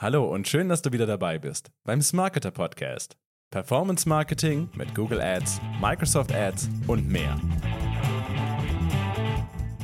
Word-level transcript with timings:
Hallo 0.00 0.32
und 0.32 0.46
schön, 0.46 0.68
dass 0.68 0.80
du 0.80 0.92
wieder 0.92 1.06
dabei 1.06 1.40
bist 1.40 1.72
beim 1.82 2.00
Smarketer 2.00 2.52
Podcast. 2.52 3.16
Performance 3.50 4.08
Marketing 4.08 4.70
mit 4.76 4.94
Google 4.94 5.20
Ads, 5.20 5.60
Microsoft 5.80 6.32
Ads 6.32 6.70
und 6.86 7.08
mehr. 7.08 7.36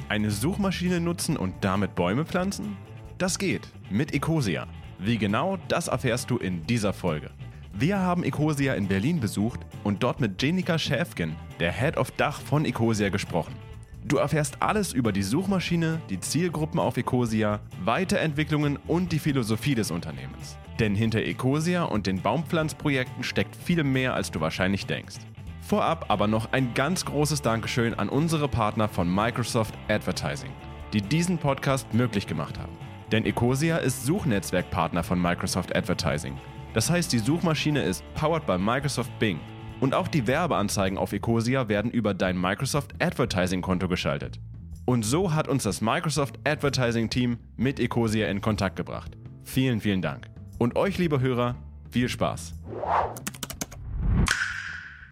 Eine 0.09 0.31
Suchmaschine 0.31 1.01
nutzen 1.01 1.37
und 1.37 1.65
damit 1.65 1.97
Bäume 1.97 2.25
pflanzen? 2.25 2.77
Das 3.19 3.41
geht 3.41 3.67
mit 3.91 4.15
Ecosia. 4.15 4.69
Wie 5.01 5.19
genau, 5.19 5.59
das 5.67 5.89
erfährst 5.89 6.31
du 6.31 6.39
in 6.39 6.65
dieser 6.65 6.93
Folge. 6.93 7.33
Wir 7.73 7.99
haben 7.99 8.23
Ecosia 8.23 8.75
in 8.75 8.87
Berlin 8.87 9.19
besucht 9.19 9.59
und 9.83 10.05
dort 10.05 10.21
mit 10.21 10.41
Jenika 10.41 10.79
Schäfgen, 10.79 11.35
der 11.59 11.73
Head 11.73 11.97
of 11.97 12.13
Dach 12.13 12.41
von 12.41 12.65
Ecosia, 12.65 13.09
gesprochen. 13.09 13.57
Du 14.07 14.19
erfährst 14.19 14.61
alles 14.61 14.93
über 14.93 15.13
die 15.13 15.23
Suchmaschine, 15.23 15.99
die 16.11 16.21
Zielgruppen 16.21 16.79
auf 16.79 16.99
Ecosia, 16.99 17.61
Weiterentwicklungen 17.85 18.79
und 18.87 19.13
die 19.13 19.19
Philosophie 19.19 19.75
des 19.75 19.91
Unternehmens. 19.91 20.59
Denn 20.79 20.95
hinter 20.95 21.23
Ecosia 21.23 21.85
und 21.85 22.07
den 22.07 22.21
Baumpflanzprojekten 22.21 23.25
steckt 23.25 23.57
viel 23.57 23.83
mehr, 23.83 24.13
als 24.13 24.31
du 24.31 24.43
wahrscheinlich 24.43 24.85
denkst. 24.85 25.17
Vorab 25.63 26.05
aber 26.09 26.27
noch 26.27 26.53
ein 26.53 26.75
ganz 26.75 27.07
großes 27.07 27.41
Dankeschön 27.41 27.95
an 27.95 28.11
unsere 28.11 28.47
Partner 28.47 28.89
von 28.89 29.13
Microsoft 29.13 29.73
Advertising, 29.89 30.53
die 30.93 31.01
diesen 31.01 31.39
Podcast 31.39 31.95
möglich 31.95 32.27
gemacht 32.27 32.59
haben. 32.59 32.77
Denn 33.11 33.25
Ecosia 33.25 33.79
ist 33.79 34.05
Suchnetzwerkpartner 34.05 35.03
von 35.03 35.21
Microsoft 35.21 35.75
Advertising. 35.75 36.37
Das 36.75 36.91
heißt, 36.91 37.11
die 37.11 37.21
Suchmaschine 37.21 37.83
ist 37.83 38.05
powered 38.15 38.45
by 38.45 38.59
Microsoft 38.59 39.19
Bing 39.19 39.41
und 39.85 39.93
auch 39.93 40.09
die 40.09 40.27
Werbeanzeigen 40.27 40.97
auf 40.97 41.13
Ecosia 41.13 41.69
werden 41.69 41.91
über 41.91 42.15
dein 42.15 42.41
Microsoft 42.41 42.95
Advertising 43.03 43.61
Konto 43.61 43.87
geschaltet. 43.87 44.41
Und 44.87 45.05
so 45.05 45.35
hat 45.35 45.47
uns 45.47 45.65
das 45.65 45.83
Microsoft 45.83 46.39
Advertising 46.45 47.11
Team 47.11 47.37
mit 47.59 47.79
Ecosia 47.79 48.29
in 48.29 48.41
Kontakt 48.41 48.77
gebracht. 48.77 49.15
Vielen, 49.43 49.83
vielen 49.83 50.01
Dank. 50.01 50.31
Und 50.59 50.77
euch, 50.77 50.97
liebe 50.97 51.21
Hörer, 51.21 51.57
viel 51.91 52.09
Spaß. 52.09 52.55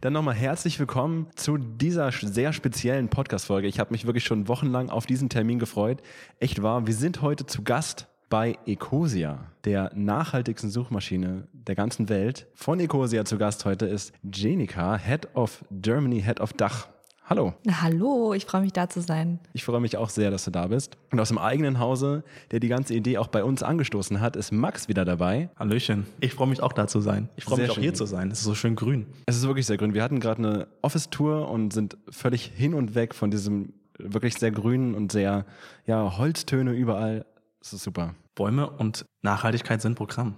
Dann 0.01 0.15
nochmal 0.15 0.37
herzlich 0.37 0.81
willkommen 0.81 1.27
zu 1.37 1.59
dieser 1.59 2.11
sehr 2.11 2.55
speziellen 2.55 3.11
Podcast-Folge. 3.11 3.69
Ich 3.69 3.79
habe 3.79 3.93
mich 3.93 4.07
wirklich 4.07 4.25
schon 4.25 4.49
wochenlang 4.49 4.89
auf 4.89 5.05
diesen 5.05 5.29
Termin 5.29 5.59
gefreut. 5.59 6.01
Echt 6.41 6.63
wahr, 6.63 6.87
wir 6.87 6.95
sind 6.95 7.21
heute 7.21 7.45
zu 7.45 7.63
Gast 7.63 8.09
bei 8.33 8.57
Ecosia, 8.65 9.41
der 9.67 9.93
nachhaltigsten 9.95 10.71
Suchmaschine 10.71 11.49
der 11.53 11.75
ganzen 11.75 12.09
Welt. 12.09 12.47
Von 12.55 12.81
Ecosia 12.81 13.27
zu 13.27 13.37
Gast 13.37 13.67
heute 13.67 13.85
ist 13.85 14.15
Jenica, 14.23 14.97
Head 14.97 15.29
of 15.37 15.63
Germany, 15.71 16.23
Head 16.23 16.41
of 16.41 16.55
Dach. 16.55 16.89
Hallo. 17.27 17.53
Hallo, 17.71 18.33
ich 18.33 18.47
freue 18.47 18.63
mich 18.63 18.73
da 18.73 18.89
zu 18.89 19.03
sein. 19.03 19.39
Ich 19.53 19.65
freue 19.65 19.83
mich 19.83 19.99
auch 19.99 20.09
sehr, 20.09 20.31
dass 20.31 20.47
du 20.47 20.51
da 20.51 20.69
bist. 20.69 20.97
Und 21.11 21.21
aus 21.21 21.29
dem 21.29 21.37
eigenen 21.37 21.79
Hause, 21.79 22.25
der 22.53 22.61
die 22.61 22.69
ganze 22.69 22.95
Idee 22.95 23.19
auch 23.19 23.29
bei 23.29 23.45
uns 23.45 23.63
angestoßen 23.63 24.23
hat, 24.23 24.35
ist 24.37 24.51
Max 24.51 24.89
wieder 24.89 25.05
dabei. 25.05 25.51
Hallöchen. 25.59 26.07
Ich 26.21 26.33
freue 26.33 26.49
mich 26.49 26.63
auch 26.63 26.73
da 26.73 26.87
zu 26.87 27.03
sein. 27.03 27.29
Ich 27.37 27.45
freue 27.45 27.61
mich 27.61 27.71
auch 27.71 27.77
hier 27.77 27.93
zu 27.93 28.07
sein. 28.07 28.31
Es 28.31 28.39
ist 28.39 28.45
so 28.45 28.55
schön 28.55 28.77
grün. 28.77 29.09
Es 29.27 29.37
ist 29.37 29.47
wirklich 29.47 29.67
sehr 29.67 29.77
grün. 29.77 29.93
Wir 29.93 30.03
hatten 30.03 30.21
gerade 30.21 30.39
eine 30.39 30.69
Office-Tour 30.81 31.51
und 31.51 31.75
sind 31.75 31.99
völlig 32.09 32.47
hin 32.47 32.73
und 32.73 32.95
weg 32.95 33.15
von 33.15 33.31
diesem 33.31 33.75
wirklich 33.99 34.35
sehr 34.39 34.51
grünen 34.51 34.95
und 34.95 35.13
sehr, 35.13 35.45
ja, 35.87 36.17
Holztöne 36.17 36.73
überall. 36.73 37.27
Es 37.63 37.73
ist 37.73 37.85
super. 37.85 38.15
Bäume 38.35 38.69
und 38.69 39.05
Nachhaltigkeit 39.23 39.81
sind 39.81 39.95
Programm. 39.95 40.35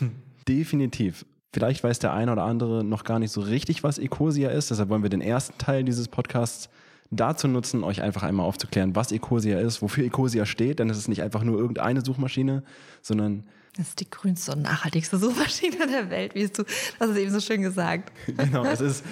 Definitiv. 0.48 1.26
Vielleicht 1.52 1.82
weiß 1.82 1.98
der 1.98 2.12
eine 2.12 2.32
oder 2.32 2.44
andere 2.44 2.84
noch 2.84 3.04
gar 3.04 3.18
nicht 3.18 3.32
so 3.32 3.40
richtig, 3.40 3.82
was 3.82 3.98
Ecosia 3.98 4.50
ist. 4.50 4.70
Deshalb 4.70 4.88
wollen 4.88 5.02
wir 5.02 5.10
den 5.10 5.20
ersten 5.20 5.58
Teil 5.58 5.82
dieses 5.82 6.08
Podcasts 6.08 6.68
dazu 7.10 7.48
nutzen, 7.48 7.84
euch 7.84 8.02
einfach 8.02 8.22
einmal 8.22 8.46
aufzuklären, 8.46 8.94
was 8.94 9.12
Ecosia 9.12 9.58
ist, 9.58 9.82
wofür 9.82 10.04
Ecosia 10.04 10.46
steht. 10.46 10.78
Denn 10.78 10.88
es 10.88 10.98
ist 10.98 11.08
nicht 11.08 11.22
einfach 11.22 11.42
nur 11.42 11.58
irgendeine 11.58 12.04
Suchmaschine, 12.04 12.62
sondern 13.02 13.44
das 13.76 13.88
ist 13.88 14.00
die 14.00 14.10
grünste 14.10 14.52
und 14.52 14.62
nachhaltigste 14.62 15.18
Suchmaschine 15.18 15.86
der 15.86 16.10
Welt, 16.10 16.34
wie 16.34 16.46
du, 16.48 16.64
das 16.98 17.10
ist 17.10 17.16
eben 17.16 17.30
so 17.30 17.40
schön 17.40 17.62
gesagt. 17.62 18.12
Genau, 18.36 18.64
es 18.64 18.80
ist, 18.80 19.04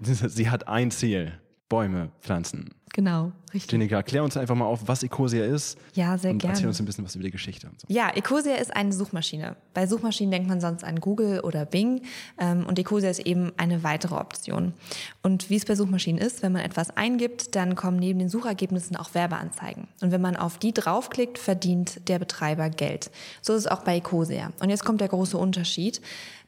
sie 0.00 0.50
hat 0.50 0.68
ein 0.68 0.90
Ziel. 0.90 1.32
Bäume 1.68 2.10
pflanzen. 2.20 2.68
Genau, 2.94 3.32
richtig. 3.54 3.72
Jenica, 3.72 4.02
klär 4.02 4.22
uns 4.22 4.36
einfach 4.36 4.54
mal 4.54 4.66
auf, 4.66 4.86
was 4.86 5.02
Ecosia 5.02 5.46
ist. 5.46 5.78
Ja, 5.94 6.18
sehr 6.18 6.32
und 6.32 6.38
gerne. 6.38 6.54
Erzähl 6.54 6.68
uns 6.68 6.78
ein 6.78 6.84
bisschen 6.84 7.04
was 7.04 7.14
über 7.14 7.24
die 7.24 7.30
Geschichte 7.30 7.66
und 7.66 7.80
so. 7.80 7.86
Ja, 7.88 8.10
Ecosia 8.10 8.56
ist 8.56 8.76
eine 8.76 8.92
Suchmaschine. 8.92 9.56
Bei 9.72 9.86
Suchmaschinen 9.86 10.30
denkt 10.30 10.46
man 10.46 10.60
sonst 10.60 10.84
an 10.84 11.00
Google 11.00 11.40
oder 11.40 11.64
Bing. 11.64 12.02
Ähm, 12.38 12.66
und 12.66 12.78
Ecosia 12.78 13.08
ist 13.08 13.20
eben 13.20 13.50
eine 13.56 13.82
weitere 13.82 14.16
Option. 14.16 14.74
Und 15.22 15.48
wie 15.48 15.56
es 15.56 15.64
bei 15.64 15.74
Suchmaschinen 15.74 16.20
ist, 16.20 16.42
wenn 16.42 16.52
man 16.52 16.62
etwas 16.62 16.94
eingibt, 16.94 17.56
dann 17.56 17.76
kommen 17.76 17.98
neben 17.98 18.18
den 18.18 18.28
Suchergebnissen 18.28 18.96
auch 18.96 19.14
Werbeanzeigen. 19.14 19.88
Und 20.02 20.12
wenn 20.12 20.20
man 20.20 20.36
auf 20.36 20.58
die 20.58 20.74
draufklickt, 20.74 21.38
verdient 21.38 22.08
der 22.10 22.18
Betreiber 22.18 22.68
Geld. 22.68 23.10
So 23.40 23.54
ist 23.54 23.60
es 23.60 23.66
auch 23.66 23.84
bei 23.84 23.96
Ecosia. 23.96 24.52
Und 24.60 24.68
jetzt 24.68 24.84
kommt 24.84 25.00
der 25.00 25.08
große 25.08 25.38
Unterschied. 25.38 26.02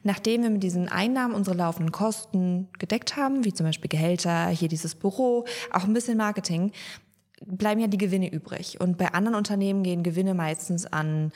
Nachdem 0.07 0.43
wir 0.43 0.51
mit 0.51 0.61
diesen 0.61 0.87
Einnahmen 0.87 1.33
unsere 1.33 1.57
laufenden 1.57 1.91
Kosten 1.91 2.67
gedeckt 2.77 3.15
haben, 3.17 3.43
wie 3.43 3.51
zum 3.51 3.65
Beispiel 3.65 3.89
Gehälter, 3.89 4.49
hier 4.49 4.67
dieses 4.67 4.93
Büro, 4.93 5.45
auch 5.71 5.85
ein 5.85 5.93
bisschen 5.93 6.15
Marketing, 6.15 6.34
bleiben 7.45 7.81
ja 7.81 7.87
die 7.87 7.97
Gewinne 7.97 8.31
übrig. 8.31 8.79
Und 8.79 8.97
bei 8.97 9.13
anderen 9.13 9.35
Unternehmen 9.35 9.83
gehen 9.83 10.03
Gewinne 10.03 10.33
meistens 10.33 10.85
an 10.85 11.31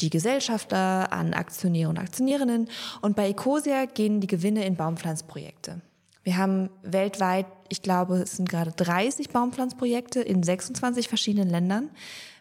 die 0.00 0.10
Gesellschafter, 0.10 1.12
an 1.12 1.34
Aktionäre 1.34 1.90
und 1.90 1.98
Aktionärinnen. 1.98 2.68
Und 3.00 3.16
bei 3.16 3.28
Ecosia 3.28 3.84
gehen 3.86 4.20
die 4.20 4.26
Gewinne 4.26 4.64
in 4.64 4.76
Baumpflanzprojekte. 4.76 5.80
Wir 6.24 6.36
haben 6.36 6.70
weltweit, 6.82 7.46
ich 7.68 7.82
glaube, 7.82 8.18
es 8.18 8.36
sind 8.36 8.48
gerade 8.48 8.72
30 8.72 9.30
Baumpflanzprojekte 9.30 10.20
in 10.20 10.42
26 10.42 11.08
verschiedenen 11.08 11.50
Ländern. 11.50 11.90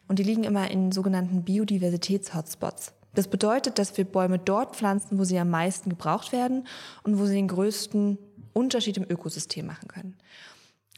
Und 0.07 0.19
die 0.19 0.23
liegen 0.23 0.43
immer 0.43 0.69
in 0.69 0.91
sogenannten 0.91 1.43
Biodiversitäts-Hotspots. 1.43 2.93
Das 3.13 3.27
bedeutet, 3.27 3.77
dass 3.77 3.97
wir 3.97 4.05
Bäume 4.05 4.39
dort 4.39 4.75
pflanzen, 4.75 5.19
wo 5.19 5.23
sie 5.23 5.37
am 5.37 5.49
meisten 5.49 5.89
gebraucht 5.89 6.31
werden 6.31 6.67
und 7.03 7.19
wo 7.19 7.25
sie 7.25 7.35
den 7.35 7.47
größten 7.47 8.17
Unterschied 8.53 8.97
im 8.97 9.05
Ökosystem 9.09 9.65
machen 9.65 9.87
können. 9.87 10.17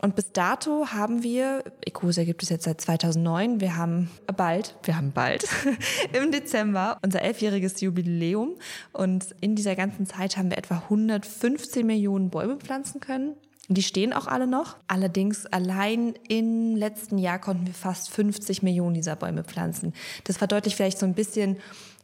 Und 0.01 0.15
bis 0.15 0.31
dato 0.33 0.87
haben 0.87 1.23
wir, 1.23 1.63
Ecosia 1.85 2.25
gibt 2.25 2.43
es 2.43 2.49
jetzt 2.49 2.65
seit 2.65 2.81
2009, 2.81 3.61
wir 3.61 3.77
haben 3.77 4.09
bald, 4.35 4.75
wir 4.83 4.97
haben 4.97 5.11
bald 5.11 5.47
im 6.13 6.31
Dezember 6.31 6.97
unser 7.03 7.21
elfjähriges 7.21 7.79
Jubiläum 7.79 8.55
und 8.91 9.33
in 9.39 9.55
dieser 9.55 9.75
ganzen 9.75 10.05
Zeit 10.05 10.35
haben 10.35 10.49
wir 10.49 10.57
etwa 10.57 10.75
115 10.75 11.85
Millionen 11.85 12.29
Bäume 12.29 12.57
pflanzen 12.57 12.99
können. 12.99 13.35
Die 13.69 13.83
stehen 13.83 14.11
auch 14.11 14.27
alle 14.27 14.45
noch. 14.45 14.75
Allerdings 14.87 15.45
allein 15.45 16.15
im 16.27 16.75
letzten 16.75 17.17
Jahr 17.17 17.39
konnten 17.39 17.65
wir 17.65 17.73
fast 17.73 18.09
50 18.09 18.61
Millionen 18.61 18.95
dieser 18.95 19.15
Bäume 19.15 19.45
pflanzen. 19.45 19.93
Das 20.25 20.37
verdeutlicht 20.37 20.75
vielleicht 20.75 20.99
so 20.99 21.05
ein 21.05 21.13
bisschen, 21.13 21.57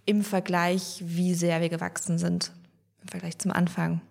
im 0.06 0.24
Vergleich, 0.24 1.04
wie 1.06 1.36
sehr 1.36 1.62
wir 1.62 1.70
gewachsen 1.70 2.18
sind. 2.18 2.52
Im 3.04 3.10
Vergleich 3.10 3.38
zum 3.38 3.52
Anfang. 3.52 4.02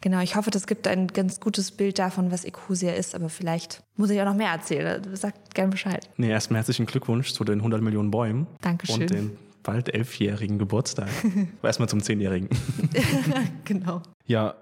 Genau, 0.00 0.20
ich 0.20 0.36
hoffe, 0.36 0.50
das 0.50 0.66
gibt 0.66 0.86
ein 0.86 1.08
ganz 1.08 1.40
gutes 1.40 1.70
Bild 1.70 1.98
davon, 1.98 2.30
was 2.30 2.44
Ecosia 2.44 2.92
ist, 2.92 3.14
aber 3.14 3.28
vielleicht 3.28 3.82
muss 3.96 4.10
ich 4.10 4.20
auch 4.20 4.26
noch 4.26 4.34
mehr 4.34 4.50
erzählen. 4.50 5.02
Sagt 5.14 5.54
gerne 5.54 5.70
Bescheid. 5.70 6.08
Nee, 6.16 6.30
erstmal 6.30 6.58
herzlichen 6.58 6.86
Glückwunsch 6.86 7.32
zu 7.32 7.44
den 7.44 7.58
100 7.58 7.82
Millionen 7.82 8.10
Bäumen. 8.10 8.46
Dankeschön. 8.60 9.02
Und 9.02 9.10
den 9.10 9.38
bald 9.62 9.94
elfjährigen 9.94 10.58
Geburtstag. 10.58 11.08
erstmal 11.62 11.88
zum 11.88 12.02
zehnjährigen. 12.02 12.48
genau. 13.64 14.02
Ja, 14.26 14.54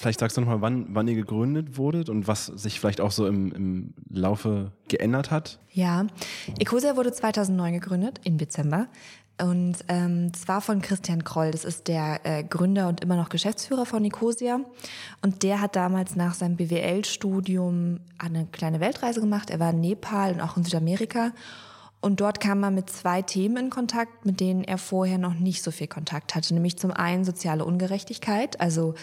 Vielleicht 0.00 0.20
sagst 0.20 0.38
du 0.38 0.40
nochmal, 0.40 0.62
wann, 0.62 0.86
wann 0.94 1.06
ihr 1.08 1.14
gegründet 1.14 1.76
wurdet 1.76 2.08
und 2.08 2.26
was 2.26 2.46
sich 2.46 2.80
vielleicht 2.80 3.02
auch 3.02 3.10
so 3.10 3.26
im, 3.26 3.52
im 3.52 3.94
Laufe 4.08 4.72
geändert 4.88 5.30
hat? 5.30 5.58
Ja, 5.72 6.06
Ecosia 6.58 6.96
wurde 6.96 7.12
2009 7.12 7.74
gegründet, 7.74 8.18
im 8.24 8.38
Dezember. 8.38 8.88
Und 9.40 9.76
ähm, 9.88 10.32
zwar 10.34 10.60
von 10.60 10.82
Christian 10.82 11.24
Kroll, 11.24 11.50
das 11.50 11.64
ist 11.64 11.88
der 11.88 12.20
äh, 12.24 12.44
Gründer 12.44 12.88
und 12.88 13.00
immer 13.00 13.16
noch 13.16 13.28
Geschäftsführer 13.28 13.86
von 13.86 14.02
Nicosia. 14.02 14.60
Und 15.22 15.42
der 15.42 15.60
hat 15.60 15.76
damals 15.76 16.16
nach 16.16 16.34
seinem 16.34 16.56
BWL-Studium 16.56 18.00
eine 18.18 18.46
kleine 18.52 18.80
Weltreise 18.80 19.20
gemacht. 19.20 19.50
Er 19.50 19.60
war 19.60 19.70
in 19.70 19.80
Nepal 19.80 20.34
und 20.34 20.40
auch 20.40 20.56
in 20.56 20.64
Südamerika. 20.64 21.32
Und 22.00 22.20
dort 22.20 22.40
kam 22.40 22.62
er 22.62 22.70
mit 22.70 22.88
zwei 22.88 23.20
Themen 23.20 23.66
in 23.66 23.70
Kontakt, 23.70 24.24
mit 24.24 24.40
denen 24.40 24.64
er 24.64 24.78
vorher 24.78 25.18
noch 25.18 25.34
nicht 25.34 25.62
so 25.62 25.70
viel 25.70 25.86
Kontakt 25.86 26.34
hatte. 26.34 26.54
Nämlich 26.54 26.78
zum 26.78 26.90
einen 26.90 27.24
soziale 27.24 27.64
Ungerechtigkeit, 27.64 28.60
also 28.60 28.94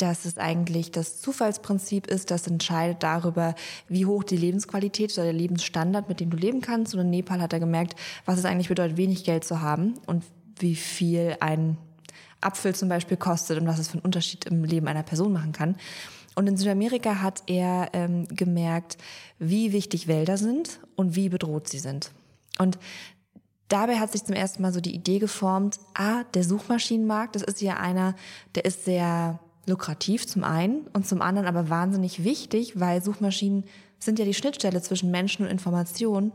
dass 0.00 0.24
es 0.24 0.38
eigentlich 0.38 0.90
das 0.90 1.20
Zufallsprinzip 1.20 2.06
ist, 2.06 2.30
das 2.30 2.46
entscheidet 2.46 3.02
darüber, 3.02 3.54
wie 3.88 4.06
hoch 4.06 4.24
die 4.24 4.36
Lebensqualität 4.36 5.12
oder 5.12 5.24
der 5.24 5.32
Lebensstandard, 5.32 6.08
mit 6.08 6.20
dem 6.20 6.30
du 6.30 6.36
leben 6.36 6.60
kannst. 6.60 6.94
Und 6.94 7.00
in 7.00 7.10
Nepal 7.10 7.40
hat 7.40 7.52
er 7.52 7.60
gemerkt, 7.60 7.94
was 8.24 8.38
es 8.38 8.44
eigentlich 8.44 8.68
bedeutet, 8.68 8.96
wenig 8.96 9.24
Geld 9.24 9.44
zu 9.44 9.60
haben 9.60 9.94
und 10.06 10.24
wie 10.58 10.74
viel 10.74 11.36
ein 11.40 11.76
Apfel 12.40 12.74
zum 12.74 12.88
Beispiel 12.88 13.16
kostet 13.16 13.60
und 13.60 13.66
was 13.66 13.78
es 13.78 13.88
für 13.88 13.94
einen 13.94 14.04
Unterschied 14.04 14.46
im 14.46 14.64
Leben 14.64 14.88
einer 14.88 15.02
Person 15.02 15.32
machen 15.32 15.52
kann. 15.52 15.76
Und 16.34 16.46
in 16.46 16.56
Südamerika 16.56 17.20
hat 17.20 17.42
er 17.46 17.90
ähm, 17.92 18.26
gemerkt, 18.28 18.96
wie 19.38 19.72
wichtig 19.72 20.08
Wälder 20.08 20.38
sind 20.38 20.80
und 20.96 21.16
wie 21.16 21.28
bedroht 21.28 21.68
sie 21.68 21.80
sind. 21.80 22.12
Und 22.58 22.78
dabei 23.68 23.98
hat 23.98 24.12
sich 24.12 24.24
zum 24.24 24.34
ersten 24.34 24.62
Mal 24.62 24.72
so 24.72 24.80
die 24.80 24.94
Idee 24.94 25.18
geformt, 25.18 25.78
ah, 25.94 26.24
der 26.34 26.44
Suchmaschinenmarkt, 26.44 27.34
das 27.34 27.42
ist 27.42 27.60
ja 27.60 27.76
einer, 27.76 28.14
der 28.54 28.64
ist 28.64 28.84
sehr 28.84 29.40
lukrativ 29.70 30.26
zum 30.26 30.44
einen 30.44 30.86
und 30.92 31.06
zum 31.06 31.22
anderen 31.22 31.48
aber 31.48 31.70
wahnsinnig 31.70 32.24
wichtig, 32.24 32.78
weil 32.78 33.02
Suchmaschinen 33.02 33.64
sind 33.98 34.18
ja 34.18 34.24
die 34.24 34.34
Schnittstelle 34.34 34.82
zwischen 34.82 35.10
Menschen 35.10 35.46
und 35.46 35.50
Informationen. 35.50 36.32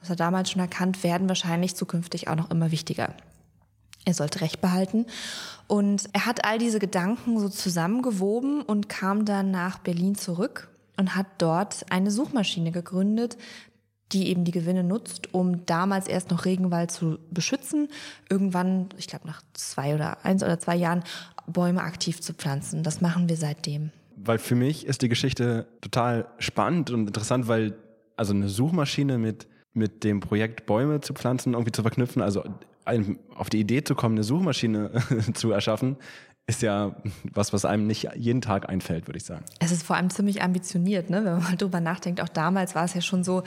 Das 0.00 0.10
hat 0.10 0.20
damals 0.20 0.50
schon 0.50 0.60
erkannt, 0.60 1.02
werden 1.02 1.28
wahrscheinlich 1.28 1.74
zukünftig 1.74 2.28
auch 2.28 2.36
noch 2.36 2.50
immer 2.50 2.70
wichtiger. 2.70 3.14
Er 4.04 4.14
sollte 4.14 4.42
Recht 4.42 4.60
behalten. 4.60 5.06
Und 5.66 6.04
er 6.12 6.26
hat 6.26 6.44
all 6.44 6.58
diese 6.58 6.78
Gedanken 6.78 7.40
so 7.40 7.48
zusammengewoben 7.48 8.60
und 8.62 8.88
kam 8.88 9.24
dann 9.24 9.50
nach 9.50 9.78
Berlin 9.78 10.14
zurück 10.14 10.68
und 10.98 11.16
hat 11.16 11.26
dort 11.38 11.86
eine 11.90 12.10
Suchmaschine 12.10 12.70
gegründet, 12.70 13.38
die 14.12 14.28
eben 14.28 14.44
die 14.44 14.52
Gewinne 14.52 14.84
nutzt, 14.84 15.32
um 15.32 15.64
damals 15.66 16.06
erst 16.06 16.30
noch 16.30 16.44
Regenwald 16.44 16.90
zu 16.90 17.18
beschützen, 17.30 17.88
irgendwann, 18.28 18.90
ich 18.96 19.08
glaube 19.08 19.26
nach 19.26 19.42
zwei 19.54 19.94
oder 19.94 20.24
eins 20.24 20.42
oder 20.42 20.60
zwei 20.60 20.76
Jahren, 20.76 21.02
Bäume 21.46 21.82
aktiv 21.82 22.20
zu 22.20 22.34
pflanzen. 22.34 22.82
Das 22.82 23.00
machen 23.00 23.28
wir 23.28 23.36
seitdem. 23.36 23.90
Weil 24.16 24.38
für 24.38 24.54
mich 24.54 24.86
ist 24.86 25.02
die 25.02 25.08
Geschichte 25.08 25.66
total 25.80 26.28
spannend 26.38 26.90
und 26.90 27.06
interessant, 27.06 27.48
weil 27.48 27.74
also 28.16 28.32
eine 28.32 28.48
Suchmaschine 28.48 29.18
mit, 29.18 29.46
mit 29.72 30.04
dem 30.04 30.20
Projekt 30.20 30.66
Bäume 30.66 31.00
zu 31.00 31.14
pflanzen 31.14 31.54
irgendwie 31.54 31.72
zu 31.72 31.82
verknüpfen, 31.82 32.22
also 32.22 32.44
auf 33.34 33.50
die 33.50 33.60
Idee 33.60 33.82
zu 33.82 33.94
kommen, 33.94 34.14
eine 34.14 34.24
Suchmaschine 34.24 34.90
zu 35.34 35.50
erschaffen, 35.50 35.96
ist 36.46 36.62
ja 36.62 36.94
was, 37.32 37.52
was 37.52 37.64
einem 37.64 37.86
nicht 37.86 38.08
jeden 38.16 38.42
Tag 38.42 38.68
einfällt, 38.68 39.08
würde 39.08 39.16
ich 39.16 39.24
sagen. 39.24 39.44
Es 39.60 39.72
ist 39.72 39.82
vor 39.82 39.96
allem 39.96 40.10
ziemlich 40.10 40.42
ambitioniert, 40.42 41.08
ne? 41.08 41.24
wenn 41.24 41.32
man 41.34 41.42
mal 41.42 41.56
drüber 41.58 41.80
nachdenkt. 41.80 42.20
Auch 42.20 42.28
damals 42.28 42.74
war 42.74 42.84
es 42.84 42.94
ja 42.94 43.00
schon 43.00 43.24
so, 43.24 43.42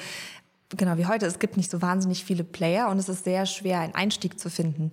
genau 0.76 0.98
wie 0.98 1.06
heute, 1.06 1.26
es 1.26 1.40
gibt 1.40 1.58
nicht 1.58 1.72
so 1.72 1.82
wahnsinnig 1.82 2.26
viele 2.26 2.44
Player 2.44 2.90
und 2.90 2.98
es 2.98 3.10
ist 3.10 3.24
sehr 3.24 3.46
schwer, 3.46 3.80
einen 3.80 3.96
Einstieg 3.96 4.40
zu 4.40 4.50
finden. 4.50 4.92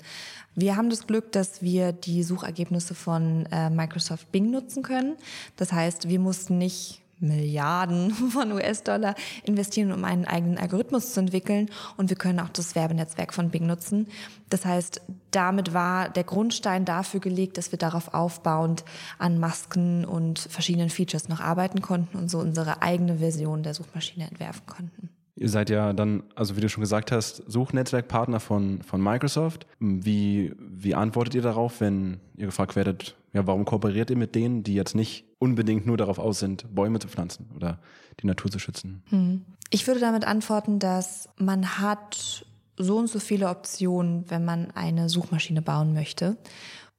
Wir 0.55 0.76
haben 0.76 0.91
das 0.91 1.06
Glück, 1.06 1.32
dass 1.32 1.62
wir 1.62 1.93
die 1.93 2.23
Suchergebnisse 2.23 2.94
von 2.94 3.47
äh, 3.47 3.71
Microsoft 3.71 4.31
Bing 4.31 4.50
nutzen 4.50 4.82
können. 4.82 5.17
Das 5.56 5.73
heißt, 5.73 6.09
wir 6.09 6.21
mussten 6.21 6.59
nicht 6.59 7.03
Milliarden 7.19 8.11
von 8.31 8.53
US-Dollar 8.53 9.15
investieren, 9.44 9.93
um 9.93 10.05
einen 10.05 10.26
eigenen 10.26 10.59
Algorithmus 10.59 11.12
zu 11.12 11.21
entwickeln. 11.21 11.71
Und 11.97 12.11
wir 12.11 12.17
können 12.17 12.41
auch 12.41 12.49
das 12.50 12.75
Werbenetzwerk 12.75 13.32
von 13.32 13.50
Bing 13.50 13.67
nutzen. 13.67 14.09
Das 14.50 14.65
heißt, 14.65 15.00
damit 15.31 15.75
war 15.75 16.09
der 16.09 16.25
Grundstein 16.25 16.85
dafür 16.85 17.21
gelegt, 17.21 17.59
dass 17.59 17.73
wir 17.73 17.79
darauf 17.79 18.15
aufbauend 18.15 18.85
an 19.19 19.38
Masken 19.38 20.05
und 20.05 20.38
verschiedenen 20.38 20.91
Features 20.91 21.29
noch 21.29 21.41
arbeiten 21.41 21.82
konnten 21.82 22.17
und 22.17 22.31
so 22.31 22.38
unsere 22.38 22.82
eigene 22.82 23.19
Version 23.19 23.62
der 23.62 23.75
Suchmaschine 23.75 24.29
entwerfen 24.29 24.67
konnten. 24.67 25.13
Ihr 25.37 25.49
seid 25.49 25.69
ja 25.69 25.93
dann, 25.93 26.23
also 26.37 26.57
wie 26.57 26.61
du 26.61 26.69
schon 26.69 26.81
gesagt 26.81 27.11
hast, 27.11 27.43
Suchnetzwerkpartner 27.51 28.39
von, 28.39 28.83
von 28.83 29.03
Microsoft. 29.03 29.67
Wie, 29.81 30.55
wie 30.59 30.95
antwortet 30.95 31.35
ihr 31.35 31.43
darauf, 31.43 31.81
wenn 31.81 32.21
ihr 32.37 32.47
gefragt 32.47 32.77
werdet, 32.77 33.17
ja, 33.33 33.45
warum 33.47 33.65
kooperiert 33.65 34.11
ihr 34.11 34.17
mit 34.17 34.37
denen, 34.37 34.63
die 34.63 34.75
jetzt 34.75 34.95
nicht 34.95 35.25
unbedingt 35.41 35.87
nur 35.87 35.97
darauf 35.97 36.21
aus 36.21 36.39
sind, 36.39 36.73
Bäume 36.73 37.01
zu 37.01 37.09
pflanzen 37.09 37.51
oder 37.57 37.81
die 38.21 38.29
Natur 38.29 38.51
zu 38.51 38.61
schützen? 38.61 39.03
Hm. 39.09 39.45
Ich 39.71 39.87
würde 39.89 39.99
damit 39.99 40.25
antworten, 40.25 40.79
dass 40.79 41.29
man 41.37 41.81
hat 41.81 42.47
so 42.77 42.99
und 42.99 43.09
so 43.09 43.19
viele 43.19 43.49
Optionen, 43.49 44.25
wenn 44.31 44.45
man 44.45 44.71
eine 44.71 45.09
Suchmaschine 45.09 45.63
bauen 45.63 45.95
möchte. 45.95 46.37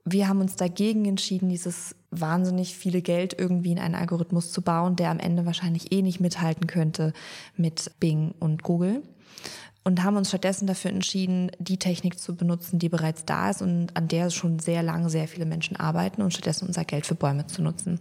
Wir 0.08 0.28
haben 0.28 0.40
uns 0.40 0.56
dagegen 0.56 1.06
entschieden, 1.06 1.50
dieses 1.50 1.96
wahnsinnig 2.12 2.78
viele 2.78 3.02
Geld 3.02 3.38
irgendwie 3.38 3.72
in 3.72 3.80
einen 3.80 3.96
Algorithmus 3.96 4.52
zu 4.52 4.62
bauen, 4.62 4.96
der 4.96 5.10
am 5.10 5.20
Ende 5.20 5.48
wahrscheinlich 5.48 5.92
eh 5.92 6.04
nicht 6.04 6.20
mithalten 6.20 6.68
könnte 6.68 7.12
mit 7.58 7.92
Bing 8.00 8.36
und 8.40 8.62
Google. 8.62 9.02
Und 9.84 10.04
haben 10.04 10.18
uns 10.18 10.30
stattdessen 10.30 10.68
dafür 10.68 10.92
entschieden, 10.92 11.52
die 11.60 11.78
Technik 11.78 12.20
zu 12.20 12.36
benutzen, 12.36 12.80
die 12.80 12.90
bereits 12.90 13.26
da 13.26 13.50
ist 13.50 13.62
und 13.62 13.96
an 13.96 14.08
der 14.08 14.30
schon 14.30 14.60
sehr 14.60 14.82
lange 14.84 15.10
sehr 15.10 15.28
viele 15.28 15.46
Menschen 15.46 15.76
arbeiten 15.76 16.22
und 16.22 16.32
stattdessen 16.32 16.68
unser 16.68 16.86
Geld 16.86 17.06
für 17.06 17.14
Bäume 17.14 17.48
zu 17.48 17.62
nutzen. 17.64 18.00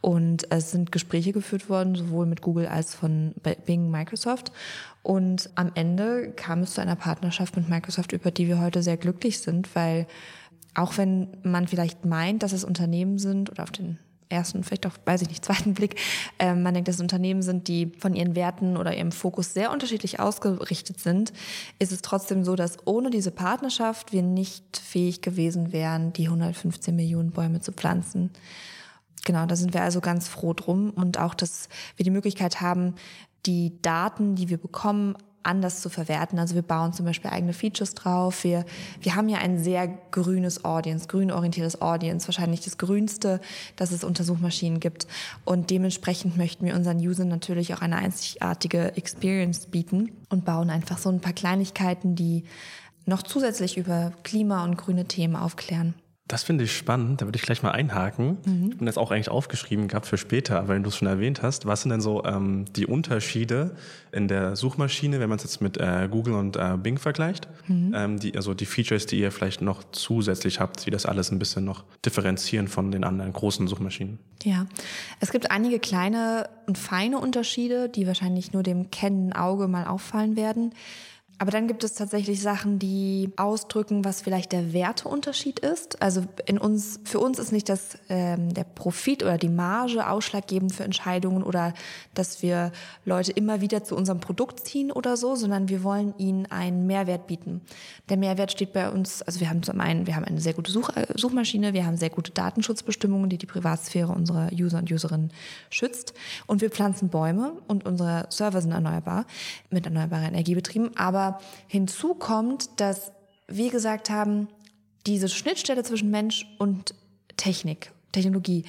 Und 0.00 0.50
es 0.52 0.72
sind 0.72 0.92
Gespräche 0.92 1.32
geführt 1.32 1.68
worden, 1.68 1.94
sowohl 1.94 2.26
mit 2.26 2.40
Google 2.42 2.66
als 2.66 2.94
von 2.94 3.34
Bing 3.64 3.90
Microsoft. 3.90 4.52
Und 5.02 5.50
am 5.54 5.72
Ende 5.74 6.32
kam 6.36 6.60
es 6.60 6.74
zu 6.74 6.80
einer 6.80 6.96
Partnerschaft 6.96 7.56
mit 7.56 7.68
Microsoft, 7.68 8.12
über 8.12 8.30
die 8.30 8.46
wir 8.46 8.60
heute 8.60 8.82
sehr 8.82 8.96
glücklich 8.96 9.40
sind, 9.40 9.74
weil 9.74 10.06
auch 10.78 10.96
wenn 10.96 11.28
man 11.42 11.66
vielleicht 11.66 12.04
meint, 12.04 12.42
dass 12.42 12.52
es 12.52 12.64
Unternehmen 12.64 13.18
sind 13.18 13.50
oder 13.50 13.64
auf 13.64 13.70
den 13.70 13.98
ersten, 14.28 14.62
vielleicht 14.62 14.86
auch, 14.86 14.94
weiß 15.04 15.22
ich 15.22 15.28
nicht, 15.28 15.44
zweiten 15.44 15.74
Blick, 15.74 15.96
äh, 16.38 16.54
man 16.54 16.74
denkt, 16.74 16.88
dass 16.88 16.96
es 16.96 17.00
Unternehmen 17.00 17.42
sind, 17.42 17.68
die 17.68 17.92
von 17.98 18.14
ihren 18.14 18.36
Werten 18.36 18.76
oder 18.76 18.96
ihrem 18.96 19.12
Fokus 19.12 19.54
sehr 19.54 19.72
unterschiedlich 19.72 20.20
ausgerichtet 20.20 21.00
sind, 21.00 21.32
ist 21.78 21.92
es 21.92 22.02
trotzdem 22.02 22.44
so, 22.44 22.54
dass 22.54 22.76
ohne 22.86 23.10
diese 23.10 23.30
Partnerschaft 23.30 24.12
wir 24.12 24.22
nicht 24.22 24.76
fähig 24.76 25.22
gewesen 25.22 25.72
wären, 25.72 26.12
die 26.12 26.26
115 26.26 26.94
Millionen 26.94 27.32
Bäume 27.32 27.60
zu 27.60 27.72
pflanzen. 27.72 28.30
Genau, 29.24 29.46
da 29.46 29.56
sind 29.56 29.74
wir 29.74 29.82
also 29.82 30.00
ganz 30.00 30.28
froh 30.28 30.54
drum 30.54 30.90
und 30.90 31.18
auch, 31.18 31.34
dass 31.34 31.68
wir 31.96 32.04
die 32.04 32.10
Möglichkeit 32.10 32.60
haben, 32.60 32.94
die 33.46 33.80
Daten, 33.82 34.36
die 34.36 34.48
wir 34.48 34.58
bekommen, 34.58 35.16
anders 35.48 35.80
zu 35.80 35.88
verwerten. 35.88 36.38
Also 36.38 36.54
wir 36.54 36.62
bauen 36.62 36.92
zum 36.92 37.06
Beispiel 37.06 37.30
eigene 37.30 37.52
Features 37.52 37.94
drauf. 37.94 38.44
Wir, 38.44 38.64
wir 39.00 39.16
haben 39.16 39.28
ja 39.28 39.38
ein 39.38 39.58
sehr 39.62 39.88
grünes 40.10 40.64
Audience, 40.64 41.08
grünorientiertes 41.08 41.80
Audience, 41.82 42.28
wahrscheinlich 42.28 42.60
das 42.60 42.78
grünste, 42.78 43.40
das 43.76 43.90
es 43.90 44.04
unter 44.04 44.22
Suchmaschinen 44.22 44.78
gibt. 44.78 45.06
Und 45.44 45.70
dementsprechend 45.70 46.36
möchten 46.36 46.66
wir 46.66 46.74
unseren 46.74 46.98
Usern 46.98 47.28
natürlich 47.28 47.74
auch 47.74 47.80
eine 47.80 47.96
einzigartige 47.96 48.96
Experience 48.96 49.66
bieten 49.66 50.12
und 50.28 50.44
bauen 50.44 50.70
einfach 50.70 50.98
so 50.98 51.08
ein 51.08 51.20
paar 51.20 51.32
Kleinigkeiten, 51.32 52.14
die 52.14 52.44
noch 53.06 53.22
zusätzlich 53.22 53.78
über 53.78 54.12
Klima 54.22 54.62
und 54.64 54.76
grüne 54.76 55.06
Themen 55.06 55.34
aufklären. 55.34 55.94
Das 56.28 56.42
finde 56.42 56.64
ich 56.64 56.76
spannend, 56.76 57.22
da 57.22 57.26
würde 57.26 57.36
ich 57.36 57.42
gleich 57.42 57.62
mal 57.62 57.70
einhaken. 57.70 58.36
Mhm. 58.44 58.66
Ich 58.66 58.74
habe 58.74 58.84
das 58.84 58.98
auch 58.98 59.10
eigentlich 59.10 59.30
aufgeschrieben 59.30 59.88
gehabt 59.88 60.04
für 60.04 60.18
später, 60.18 60.68
weil 60.68 60.80
du 60.82 60.90
es 60.90 60.96
schon 60.96 61.08
erwähnt 61.08 61.42
hast. 61.42 61.64
Was 61.64 61.82
sind 61.82 61.90
denn 61.90 62.02
so 62.02 62.22
ähm, 62.24 62.66
die 62.76 62.86
Unterschiede 62.86 63.74
in 64.12 64.28
der 64.28 64.54
Suchmaschine, 64.54 65.20
wenn 65.20 65.30
man 65.30 65.38
es 65.38 65.44
jetzt 65.44 65.62
mit 65.62 65.78
äh, 65.78 66.06
Google 66.10 66.34
und 66.34 66.56
äh, 66.56 66.76
Bing 66.76 66.98
vergleicht? 66.98 67.48
Mhm. 67.66 67.92
Ähm, 67.96 68.18
die, 68.20 68.36
also 68.36 68.52
die 68.52 68.66
Features, 68.66 69.06
die 69.06 69.18
ihr 69.18 69.32
vielleicht 69.32 69.62
noch 69.62 69.82
zusätzlich 69.92 70.60
habt, 70.60 70.84
wie 70.84 70.90
das 70.90 71.06
alles 71.06 71.32
ein 71.32 71.38
bisschen 71.38 71.64
noch 71.64 71.84
differenzieren 72.04 72.68
von 72.68 72.90
den 72.90 73.04
anderen 73.04 73.32
großen 73.32 73.66
Suchmaschinen. 73.66 74.18
Ja, 74.42 74.66
es 75.20 75.32
gibt 75.32 75.50
einige 75.50 75.78
kleine 75.78 76.50
und 76.66 76.76
feine 76.76 77.18
Unterschiede, 77.20 77.88
die 77.88 78.06
wahrscheinlich 78.06 78.52
nur 78.52 78.62
dem 78.62 78.90
kennenden 78.90 79.32
Auge 79.32 79.66
mal 79.66 79.86
auffallen 79.86 80.36
werden. 80.36 80.74
Aber 81.40 81.52
dann 81.52 81.68
gibt 81.68 81.84
es 81.84 81.94
tatsächlich 81.94 82.42
Sachen, 82.42 82.80
die 82.80 83.30
ausdrücken, 83.36 84.04
was 84.04 84.22
vielleicht 84.22 84.50
der 84.50 84.72
Werteunterschied 84.72 85.60
ist. 85.60 86.02
Also 86.02 86.24
in 86.46 86.58
uns, 86.58 86.98
für 87.04 87.20
uns 87.20 87.38
ist 87.38 87.52
nicht 87.52 87.68
das, 87.68 87.96
ähm, 88.08 88.52
der 88.52 88.64
Profit 88.64 89.22
oder 89.22 89.38
die 89.38 89.48
Marge 89.48 90.08
ausschlaggebend 90.10 90.74
für 90.74 90.82
Entscheidungen 90.82 91.44
oder 91.44 91.74
dass 92.14 92.42
wir 92.42 92.72
Leute 93.04 93.30
immer 93.30 93.60
wieder 93.60 93.84
zu 93.84 93.94
unserem 93.94 94.18
Produkt 94.18 94.66
ziehen 94.66 94.90
oder 94.90 95.16
so, 95.16 95.36
sondern 95.36 95.68
wir 95.68 95.84
wollen 95.84 96.12
ihnen 96.18 96.46
einen 96.46 96.88
Mehrwert 96.88 97.28
bieten. 97.28 97.60
Der 98.08 98.16
Mehrwert 98.16 98.50
steht 98.50 98.72
bei 98.72 98.90
uns, 98.90 99.22
also 99.22 99.38
wir 99.38 99.48
haben 99.48 99.62
zum 99.62 99.80
einen, 99.80 100.08
wir 100.08 100.16
haben 100.16 100.24
eine 100.24 100.40
sehr 100.40 100.54
gute 100.54 100.72
Such, 100.72 100.90
äh, 100.96 101.06
Suchmaschine, 101.14 101.72
wir 101.72 101.86
haben 101.86 101.96
sehr 101.96 102.10
gute 102.10 102.32
Datenschutzbestimmungen, 102.32 103.30
die 103.30 103.38
die 103.38 103.46
Privatsphäre 103.46 104.10
unserer 104.10 104.50
User 104.52 104.78
und 104.78 104.90
Userinnen 104.90 105.32
schützt 105.70 106.14
und 106.48 106.62
wir 106.62 106.70
pflanzen 106.70 107.10
Bäume 107.10 107.52
und 107.68 107.86
unsere 107.86 108.26
Server 108.30 108.60
sind 108.60 108.72
erneuerbar, 108.72 109.24
mit 109.70 109.86
erneuerbarer 109.86 110.26
Energie 110.26 110.56
betrieben, 110.56 110.90
aber 110.96 111.27
hinzu 111.66 112.14
kommt, 112.14 112.80
dass 112.80 113.12
wir 113.46 113.70
gesagt 113.70 114.10
haben, 114.10 114.48
diese 115.06 115.28
Schnittstelle 115.28 115.82
zwischen 115.82 116.10
Mensch 116.10 116.46
und 116.58 116.94
Technik, 117.36 117.92
Technologie, 118.12 118.64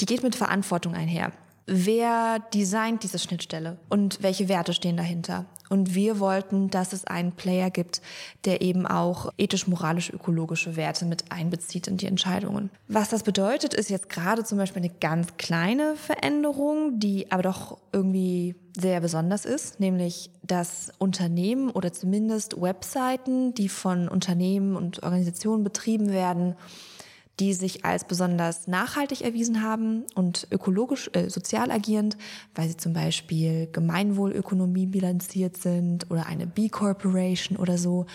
die 0.00 0.06
geht 0.06 0.22
mit 0.22 0.34
Verantwortung 0.34 0.94
einher. 0.94 1.32
Wer 1.66 2.40
designt 2.52 3.02
diese 3.02 3.18
Schnittstelle 3.18 3.78
und 3.88 4.22
welche 4.22 4.48
Werte 4.48 4.74
stehen 4.74 4.96
dahinter? 4.96 5.46
Und 5.70 5.94
wir 5.94 6.20
wollten, 6.20 6.68
dass 6.68 6.92
es 6.92 7.06
einen 7.06 7.32
Player 7.32 7.70
gibt, 7.70 8.02
der 8.44 8.60
eben 8.60 8.86
auch 8.86 9.32
ethisch-moralisch-ökologische 9.38 10.76
Werte 10.76 11.06
mit 11.06 11.32
einbezieht 11.32 11.88
in 11.88 11.96
die 11.96 12.06
Entscheidungen. 12.06 12.70
Was 12.86 13.08
das 13.08 13.22
bedeutet, 13.22 13.72
ist 13.72 13.88
jetzt 13.88 14.10
gerade 14.10 14.44
zum 14.44 14.58
Beispiel 14.58 14.82
eine 14.82 14.92
ganz 15.00 15.38
kleine 15.38 15.96
Veränderung, 15.96 17.00
die 17.00 17.32
aber 17.32 17.42
doch 17.42 17.78
irgendwie 17.92 18.54
sehr 18.76 19.00
besonders 19.00 19.46
ist, 19.46 19.80
nämlich 19.80 20.30
dass 20.42 20.92
Unternehmen 20.98 21.70
oder 21.70 21.92
zumindest 21.92 22.60
Webseiten, 22.60 23.54
die 23.54 23.70
von 23.70 24.08
Unternehmen 24.08 24.76
und 24.76 25.02
Organisationen 25.02 25.64
betrieben 25.64 26.10
werden, 26.10 26.56
die 27.40 27.52
sich 27.52 27.84
als 27.84 28.04
besonders 28.04 28.68
nachhaltig 28.68 29.22
erwiesen 29.22 29.62
haben 29.62 30.04
und 30.14 30.46
ökologisch, 30.50 31.10
äh, 31.14 31.28
sozial 31.28 31.70
agierend, 31.70 32.16
weil 32.54 32.68
sie 32.68 32.76
zum 32.76 32.92
Beispiel 32.92 33.68
Gemeinwohlökonomie 33.72 34.86
bilanziert 34.86 35.56
sind 35.56 36.10
oder 36.10 36.26
eine 36.26 36.46
B 36.46 36.68
Corporation 36.68 37.58
oder 37.58 37.76
so 37.78 38.06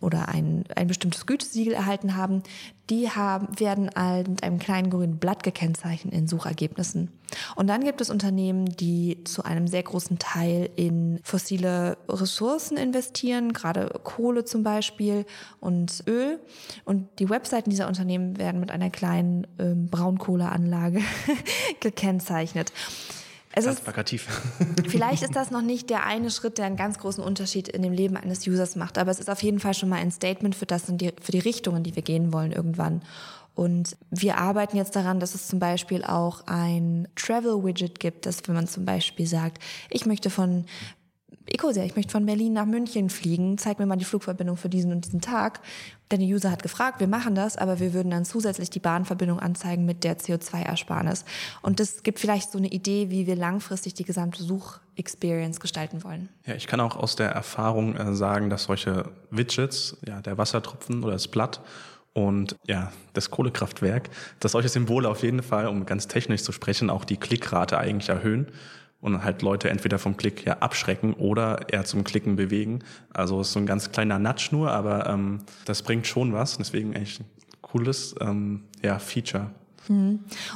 oder 0.00 0.28
ein, 0.28 0.64
ein 0.74 0.86
bestimmtes 0.86 1.26
Gütesiegel 1.26 1.74
erhalten 1.74 2.16
haben, 2.16 2.42
die 2.88 3.10
haben, 3.10 3.48
werden 3.58 3.84
mit 4.28 4.42
einem 4.42 4.58
kleinen 4.58 4.90
grünen 4.90 5.18
Blatt 5.18 5.42
gekennzeichnet 5.42 6.12
in 6.12 6.26
Suchergebnissen. 6.26 7.10
Und 7.54 7.68
dann 7.68 7.84
gibt 7.84 8.00
es 8.00 8.10
Unternehmen, 8.10 8.64
die 8.64 9.22
zu 9.24 9.44
einem 9.44 9.68
sehr 9.68 9.84
großen 9.84 10.18
Teil 10.18 10.68
in 10.74 11.20
fossile 11.22 11.98
Ressourcen 12.08 12.76
investieren, 12.76 13.52
gerade 13.52 14.00
Kohle 14.02 14.44
zum 14.44 14.64
Beispiel 14.64 15.24
und 15.60 16.02
Öl. 16.08 16.40
Und 16.84 17.08
die 17.20 17.30
Webseiten 17.30 17.70
dieser 17.70 17.86
Unternehmen 17.86 18.38
werden 18.38 18.60
mit 18.60 18.72
einer 18.72 18.90
kleinen 18.90 19.46
ähm, 19.58 19.86
Braunkohleanlage 19.86 21.00
gekennzeichnet. 21.80 22.72
Es 23.52 23.64
Ganz 23.64 23.78
ist, 23.78 23.84
plakativ. 23.84 24.28
vielleicht 24.88 25.22
ist 25.22 25.34
das 25.34 25.50
noch 25.50 25.62
nicht 25.62 25.90
der 25.90 26.06
eine 26.06 26.30
Schritt, 26.30 26.58
der 26.58 26.66
einen 26.66 26.76
ganz 26.76 26.98
großen 26.98 27.22
Unterschied 27.22 27.68
in 27.68 27.82
dem 27.82 27.92
Leben 27.92 28.16
eines 28.16 28.46
Users 28.46 28.76
macht, 28.76 28.96
aber 28.96 29.10
es 29.10 29.18
ist 29.18 29.28
auf 29.28 29.42
jeden 29.42 29.58
Fall 29.58 29.74
schon 29.74 29.88
mal 29.88 29.96
ein 29.96 30.12
Statement 30.12 30.54
für 30.54 30.66
das 30.66 30.88
und 30.88 30.98
die, 30.98 31.12
für 31.20 31.32
die 31.32 31.40
Richtung, 31.40 31.76
in 31.76 31.82
die 31.82 31.96
wir 31.96 32.02
gehen 32.02 32.32
wollen 32.32 32.52
irgendwann. 32.52 33.02
Und 33.56 33.96
wir 34.10 34.38
arbeiten 34.38 34.76
jetzt 34.76 34.94
daran, 34.94 35.18
dass 35.18 35.34
es 35.34 35.48
zum 35.48 35.58
Beispiel 35.58 36.04
auch 36.04 36.46
ein 36.46 37.08
Travel-Widget 37.16 37.98
gibt, 37.98 38.24
dass 38.24 38.46
wenn 38.46 38.54
man 38.54 38.68
zum 38.68 38.84
Beispiel 38.84 39.26
sagt, 39.26 39.58
ich 39.90 40.06
möchte 40.06 40.30
von 40.30 40.64
Ecosia, 41.52 41.84
ich 41.84 41.96
möchte 41.96 42.12
von 42.12 42.26
Berlin 42.26 42.52
nach 42.52 42.64
München 42.64 43.10
fliegen, 43.10 43.58
zeig 43.58 43.80
mir 43.80 43.86
mal 43.86 43.96
die 43.96 44.04
Flugverbindung 44.04 44.56
für 44.56 44.68
diesen 44.68 44.92
und 44.92 45.04
diesen 45.04 45.20
Tag. 45.20 45.60
Denn 46.10 46.20
der 46.20 46.28
User 46.28 46.50
hat 46.50 46.62
gefragt, 46.62 47.00
wir 47.00 47.08
machen 47.08 47.34
das, 47.34 47.56
aber 47.56 47.80
wir 47.80 47.92
würden 47.92 48.10
dann 48.10 48.24
zusätzlich 48.24 48.70
die 48.70 48.78
Bahnverbindung 48.78 49.40
anzeigen 49.40 49.84
mit 49.84 50.04
der 50.04 50.18
CO2-Ersparnis. 50.18 51.24
Und 51.62 51.80
das 51.80 52.02
gibt 52.04 52.20
vielleicht 52.20 52.52
so 52.52 52.58
eine 52.58 52.68
Idee, 52.68 53.10
wie 53.10 53.26
wir 53.26 53.36
langfristig 53.36 53.94
die 53.94 54.04
gesamte 54.04 54.42
Such-Experience 54.42 55.58
gestalten 55.58 56.04
wollen. 56.04 56.28
Ja, 56.46 56.54
ich 56.54 56.68
kann 56.68 56.80
auch 56.80 56.96
aus 56.96 57.16
der 57.16 57.30
Erfahrung 57.30 57.96
äh, 57.96 58.14
sagen, 58.14 58.48
dass 58.48 58.64
solche 58.64 59.10
Widgets, 59.30 59.96
ja, 60.06 60.20
der 60.20 60.38
Wassertropfen 60.38 61.02
oder 61.02 61.14
das 61.14 61.28
Blatt 61.28 61.60
und 62.12 62.56
ja, 62.66 62.92
das 63.12 63.30
Kohlekraftwerk, 63.30 64.10
dass 64.38 64.52
solche 64.52 64.68
Symbole 64.68 65.08
auf 65.08 65.22
jeden 65.22 65.42
Fall, 65.42 65.66
um 65.66 65.84
ganz 65.84 66.06
technisch 66.06 66.42
zu 66.42 66.52
sprechen, 66.52 66.90
auch 66.90 67.04
die 67.04 67.16
Klickrate 67.16 67.78
eigentlich 67.78 68.08
erhöhen 68.08 68.50
und 69.00 69.24
halt 69.24 69.42
Leute 69.42 69.70
entweder 69.70 69.98
vom 69.98 70.16
Klick 70.16 70.44
ja 70.44 70.58
abschrecken 70.58 71.14
oder 71.14 71.72
eher 71.72 71.84
zum 71.84 72.04
Klicken 72.04 72.36
bewegen. 72.36 72.80
Also 73.12 73.40
ist 73.40 73.52
so 73.52 73.58
ein 73.58 73.66
ganz 73.66 73.92
kleiner 73.92 74.18
Nudge 74.18 74.48
nur, 74.52 74.70
aber 74.70 75.08
ähm, 75.08 75.38
das 75.64 75.82
bringt 75.82 76.06
schon 76.06 76.32
was. 76.32 76.58
Deswegen 76.58 76.94
eigentlich 76.94 77.20
ein 77.20 77.26
cooles 77.62 78.14
ähm, 78.20 78.64
ja, 78.82 78.98
Feature. 78.98 79.50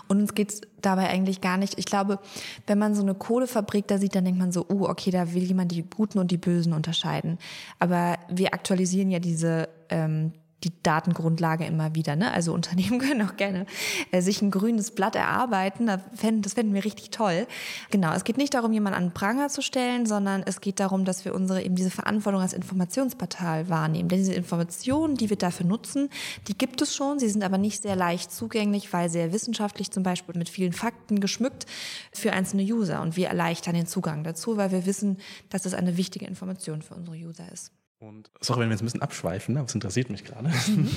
Und 0.09 0.19
uns 0.21 0.35
geht's 0.35 0.61
dabei 0.81 1.09
eigentlich 1.09 1.41
gar 1.41 1.57
nicht. 1.57 1.79
Ich 1.79 1.87
glaube, 1.87 2.21
wenn 2.67 2.79
man 2.79 2.95
so 2.95 3.03
eine 3.03 3.15
Kohlefabrik 3.15 3.89
da 3.89 3.99
sieht, 3.99 4.15
dann 4.15 4.25
denkt 4.25 4.39
man 4.39 4.53
so, 4.53 4.67
uh, 4.69 4.87
okay, 4.87 5.11
da 5.11 5.33
will 5.33 5.43
jemand 5.43 5.73
die 5.73 5.83
Guten 5.83 6.19
und 6.19 6.31
die 6.31 6.37
Bösen 6.37 6.73
unterscheiden. 6.73 7.39
Aber 7.79 8.19
wir 8.29 8.55
aktualisieren 8.55 9.11
ja 9.11 9.19
diese 9.19 9.69
ähm, 9.89 10.33
die 10.65 10.73
Datengrundlage 10.83 11.65
immer 11.65 11.95
wieder. 11.95 12.17
Ne? 12.17 12.33
Also 12.33 12.53
Unternehmen 12.53 12.99
können 13.01 13.23
auch 13.23 13.37
gerne 13.37 13.67
äh, 14.11 14.21
sich 14.21 14.43
ein 14.43 14.51
grünes 14.51 14.91
Blatt 14.91 15.15
erarbeiten. 15.15 15.87
Das 15.87 16.01
fänden, 16.15 16.43
das 16.43 16.55
fänden 16.55 16.75
wir 16.75 16.85
richtig 16.85 17.11
toll. 17.11 17.47
Genau, 17.91 18.13
es 18.15 18.25
geht 18.25 18.39
nicht 18.39 18.55
darum, 18.55 18.73
jemanden 18.73 18.97
an 18.97 19.05
den 19.07 19.15
Pranger 19.15 19.49
zu 19.49 19.63
stellen, 19.63 20.07
sondern 20.07 20.43
es 20.45 20.61
geht 20.61 20.81
darum, 20.81 21.05
dass 21.05 21.25
wir 21.25 21.35
unsere 21.35 21.63
eben 21.63 21.77
diese 21.77 21.91
Verantwortung 21.91 22.41
als 22.41 22.53
Informationsportal 22.53 23.69
wahrnehmen. 23.69 24.09
Denn 24.09 24.19
diese 24.19 24.35
Informationen, 24.35 25.17
die 25.17 25.31
wir 25.31 25.37
dafür 25.37 25.67
nutzen, 25.67 26.09
die 26.49 26.57
gibt 26.57 26.81
es 26.83 26.95
schon. 26.95 27.19
Sie 27.19 27.29
sind 27.29 27.45
aber 27.45 27.59
nicht 27.59 27.83
sehr 27.83 27.97
leicht 27.97 28.33
zugänglich, 28.33 28.93
weil 28.93 29.09
sehr 29.09 29.33
wissenschaftlich 29.33 29.91
zum 29.91 30.03
Beispiel 30.03 30.35
mit 30.37 30.49
vielen 30.49 30.73
Fakten 30.73 31.21
geschmückt 31.21 31.67
für 32.13 32.33
einzelne 32.33 32.63
User. 32.63 33.03
Und 33.03 33.17
wir 33.17 33.29
erleichtern 33.29 33.75
den 33.75 33.87
Zugang 33.87 34.25
dazu, 34.25 34.57
weil 34.57 34.71
wir 34.71 34.87
wissen, 34.87 35.19
dass 35.51 35.67
es 35.67 35.75
eine 35.75 35.97
wichtige 35.97 36.27
Information 36.27 36.83
für 36.83 36.95
unsere 36.95 37.17
User 37.17 37.45
ist. 37.53 37.73
Und 37.99 38.31
sorry, 38.41 38.61
wenn 38.61 38.69
wir 38.69 38.73
jetzt 38.73 38.83
ein 38.83 38.87
bisschen 38.87 39.03
abschweifen, 39.03 39.55
ne? 39.55 39.63
das 39.63 39.75
interessiert 39.75 40.11
mich 40.11 40.25
gerade. 40.25 40.51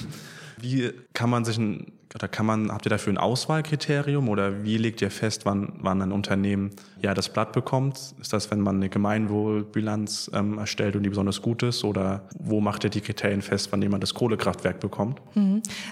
Wie 0.59 0.91
kann 1.13 1.29
man 1.29 1.45
sich 1.45 1.57
ein, 1.57 1.91
oder 2.15 2.27
kann 2.27 2.45
man, 2.47 2.71
habt 2.71 2.85
ihr 2.85 2.89
dafür 2.89 3.13
ein 3.13 3.19
Auswahlkriterium 3.19 4.27
oder 4.27 4.63
wie 4.63 4.77
legt 4.77 5.03
ihr 5.03 5.11
fest, 5.11 5.45
wann, 5.45 5.73
wann 5.81 6.01
ein 6.01 6.11
Unternehmen 6.11 6.71
ja 6.99 7.13
das 7.13 7.29
Blatt 7.29 7.53
bekommt? 7.53 8.15
Ist 8.19 8.33
das, 8.33 8.49
wenn 8.49 8.61
man 8.61 8.77
eine 8.77 8.89
Gemeinwohlbilanz 8.89 10.31
ähm, 10.33 10.57
erstellt 10.57 10.95
und 10.95 11.03
die 11.03 11.09
besonders 11.09 11.43
gut 11.43 11.61
ist? 11.61 11.83
Oder 11.83 12.27
wo 12.39 12.59
macht 12.59 12.83
ihr 12.85 12.89
die 12.89 13.01
Kriterien 13.01 13.43
fest, 13.43 13.71
wann 13.71 13.83
jemand 13.83 14.01
das 14.01 14.15
Kohlekraftwerk 14.15 14.79
bekommt? 14.79 15.21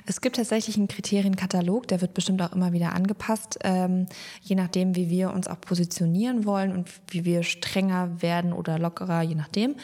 Es 0.08 0.20
gibt 0.20 0.38
tatsächlich 0.38 0.78
einen 0.78 0.88
Kriterienkatalog, 0.88 1.88
der 1.88 2.02
wird 2.02 2.16
bestimmt 2.16 2.42
auch 2.42 2.54
immer 2.54 2.74
wieder 2.74 2.94
angepasst, 2.94 3.60
ähm, 3.64 4.08
je 4.42 4.56
nachdem, 4.56 4.96
wie 4.96 5.12
wir 5.12 5.32
uns 5.32 5.48
auch 5.48 5.62
positionieren 5.62 6.46
wollen 6.46 6.72
und 6.72 6.90
wie 7.10 7.24
wir 7.24 7.44
strenger 7.44 8.24
werden 8.24 8.52
oder 8.52 8.80
lockerer, 8.80 9.22
je 9.22 9.36
nachdem. 9.36 9.76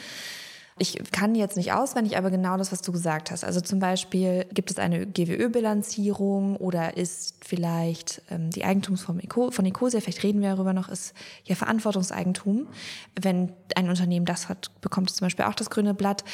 Ich 0.82 0.98
kann 1.12 1.36
jetzt 1.36 1.56
nicht 1.56 1.72
auswendig, 1.72 2.16
aber 2.18 2.32
genau 2.32 2.56
das, 2.56 2.72
was 2.72 2.82
du 2.82 2.90
gesagt 2.90 3.30
hast. 3.30 3.44
Also 3.44 3.60
zum 3.60 3.78
Beispiel 3.78 4.46
gibt 4.52 4.68
es 4.68 4.80
eine 4.80 5.06
GWÖ-Bilanzierung 5.06 6.56
oder 6.56 6.96
ist 6.96 7.36
vielleicht 7.40 8.20
ähm, 8.32 8.50
die 8.50 8.64
Eigentumsform 8.64 9.20
von 9.52 9.64
Ecosia, 9.64 10.00
vielleicht 10.00 10.24
reden 10.24 10.42
wir 10.42 10.48
darüber 10.56 10.72
noch, 10.72 10.88
ist 10.88 11.14
ja 11.44 11.54
Verantwortungseigentum. 11.54 12.66
Wenn 13.14 13.52
ein 13.76 13.88
Unternehmen 13.90 14.26
das 14.26 14.48
hat, 14.48 14.72
bekommt 14.80 15.10
es 15.10 15.18
zum 15.18 15.26
Beispiel 15.26 15.44
auch 15.44 15.54
das 15.54 15.70
grüne 15.70 15.94
Blatt 15.94 16.24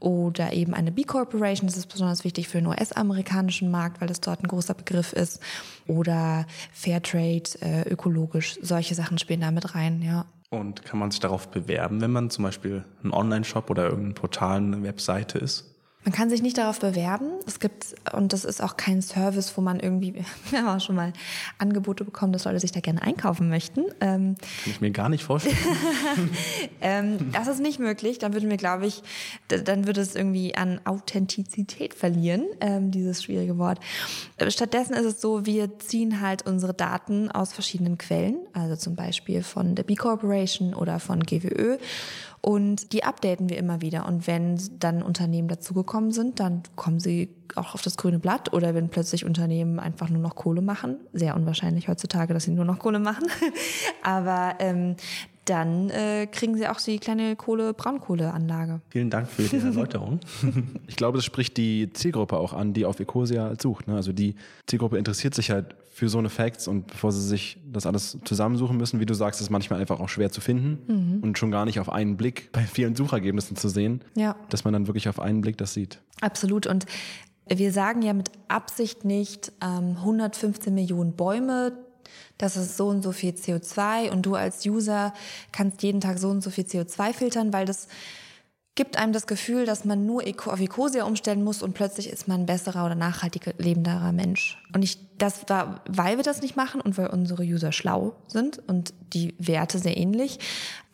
oder 0.00 0.54
eben 0.54 0.72
eine 0.72 0.90
B-Corporation. 0.90 1.66
Das 1.66 1.76
ist 1.76 1.92
besonders 1.92 2.24
wichtig 2.24 2.48
für 2.48 2.62
den 2.62 2.66
US-amerikanischen 2.68 3.70
Markt, 3.70 4.00
weil 4.00 4.08
das 4.08 4.22
dort 4.22 4.42
ein 4.42 4.48
großer 4.48 4.72
Begriff 4.72 5.12
ist. 5.12 5.38
Oder 5.86 6.46
Fairtrade, 6.72 7.50
äh, 7.60 7.82
ökologisch. 7.82 8.58
Solche 8.62 8.94
Sachen 8.94 9.18
spielen 9.18 9.42
da 9.42 9.50
mit 9.50 9.74
rein, 9.74 10.00
ja. 10.00 10.24
Und 10.50 10.84
kann 10.84 10.98
man 10.98 11.10
sich 11.10 11.20
darauf 11.20 11.50
bewerben, 11.50 12.00
wenn 12.00 12.10
man 12.10 12.30
zum 12.30 12.44
Beispiel 12.44 12.84
ein 13.04 13.12
Online-Shop 13.12 13.68
oder 13.70 13.90
irgendein 13.90 14.14
Portal, 14.14 14.56
eine 14.56 14.82
Webseite 14.82 15.38
ist? 15.38 15.77
Man 16.08 16.14
kann 16.14 16.30
sich 16.30 16.40
nicht 16.40 16.56
darauf 16.56 16.80
bewerben. 16.80 17.32
Es 17.46 17.60
gibt, 17.60 17.94
und 18.14 18.32
das 18.32 18.46
ist 18.46 18.62
auch 18.62 18.78
kein 18.78 19.02
Service, 19.02 19.52
wo 19.58 19.60
man 19.60 19.78
irgendwie, 19.78 20.14
wir 20.50 20.58
haben 20.58 20.68
auch 20.68 20.80
schon 20.80 20.96
mal 20.96 21.12
Angebote 21.58 22.02
bekommen, 22.02 22.32
dass 22.32 22.46
Leute 22.46 22.60
sich 22.60 22.72
da 22.72 22.80
gerne 22.80 23.02
einkaufen 23.02 23.50
möchten. 23.50 23.82
Ähm, 24.00 24.36
Kann 24.38 24.72
ich 24.72 24.80
mir 24.80 24.90
gar 24.90 25.10
nicht 25.10 25.22
vorstellen. 25.22 25.54
ähm, 26.80 27.30
das 27.32 27.46
ist 27.46 27.60
nicht 27.60 27.78
möglich. 27.78 28.18
Dann 28.18 28.32
würden 28.32 28.48
wir, 28.48 28.56
glaube 28.56 28.86
ich, 28.86 29.02
dann 29.48 29.86
würde 29.86 30.00
es 30.00 30.14
irgendwie 30.14 30.54
an 30.54 30.80
Authentizität 30.86 31.92
verlieren, 31.92 32.46
ähm, 32.62 32.90
dieses 32.90 33.22
schwierige 33.22 33.58
Wort. 33.58 33.78
Äh, 34.38 34.50
Stattdessen 34.50 34.94
ist 34.94 35.04
es 35.04 35.20
so, 35.20 35.44
wir 35.44 35.78
ziehen 35.78 36.22
halt 36.22 36.46
unsere 36.46 36.72
Daten 36.72 37.30
aus 37.30 37.52
verschiedenen 37.52 37.98
Quellen, 37.98 38.38
also 38.54 38.76
zum 38.76 38.96
Beispiel 38.96 39.42
von 39.42 39.74
der 39.74 39.82
B 39.82 39.94
Corporation 39.94 40.72
oder 40.72 41.00
von 41.00 41.22
GWÖ. 41.22 41.76
Und 42.48 42.94
die 42.94 43.04
updaten 43.04 43.50
wir 43.50 43.58
immer 43.58 43.82
wieder. 43.82 44.06
Und 44.06 44.26
wenn 44.26 44.58
dann 44.78 45.02
Unternehmen 45.02 45.48
dazugekommen 45.48 46.12
sind, 46.12 46.40
dann 46.40 46.62
kommen 46.76 46.98
sie 46.98 47.28
auch 47.56 47.74
auf 47.74 47.82
das 47.82 47.98
grüne 47.98 48.18
Blatt. 48.18 48.54
Oder 48.54 48.74
wenn 48.74 48.88
plötzlich 48.88 49.26
Unternehmen 49.26 49.78
einfach 49.78 50.08
nur 50.08 50.22
noch 50.22 50.34
Kohle 50.34 50.62
machen. 50.62 50.96
Sehr 51.12 51.36
unwahrscheinlich 51.36 51.88
heutzutage, 51.88 52.32
dass 52.32 52.44
sie 52.44 52.52
nur 52.52 52.64
noch 52.64 52.78
Kohle 52.78 53.00
machen. 53.00 53.26
Aber 54.02 54.54
ähm, 54.60 54.96
dann 55.44 55.90
äh, 55.90 56.26
kriegen 56.26 56.56
sie 56.56 56.66
auch 56.68 56.80
die 56.80 56.98
kleine 56.98 57.36
Kohle-Braunkohleanlage. 57.36 58.80
Vielen 58.88 59.10
Dank 59.10 59.28
für 59.28 59.42
die 59.42 59.56
Erläuterung. 59.66 60.20
Ich 60.86 60.96
glaube, 60.96 61.18
das 61.18 61.26
spricht 61.26 61.58
die 61.58 61.92
Zielgruppe 61.92 62.38
auch 62.38 62.54
an, 62.54 62.72
die 62.72 62.86
auf 62.86 62.98
Ecosia 62.98 63.56
sucht. 63.60 63.88
Ne? 63.88 63.94
Also 63.94 64.14
die 64.14 64.36
Zielgruppe 64.66 64.96
interessiert 64.96 65.34
sich 65.34 65.50
halt 65.50 65.74
für 65.98 66.08
so 66.08 66.18
eine 66.18 66.28
Facts 66.30 66.68
und 66.68 66.86
bevor 66.86 67.10
sie 67.10 67.20
sich 67.26 67.58
das 67.72 67.84
alles 67.84 68.18
zusammensuchen 68.24 68.76
müssen, 68.76 69.00
wie 69.00 69.06
du 69.06 69.14
sagst, 69.14 69.40
ist 69.40 69.50
manchmal 69.50 69.80
einfach 69.80 69.98
auch 69.98 70.08
schwer 70.08 70.30
zu 70.30 70.40
finden 70.40 71.18
und 71.22 71.36
schon 71.38 71.50
gar 71.50 71.64
nicht 71.64 71.80
auf 71.80 71.90
einen 71.90 72.16
Blick 72.16 72.52
bei 72.52 72.62
vielen 72.62 72.94
Suchergebnissen 72.94 73.56
zu 73.56 73.68
sehen, 73.68 74.02
Ja. 74.14 74.36
dass 74.48 74.62
man 74.62 74.72
dann 74.72 74.86
wirklich 74.86 75.08
auf 75.08 75.18
einen 75.18 75.40
Blick 75.40 75.58
das 75.58 75.74
sieht. 75.74 76.00
Absolut. 76.20 76.68
Und 76.68 76.86
wir 77.48 77.72
sagen 77.72 78.02
ja 78.02 78.12
mit 78.12 78.30
Absicht 78.46 79.04
nicht 79.04 79.50
ähm, 79.60 79.96
115 79.96 80.72
Millionen 80.72 81.14
Bäume, 81.16 81.72
das 82.38 82.56
ist 82.56 82.76
so 82.76 82.86
und 82.86 83.02
so 83.02 83.10
viel 83.10 83.32
CO2 83.32 84.10
und 84.12 84.22
du 84.24 84.36
als 84.36 84.64
User 84.64 85.12
kannst 85.50 85.82
jeden 85.82 86.00
Tag 86.00 86.20
so 86.20 86.28
und 86.30 86.42
so 86.44 86.50
viel 86.50 86.62
CO2 86.64 87.12
filtern, 87.12 87.52
weil 87.52 87.66
das 87.66 87.88
gibt 88.78 88.96
einem 88.96 89.12
das 89.12 89.26
Gefühl, 89.26 89.66
dass 89.66 89.84
man 89.84 90.06
nur 90.06 90.22
auf 90.22 90.60
Ecosia 90.60 91.02
umstellen 91.02 91.42
muss 91.42 91.64
und 91.64 91.74
plötzlich 91.74 92.08
ist 92.08 92.28
man 92.28 92.42
ein 92.42 92.46
besserer 92.46 92.86
oder 92.86 92.94
nachhaltiger 92.94 93.52
lebenderer 93.58 94.12
Mensch. 94.12 94.56
Und 94.72 94.84
ich, 94.84 94.98
das 95.18 95.48
war, 95.48 95.82
weil 95.88 96.16
wir 96.16 96.22
das 96.22 96.42
nicht 96.42 96.54
machen 96.54 96.80
und 96.80 96.96
weil 96.96 97.08
unsere 97.08 97.42
User 97.42 97.72
schlau 97.72 98.14
sind 98.28 98.60
und 98.68 98.94
die 99.12 99.34
Werte 99.40 99.80
sehr 99.80 99.96
ähnlich, 99.96 100.38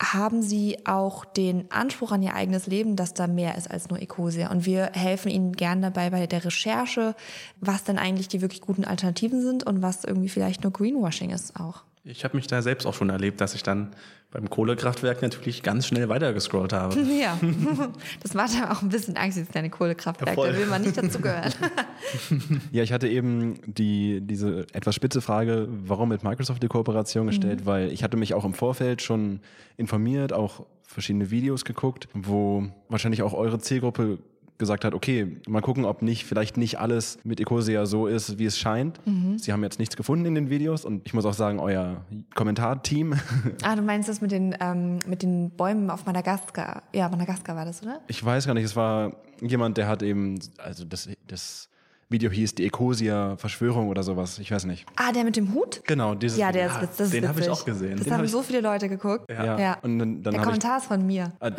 haben 0.01 0.41
sie 0.41 0.79
auch 0.87 1.25
den 1.25 1.69
Anspruch 1.69 2.11
an 2.11 2.23
ihr 2.23 2.33
eigenes 2.33 2.65
Leben, 2.65 2.95
dass 2.95 3.13
da 3.13 3.27
mehr 3.27 3.55
ist 3.55 3.69
als 3.69 3.87
nur 3.87 4.01
Ecosia. 4.01 4.49
Und 4.49 4.65
wir 4.65 4.89
helfen 4.93 5.29
ihnen 5.29 5.51
gern 5.51 5.83
dabei 5.83 6.09
bei 6.09 6.25
der 6.25 6.43
Recherche, 6.43 7.13
was 7.61 7.83
denn 7.83 7.99
eigentlich 7.99 8.29
die 8.29 8.41
wirklich 8.41 8.61
guten 8.61 8.83
Alternativen 8.83 9.43
sind 9.43 9.63
und 9.63 9.83
was 9.83 10.05
irgendwie 10.05 10.29
vielleicht 10.29 10.63
nur 10.63 10.73
Greenwashing 10.73 11.29
ist 11.29 11.55
auch. 11.55 11.83
Ich 12.07 12.23
habe 12.23 12.37
mich 12.37 12.45
da 12.45 12.61
selbst 12.61 12.85
auch 12.85 12.93
schon 12.93 13.09
erlebt, 13.09 13.41
dass 13.41 13.55
ich 13.55 13.63
dann 13.63 13.95
beim 14.29 14.47
Kohlekraftwerk 14.47 15.23
natürlich 15.23 15.63
ganz 15.63 15.87
schnell 15.87 16.07
weitergescrollt 16.07 16.71
habe. 16.71 16.95
Ja, 17.15 17.39
das 18.21 18.35
macht 18.35 18.53
ja 18.53 18.71
auch 18.71 18.83
ein 18.83 18.89
bisschen 18.89 19.17
Angst, 19.17 19.37
dieses 19.37 19.49
kleine 19.49 19.71
Kohlekraftwerk. 19.71 20.37
Ja, 20.37 20.51
da 20.51 20.57
will 20.57 20.67
man 20.67 20.83
nicht 20.83 20.97
dazu 20.97 21.19
gehören. 21.19 21.51
Ja, 22.71 22.83
ich 22.83 22.93
hatte 22.93 23.07
eben 23.07 23.59
die, 23.65 24.21
diese 24.21 24.67
etwas 24.73 24.93
spitze 24.93 25.21
Frage, 25.21 25.67
warum 25.69 26.09
mit 26.09 26.23
Microsoft 26.23 26.61
die 26.61 26.67
Kooperation 26.67 27.27
gestellt, 27.27 27.65
weil 27.65 27.91
ich 27.91 28.03
hatte 28.03 28.17
mich 28.17 28.35
auch 28.35 28.45
im 28.45 28.53
Vorfeld 28.53 29.01
schon 29.01 29.39
informiert, 29.77 30.31
auch 30.31 30.65
verschiedene 30.83 31.31
Videos 31.31 31.65
geguckt, 31.65 32.07
wo 32.13 32.67
wahrscheinlich 32.89 33.23
auch 33.23 33.33
eure 33.33 33.57
Zielgruppe 33.59 34.19
gesagt 34.57 34.85
hat, 34.85 34.93
okay, 34.93 35.37
mal 35.47 35.61
gucken, 35.61 35.85
ob 35.85 36.01
nicht, 36.01 36.25
vielleicht 36.25 36.57
nicht 36.57 36.79
alles 36.79 37.17
mit 37.23 37.39
Ecosia 37.39 37.85
so 37.85 38.07
ist, 38.07 38.39
wie 38.39 38.45
es 38.45 38.57
scheint. 38.57 38.99
Sie 39.37 39.51
haben 39.51 39.63
jetzt 39.63 39.79
nichts 39.79 39.95
gefunden 39.97 40.25
in 40.25 40.35
den 40.35 40.49
Videos 40.49 40.85
und 40.85 41.01
ich 41.05 41.13
muss 41.13 41.25
auch 41.25 41.33
sagen, 41.33 41.59
euer 41.59 42.05
Kommentarteam, 42.35 43.15
Ah, 43.63 43.75
du 43.75 43.81
meinst 43.81 44.07
das 44.09 44.21
mit 44.21 44.31
den, 44.31 44.55
ähm, 44.59 44.99
mit 45.05 45.23
den 45.23 45.51
Bäumen 45.51 45.89
auf 45.89 46.05
Madagaskar. 46.05 46.83
Ja, 46.93 47.09
Madagaskar 47.09 47.55
war 47.55 47.65
das, 47.65 47.81
oder? 47.83 48.01
ich 48.07 48.23
weiß 48.23 48.45
gar 48.47 48.53
nicht, 48.53 48.63
es 48.65 48.75
war 48.75 49.13
jemand, 49.41 49.77
der 49.77 49.87
hat 49.87 50.01
eben, 50.03 50.39
also 50.57 50.85
das, 50.85 51.09
das 51.27 51.69
Video 52.07 52.29
hieß, 52.29 52.53
die 52.55 52.65
Ecosia-Verschwörung 52.65 53.87
oder 53.89 54.03
sowas. 54.03 54.37
Ich 54.37 54.51
weiß 54.51 54.65
nicht. 54.65 54.85
Ah, 54.95 55.11
der 55.11 55.23
mit 55.23 55.35
dem 55.37 55.53
Hut? 55.53 55.81
Genau, 55.87 56.13
dieses 56.13 56.37
Ja, 56.37 56.51
der 56.51 56.69
Video. 56.69 56.81
ist. 56.83 56.99
Das 56.99 57.07
ist 57.07 57.13
den 57.13 57.27
hab 57.27 57.39
ich 57.39 57.49
auch 57.49 57.65
gesehen. 57.65 57.97
Das 57.97 58.03
Den 58.05 58.13
haben 58.13 58.21
hab 58.21 58.27
so 58.29 58.43
viele 58.43 58.61
Leute 58.61 58.87
geguckt. 58.89 59.25
Ja. 59.29 59.59
Ja. 59.59 59.77
Und 59.81 59.97
dann, 59.97 60.21
dann 60.21 60.23
der 60.23 60.31
habe 60.33 60.37
ich 60.37 60.43
Kommentar 60.45 60.77
ist 60.77 60.85
von 60.85 61.05
mir. 61.05 61.33
Ah, 61.39 61.49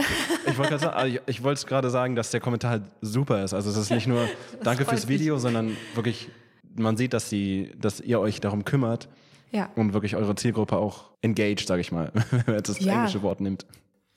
Ich 0.46 0.56
wollte 1.42 1.66
gerade 1.66 1.90
sagen, 1.90 1.90
sagen, 1.90 2.14
dass 2.16 2.30
der 2.30 2.40
Kommentar 2.40 2.70
halt 2.70 2.82
super 3.00 3.42
ist. 3.42 3.54
Also 3.54 3.70
es 3.70 3.76
ist 3.76 3.90
nicht 3.90 4.06
nur 4.06 4.28
Danke 4.62 4.84
fürs 4.84 5.08
Video, 5.08 5.38
sondern 5.38 5.76
wirklich, 5.94 6.28
man 6.76 6.96
sieht, 6.96 7.12
dass, 7.12 7.28
die, 7.28 7.72
dass 7.80 8.00
ihr 8.00 8.20
euch 8.20 8.40
darum 8.40 8.64
kümmert 8.64 9.08
Ja. 9.50 9.70
und 9.74 9.94
wirklich 9.94 10.14
eure 10.14 10.36
Zielgruppe 10.36 10.76
auch 10.76 11.10
engaged, 11.22 11.66
sage 11.66 11.80
ich 11.80 11.90
mal, 11.90 12.12
wenn 12.30 12.42
man 12.46 12.56
jetzt 12.56 12.68
das 12.68 12.78
Ja. 12.80 12.94
englische 12.94 13.22
Wort 13.22 13.40
nimmt. 13.40 13.66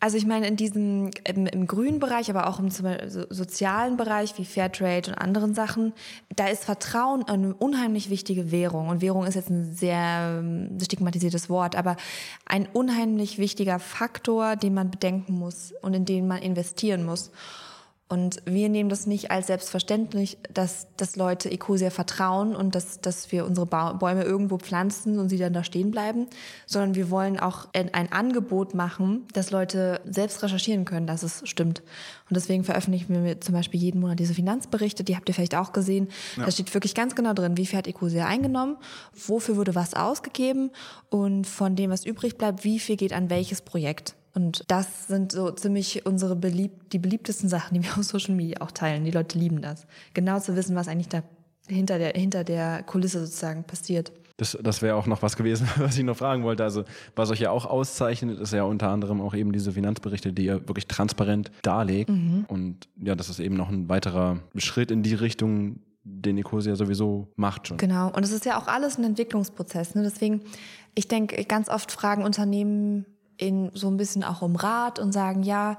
Also 0.02 0.16
ich 0.16 0.26
meine, 0.26 0.48
in 0.48 0.56
diesem 0.56 1.12
im, 1.26 1.46
im 1.46 1.68
grünen 1.68 2.00
Bereich, 2.00 2.30
aber 2.30 2.48
auch 2.48 2.60
im 2.60 2.70
sozialen 2.72 3.98
Bereich 3.98 4.38
wie 4.38 4.46
Fairtrade 4.46 5.12
und 5.12 5.18
anderen 5.18 5.54
Sachen, 5.54 5.94
da 6.34 6.48
ist 6.48 6.64
Vertrauen 6.64 7.24
eine 7.24 7.54
unheimlich 7.54 8.10
wichtige 8.10 8.50
Währung. 8.50 8.88
Und 8.88 9.02
Währung 9.02 9.26
ist 9.26 9.36
jetzt 9.36 9.50
ein 9.50 9.74
sehr 9.74 10.40
ähm, 10.40 10.78
stigmatisiertes 10.82 11.50
Wort, 11.50 11.76
aber 11.76 11.98
ein 12.46 12.68
unheimlich 12.72 13.40
wichtiger 13.40 13.78
Faktor, 13.78 14.56
den 14.56 14.74
man 14.74 14.90
bedenken 14.90 15.34
muss 15.34 15.74
und 15.82 15.94
in 15.94 16.06
den 16.06 16.28
man 16.28 16.42
investieren 16.42 17.06
muss. 17.06 17.32
Und 18.12 18.42
wir 18.46 18.70
nehmen 18.70 18.90
das 18.90 19.06
nicht 19.06 19.30
als 19.30 19.48
selbstverständlich, 19.48 20.40
dass, 20.52 20.88
dass 20.98 21.16
Leute 21.16 21.52
Ecosia 21.52 21.92
vertrauen 21.92 22.56
und 22.56 22.74
dass, 22.74 23.00
dass 23.02 23.32
wir 23.32 23.46
unsere 23.46 23.68
Bäume 23.68 24.24
irgendwo 24.24 24.58
pflanzen 24.58 25.20
und 25.20 25.30
sie 25.30 25.38
dann 25.38 25.54
da 25.54 25.64
stehen 25.64 25.92
bleiben, 25.92 26.26
sondern 26.66 26.96
wir 26.96 27.12
wollen 27.12 27.40
auch 27.40 27.68
ein, 27.74 27.94
ein 27.94 28.12
Angebot 28.12 28.74
machen, 28.74 29.28
dass 29.34 29.52
Leute 29.52 30.02
selbst 30.06 30.42
recherchieren 30.42 30.86
können, 30.86 31.06
dass 31.06 31.22
es 31.22 31.48
stimmt. 31.48 31.84
Und 32.30 32.36
deswegen 32.36 32.64
veröffentlichen 32.64 33.24
wir 33.24 33.42
zum 33.42 33.54
Beispiel 33.54 33.80
jeden 33.80 34.02
Monat 34.02 34.18
diese 34.18 34.34
Finanzberichte, 34.34 35.04
die 35.04 35.16
habt 35.16 35.30
ihr 35.30 35.36
vielleicht 35.36 35.56
auch 35.56 35.72
gesehen. 35.72 36.08
Da 36.36 36.50
steht 36.50 36.74
wirklich 36.74 36.96
ganz 36.96 37.14
genau 37.14 37.34
drin, 37.34 37.58
wie 37.58 37.68
viel 37.68 37.78
hat 37.78 37.88
Ecosia 37.88 38.26
eingenommen, 38.26 38.78
wofür 39.14 39.56
wurde 39.56 39.76
was 39.76 39.94
ausgegeben 39.94 40.72
und 41.12 41.46
von 41.46 41.76
dem, 41.76 41.92
was 41.92 42.06
übrig 42.06 42.40
bleibt, 42.40 42.64
wie 42.64 42.80
viel 42.80 42.98
geht 42.98 43.14
an 43.14 43.30
welches 43.30 43.62
Projekt. 43.62 44.16
Und 44.34 44.64
das 44.68 45.08
sind 45.08 45.32
so 45.32 45.52
ziemlich 45.52 46.06
unsere 46.06 46.36
belieb 46.36 46.90
die 46.92 47.00
beliebtesten 47.00 47.50
Sachen, 47.50 47.76
die 47.76 47.84
wir 47.84 47.98
auf 47.98 48.04
Social 48.04 48.36
Media 48.36 48.62
auch 48.62 48.72
teilen. 48.72 49.06
Die 49.06 49.12
Leute 49.12 49.38
lieben 49.38 49.62
das. 49.62 49.88
Genau 50.14 50.40
zu 50.40 50.56
wissen, 50.56 50.76
was 50.76 50.88
eigentlich 50.88 51.10
da 51.10 51.24
hinter 51.68 51.98
der, 51.98 52.14
hinter 52.14 52.44
der 52.44 52.84
Kulisse 52.84 53.26
sozusagen 53.26 53.64
passiert. 53.64 54.12
Das, 54.38 54.58
das 54.62 54.82
wäre 54.82 54.96
auch 54.96 55.06
noch 55.06 55.22
was 55.22 55.36
gewesen, 55.36 55.68
was 55.78 55.98
ich 55.98 56.04
noch 56.04 56.16
fragen 56.16 56.44
wollte. 56.44 56.64
Also, 56.64 56.86
was 57.16 57.30
euch 57.30 57.40
ja 57.40 57.52
auch 57.52 57.66
auszeichnet, 57.66 58.40
ist 58.40 58.54
ja 58.54 58.64
unter 58.64 58.90
anderem 58.90 59.22
auch 59.22 59.34
eben 59.34 59.52
diese 59.52 59.74
Finanzberichte, 59.74 60.32
die 60.32 60.46
ihr 60.46 60.68
wirklich 60.68 60.88
transparent 60.88 61.52
darlegt. 61.62 62.10
Und 62.10 62.88
ja, 62.96 63.16
das 63.16 63.30
ist 63.30 63.40
eben 63.40 63.56
noch 63.56 63.70
ein 63.70 63.90
weiterer 63.90 64.40
Schritt 64.56 64.92
in 64.92 65.04
die 65.04 65.14
Richtung, 65.14 65.80
den 66.04 66.38
Ecosia 66.38 66.76
sowieso 66.76 67.28
macht 67.36 67.68
schon. 67.68 67.78
Genau. 67.78 68.10
Und 68.12 68.24
es 68.24 68.32
ist 68.32 68.46
ja 68.46 68.58
auch 68.58 68.68
alles 68.68 68.98
ein 68.98 69.04
Entwicklungsprozess. 69.04 69.96
Ne? 69.96 70.04
Deswegen, 70.04 70.42
ich 70.96 71.08
denke, 71.08 71.44
ganz 71.44 71.70
oft 71.70 71.92
fragen 71.92 72.24
Unternehmen 72.24 73.06
in 73.40 73.72
so 73.74 73.90
ein 73.90 73.98
bisschen 73.98 74.24
auch 74.24 74.42
um 74.42 74.56
Rat 74.56 75.00
und 75.00 75.12
sagen, 75.12 75.44
ja, 75.44 75.78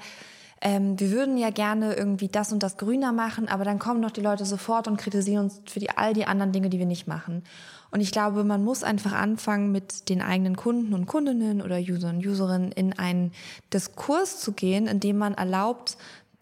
ähm, 0.63 0.99
wir 0.99 1.11
würden 1.11 1.39
ja 1.39 1.51
gerne 1.51 1.95
irgendwie 1.95 2.29
das 2.29 2.53
und 2.53 2.63
das 2.63 2.77
grüner 2.77 3.13
machen, 3.13 3.49
aber 3.49 3.65
dann 3.65 3.79
kommen 3.79 4.03
doch 4.03 4.11
die 4.11 4.21
Leute 4.21 4.45
sofort 4.45 4.89
und 4.89 4.99
kritisieren 4.99 5.45
uns 5.45 5.63
für 5.67 5.81
die, 5.81 5.91
all 5.91 6.13
die 6.13 6.27
anderen 6.27 6.53
Dinge, 6.53 6.69
die 6.69 6.79
wir 6.79 6.87
nicht 6.87 7.07
machen. 7.07 7.45
Und 7.91 8.01
ich 8.01 8.13
glaube, 8.13 8.45
man 8.45 8.63
muss 8.63 8.85
einfach 8.85 9.13
anfangen, 9.13 9.73
mit 9.73 10.09
den 10.09 10.23
eigenen 10.23 10.57
Kunden 10.57 10.95
und 10.95 11.07
Kundinnen 11.07 11.61
oder 11.63 11.79
User 11.79 12.11
und 12.11 12.25
Userinnen 12.25 12.73
in 12.73 12.99
einen 12.99 13.33
Diskurs 13.73 14.41
zu 14.41 14.53
gehen, 14.53 14.87
in 14.87 15.01
dem 15.01 15.19
man 15.19 15.35
erlaubt, 15.35 15.97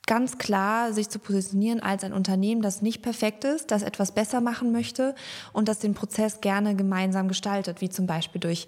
ganz 0.07 0.39
klar 0.39 0.93
sich 0.93 1.11
zu 1.11 1.19
positionieren 1.19 1.81
als 1.81 2.03
ein 2.03 2.13
Unternehmen, 2.15 2.63
das 2.63 2.83
nicht 2.83 3.03
perfekt 3.03 3.45
ist, 3.45 3.71
das 3.71 3.83
etwas 3.83 4.13
besser 4.13 4.41
machen 4.41 4.73
möchte 4.73 5.15
und 5.53 5.69
das 5.69 5.79
den 5.79 5.95
Prozess 5.95 6.41
gerne 6.41 6.75
gemeinsam 6.75 7.29
gestaltet, 7.29 7.83
wie 7.83 7.91
zum 7.91 8.07
Beispiel 8.07 8.41
durch 8.41 8.67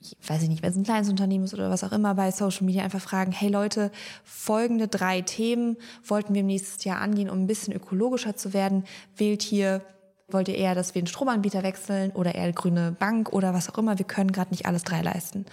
ich 0.00 0.16
weiß 0.26 0.42
ich 0.42 0.48
nicht, 0.48 0.62
wenn 0.62 0.70
es 0.70 0.76
ein 0.76 0.84
kleines 0.84 1.10
Unternehmen 1.10 1.44
ist 1.44 1.52
oder 1.52 1.70
was 1.70 1.84
auch 1.84 1.92
immer, 1.92 2.14
bei 2.14 2.30
Social 2.30 2.64
Media 2.64 2.82
einfach 2.82 3.00
fragen, 3.00 3.32
hey 3.32 3.50
Leute, 3.50 3.90
folgende 4.24 4.88
drei 4.88 5.20
Themen 5.20 5.76
wollten 6.04 6.32
wir 6.32 6.40
im 6.40 6.46
nächsten 6.46 6.88
Jahr 6.88 7.00
angehen, 7.00 7.28
um 7.28 7.42
ein 7.42 7.46
bisschen 7.46 7.74
ökologischer 7.74 8.34
zu 8.34 8.54
werden. 8.54 8.84
Wählt 9.16 9.42
hier, 9.42 9.82
wollt 10.28 10.48
ihr 10.48 10.56
eher, 10.56 10.74
dass 10.74 10.94
wir 10.94 11.02
den 11.02 11.06
Stromanbieter 11.06 11.62
wechseln 11.62 12.12
oder 12.12 12.34
eher 12.34 12.50
grüne 12.52 12.92
Bank 12.98 13.32
oder 13.32 13.52
was 13.52 13.68
auch 13.68 13.76
immer. 13.76 13.98
Wir 13.98 14.06
können 14.06 14.32
gerade 14.32 14.50
nicht 14.50 14.66
alles 14.66 14.84
drei 14.84 15.02
leisten. 15.02 15.44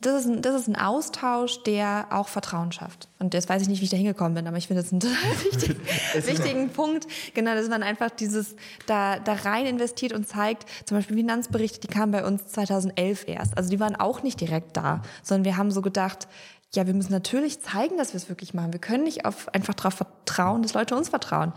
Das 0.00 0.24
ist, 0.24 0.30
ein, 0.30 0.42
das 0.42 0.54
ist 0.60 0.68
ein 0.68 0.76
Austausch, 0.76 1.62
der 1.64 2.06
auch 2.10 2.28
Vertrauen 2.28 2.70
schafft. 2.70 3.08
Und 3.18 3.34
jetzt 3.34 3.48
weiß 3.48 3.62
ich 3.62 3.68
nicht, 3.68 3.80
wie 3.80 3.84
ich 3.84 3.90
da 3.90 3.96
hingekommen 3.96 4.34
bin, 4.34 4.46
aber 4.46 4.56
ich 4.56 4.68
finde 4.68 4.82
das 4.82 4.92
einen 4.92 5.00
total 5.00 5.44
wichtig, 5.44 5.76
wichtigen 6.26 6.70
Punkt. 6.70 7.06
Genau, 7.34 7.54
dass 7.54 7.68
man 7.68 7.82
einfach 7.82 8.10
dieses 8.10 8.54
da, 8.86 9.18
da 9.18 9.32
rein 9.32 9.66
investiert 9.66 10.12
und 10.12 10.28
zeigt, 10.28 10.66
zum 10.86 10.96
Beispiel 10.96 11.16
Finanzberichte, 11.16 11.80
die 11.80 11.88
kamen 11.88 12.12
bei 12.12 12.24
uns 12.24 12.46
2011 12.46 13.26
erst. 13.26 13.56
Also 13.56 13.70
die 13.70 13.80
waren 13.80 13.96
auch 13.96 14.22
nicht 14.22 14.40
direkt 14.40 14.76
da, 14.76 15.02
sondern 15.22 15.44
wir 15.44 15.56
haben 15.56 15.70
so 15.70 15.82
gedacht, 15.82 16.28
ja, 16.74 16.86
wir 16.86 16.94
müssen 16.94 17.12
natürlich 17.12 17.60
zeigen, 17.60 17.96
dass 17.96 18.12
wir 18.12 18.18
es 18.18 18.28
wirklich 18.28 18.54
machen. 18.54 18.72
Wir 18.72 18.80
können 18.80 19.04
nicht 19.04 19.24
auf, 19.24 19.52
einfach 19.54 19.74
darauf 19.74 19.94
vertrauen, 19.94 20.62
dass 20.62 20.74
Leute 20.74 20.96
uns 20.96 21.08
vertrauen. 21.08 21.52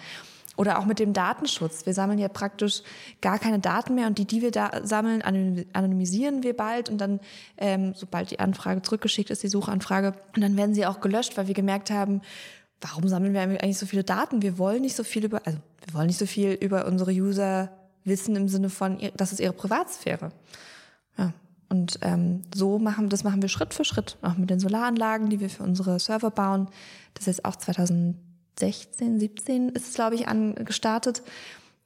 Oder 0.58 0.80
auch 0.80 0.86
mit 0.86 1.00
dem 1.00 1.14
Datenschutz. 1.14 1.86
Wir 1.86 1.94
sammeln 1.94 2.20
ja 2.20 2.28
praktisch 2.28 2.84
gar 3.22 3.40
keine 3.40 3.60
Daten 3.60 3.96
mehr 3.96 4.08
und 4.08 4.18
die, 4.18 4.26
die 4.26 4.42
wir 4.42 4.52
da 4.52 4.86
sammeln, 4.86 5.22
anonym- 5.22 5.66
anonymisieren 5.74 6.44
wir 6.44 6.56
bald 6.56 6.90
und 6.90 6.98
dann, 7.00 7.20
ähm, 7.58 7.94
sobald 7.96 8.32
die 8.32 8.40
Anfrage 8.40 8.82
zurückgeschickt 8.82 9.30
ist, 9.30 9.44
die 9.44 9.48
Suchanfrage, 9.48 10.14
und 10.36 10.42
dann 10.42 10.58
werden 10.58 10.76
sie 10.76 10.86
auch 10.86 11.00
gelöscht, 11.00 11.38
weil 11.38 11.48
wir 11.48 11.54
gemerkt 11.54 11.90
haben, 11.90 12.22
warum 12.82 13.08
sammeln 13.08 13.34
wir 13.34 13.42
eigentlich 13.42 13.78
so 13.78 13.86
viele 13.86 14.04
Daten? 14.04 14.42
Wir 14.42 14.58
wollen 14.58 14.82
nicht 14.82 14.96
so 14.96 15.04
viel 15.04 15.24
über, 15.24 15.42
also 15.46 15.58
wir 15.86 15.94
wollen 15.94 16.08
nicht 16.08 16.20
so 16.20 16.26
viel 16.26 16.52
über 16.52 16.86
unsere 16.86 17.12
User 17.12 17.70
wissen 18.04 18.36
im 18.36 18.48
Sinne 18.48 18.70
von, 18.70 18.98
das 19.16 19.32
ist 19.32 19.40
ihre 19.40 19.54
Privatsphäre. 19.54 20.32
Ja. 21.18 21.34
Und 21.70 22.00
ähm, 22.02 22.42
so 22.54 22.78
machen, 22.80 23.08
das 23.08 23.24
machen 23.24 23.42
wir 23.42 23.48
Schritt 23.48 23.74
für 23.74 23.86
Schritt, 23.86 24.18
auch 24.22 24.36
mit 24.36 24.50
den 24.50 24.60
Solaranlagen, 24.60 25.30
die 25.30 25.40
wir 25.40 25.50
für 25.50 25.64
unsere 25.64 26.00
Server 26.00 26.30
bauen. 26.30 26.68
Das 27.14 27.28
ist 27.28 27.46
auch 27.46 27.56
2016, 28.56 29.20
17 29.20 29.70
ist 29.70 29.90
es, 29.90 29.94
glaube 29.96 30.16
ich, 30.16 30.28
angestartet. 30.28 31.24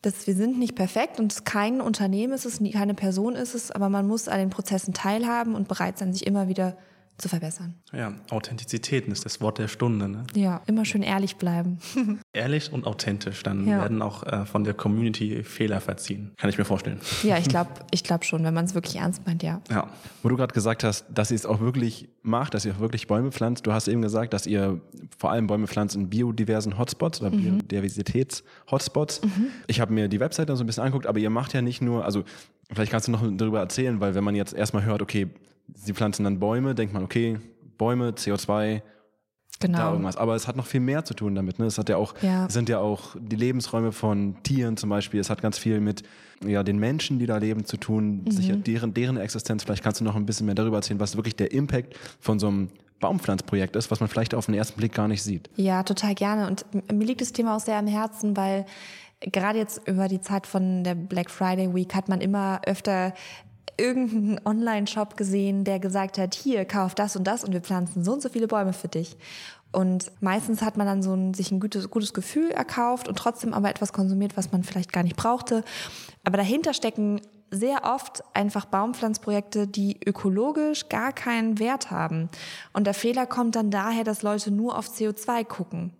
Das, 0.01 0.27
wir 0.27 0.35
sind 0.35 0.59
nicht 0.59 0.75
perfekt 0.75 1.19
und 1.19 1.45
kein 1.45 1.81
Unternehmen 1.81 2.33
ist 2.33 2.45
es, 2.45 2.59
keine 2.73 2.93
Person 2.93 3.35
ist 3.35 3.55
es, 3.55 3.71
aber 3.71 3.89
man 3.89 4.07
muss 4.07 4.27
an 4.27 4.39
den 4.39 4.49
Prozessen 4.49 4.93
teilhaben 4.93 5.55
und 5.55 5.67
bereit 5.67 5.97
sein, 5.97 6.13
sich 6.13 6.27
immer 6.27 6.47
wieder 6.47 6.77
zu 7.17 7.29
verbessern. 7.29 7.75
Ja, 7.93 8.13
Authentizität 8.29 9.07
ist 9.07 9.23
das 9.25 9.39
Wort 9.39 9.57
der 9.57 9.67
Stunde. 9.69 10.09
Ne? 10.09 10.25
Ja, 10.35 10.61
immer 10.67 10.83
schön 10.83 11.01
ehrlich 11.01 11.37
bleiben. 11.37 11.77
Ehrlich 12.33 12.73
und 12.73 12.85
authentisch, 12.85 13.41
dann 13.43 13.65
Ja. 13.67 13.79
werden 13.81 14.01
auch 14.01 14.23
äh, 14.23 14.45
von 14.45 14.65
der 14.65 14.73
Community 14.73 15.43
Fehler 15.43 15.79
verziehen. 15.79 16.33
Kann 16.37 16.49
ich 16.49 16.57
mir 16.57 16.65
vorstellen. 16.65 16.99
ja, 17.23 17.37
ich 17.37 17.47
glaube 17.47 17.69
ich 17.91 18.03
glaub 18.03 18.25
schon, 18.25 18.43
wenn 18.43 18.53
man 18.53 18.65
es 18.65 18.75
wirklich 18.75 18.97
ernst 18.97 19.25
meint, 19.25 19.43
ja. 19.43 19.61
Ja. 19.69 19.89
Wo 20.23 20.29
du 20.29 20.35
gerade 20.35 20.53
gesagt 20.53 20.83
hast, 20.83 21.05
dass 21.13 21.31
ihr 21.31 21.35
es 21.35 21.45
auch 21.45 21.61
wirklich 21.61 22.09
macht, 22.21 22.53
dass 22.53 22.65
ihr 22.65 22.73
auch 22.75 22.79
wirklich 22.79 23.07
Bäume 23.07 23.31
pflanzt. 23.31 23.65
Du 23.65 23.71
hast 23.71 23.87
eben 23.87 24.01
gesagt, 24.01 24.33
dass 24.33 24.45
ihr 24.45 24.81
vor 25.17 25.31
allem 25.31 25.47
Bäume 25.47 25.67
pflanzt 25.67 25.95
in 25.95 26.09
biodiversen 26.09 26.77
Hotspots 26.77 27.21
oder 27.21 27.31
Biodiversitäts-Hotspots. 27.31 29.21
Ich 29.67 29.79
habe 29.79 29.93
mir 29.93 30.07
die 30.07 30.19
Webseite 30.19 30.47
dann 30.47 30.57
so 30.57 30.63
ein 30.63 30.67
bisschen 30.67 30.83
angeguckt, 30.83 31.07
aber 31.07 31.19
ihr 31.19 31.29
macht 31.29 31.53
ja 31.53 31.61
nicht 31.61 31.81
nur, 31.81 32.03
also 32.05 32.23
vielleicht 32.71 32.91
kannst 32.91 33.07
du 33.07 33.11
noch 33.11 33.23
darüber 33.37 33.59
erzählen, 33.59 33.99
weil 33.99 34.15
wenn 34.15 34.23
man 34.23 34.35
jetzt 34.35 34.53
erstmal 34.53 34.83
hört, 34.83 35.01
okay, 35.01 35.27
sie 35.73 35.93
pflanzen 35.93 36.23
dann 36.23 36.39
Bäume, 36.39 36.75
denkt 36.75 36.93
man, 36.93 37.03
okay, 37.03 37.39
Bäume, 37.77 38.11
CO2, 38.11 38.81
da 39.59 39.67
Genau. 39.67 39.91
irgendwas. 39.91 40.17
Aber 40.17 40.35
es 40.35 40.47
hat 40.49 40.57
noch 40.57 40.65
viel 40.65 40.81
mehr 40.81 41.05
zu 41.05 41.13
tun 41.13 41.33
damit. 41.33 41.59
Ne? 41.59 41.65
Es 41.65 41.77
hat 41.77 41.87
ja 41.87 41.95
auch, 41.97 42.13
Ja. 42.21 42.49
sind 42.49 42.67
ja 42.67 42.79
auch 42.79 43.15
die 43.17 43.37
Lebensräume 43.37 43.91
von 43.93 44.35
Tieren 44.43 44.75
zum 44.75 44.89
Beispiel. 44.89 45.19
Es 45.19 45.29
hat 45.29 45.41
ganz 45.41 45.57
viel 45.57 45.79
mit 45.79 46.03
ja, 46.45 46.61
den 46.63 46.77
Menschen, 46.77 47.19
die 47.19 47.25
da 47.25 47.37
leben, 47.37 47.63
zu 47.63 47.77
tun, 47.77 48.25
sicher 48.29 48.57
deren, 48.57 48.93
deren 48.93 49.15
Existenz. 49.15 49.63
Vielleicht 49.63 49.81
kannst 49.83 50.01
du 50.01 50.03
noch 50.03 50.17
ein 50.17 50.25
bisschen 50.25 50.45
mehr 50.45 50.55
darüber 50.55 50.75
erzählen, 50.77 50.99
was 50.99 51.15
wirklich 51.15 51.37
der 51.37 51.53
Impact 51.53 51.97
von 52.19 52.37
so 52.39 52.47
einem 52.47 52.69
Baumpflanzprojekt 52.99 53.75
ist, 53.77 53.89
was 53.91 54.01
man 54.01 54.09
vielleicht 54.09 54.35
auf 54.35 54.45
den 54.47 54.55
ersten 54.55 54.77
Blick 54.77 54.93
gar 54.93 55.07
nicht 55.07 55.23
sieht. 55.23 55.49
Ja, 55.55 55.83
total 55.83 56.15
gerne. 56.15 56.47
Und 56.47 56.65
mir 56.91 57.05
liegt 57.05 57.21
das 57.21 57.31
Thema 57.31 57.55
auch 57.55 57.59
sehr 57.61 57.77
am 57.77 57.87
Herzen, 57.87 58.35
weil 58.35 58.65
gerade 59.21 59.57
jetzt 59.59 59.87
über 59.87 60.09
die 60.09 60.19
Zeit 60.19 60.45
von 60.47 60.83
der 60.83 60.95
Black 60.95 61.29
Friday 61.31 61.73
Week 61.73 61.95
hat 61.95 62.09
man 62.09 62.19
immer 62.19 62.59
öfter 62.65 63.13
irgendeinen 63.77 64.39
Online-Shop 64.45 65.17
gesehen, 65.17 65.63
der 65.63 65.79
gesagt 65.79 66.17
hat, 66.17 66.35
hier, 66.35 66.65
kauf 66.65 66.95
das 66.95 67.15
und 67.15 67.25
das 67.25 67.43
und 67.43 67.53
wir 67.53 67.61
pflanzen 67.61 68.03
so 68.03 68.13
und 68.13 68.21
so 68.21 68.29
viele 68.29 68.47
Bäume 68.47 68.73
für 68.73 68.87
dich. 68.87 69.17
Und 69.71 70.09
meistens 70.21 70.61
hat 70.61 70.77
man 70.77 70.87
dann 70.87 71.03
so 71.03 71.13
ein, 71.13 71.33
sich 71.33 71.51
ein 71.51 71.59
gutes, 71.59 71.89
gutes 71.89 72.13
Gefühl 72.13 72.49
erkauft 72.51 73.09
und 73.09 73.17
trotzdem 73.17 73.53
aber 73.53 73.69
etwas 73.69 73.91
konsumiert, 73.91 74.37
was 74.37 74.51
man 74.51 74.63
vielleicht 74.63 74.93
gar 74.93 75.03
nicht 75.03 75.17
brauchte. 75.17 75.63
Aber 76.23 76.37
dahinter 76.37 76.73
stecken 76.73 77.19
sehr 77.51 77.83
oft 77.83 78.23
einfach 78.33 78.65
Baumpflanzprojekte, 78.65 79.67
die 79.67 79.99
ökologisch 80.05 80.89
gar 80.89 81.11
keinen 81.11 81.59
Wert 81.59 81.91
haben. 81.91 82.29
Und 82.73 82.87
der 82.87 82.93
Fehler 82.93 83.25
kommt 83.25 83.55
dann 83.55 83.69
daher, 83.69 84.03
dass 84.03 84.23
Leute 84.23 84.51
nur 84.51 84.77
auf 84.77 84.87
CO2 84.87 85.43
gucken. 85.43 85.93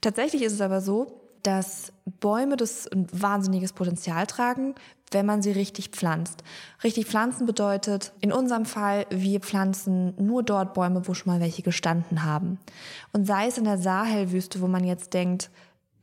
Tatsächlich 0.00 0.42
ist 0.42 0.52
es 0.52 0.60
aber 0.60 0.80
so, 0.80 1.20
dass 1.42 1.92
Bäume 2.20 2.56
das 2.56 2.86
ein 2.88 3.06
wahnsinniges 3.12 3.72
Potenzial 3.72 4.26
tragen, 4.26 4.74
wenn 5.14 5.26
man 5.26 5.42
sie 5.42 5.52
richtig 5.52 5.90
pflanzt. 5.90 6.42
Richtig 6.84 7.06
pflanzen 7.06 7.46
bedeutet, 7.46 8.12
in 8.20 8.32
unserem 8.32 8.64
Fall, 8.64 9.06
wir 9.10 9.40
pflanzen 9.40 10.14
nur 10.18 10.42
dort 10.42 10.74
Bäume, 10.74 11.06
wo 11.06 11.14
schon 11.14 11.32
mal 11.32 11.40
welche 11.40 11.62
gestanden 11.62 12.24
haben. 12.24 12.58
Und 13.12 13.26
sei 13.26 13.46
es 13.46 13.58
in 13.58 13.64
der 13.64 13.78
Sahelwüste, 13.78 14.60
wo 14.60 14.68
man 14.68 14.84
jetzt 14.84 15.14
denkt, 15.14 15.50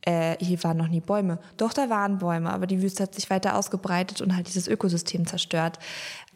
äh, 0.06 0.36
hier 0.38 0.62
waren 0.62 0.76
noch 0.76 0.86
nie 0.86 1.00
Bäume. 1.00 1.38
Doch, 1.56 1.72
da 1.72 1.90
waren 1.90 2.18
Bäume, 2.18 2.52
aber 2.52 2.68
die 2.68 2.80
Wüste 2.80 3.02
hat 3.02 3.14
sich 3.14 3.28
weiter 3.28 3.56
ausgebreitet 3.56 4.20
und 4.20 4.36
halt 4.36 4.46
dieses 4.46 4.68
Ökosystem 4.68 5.26
zerstört. 5.26 5.80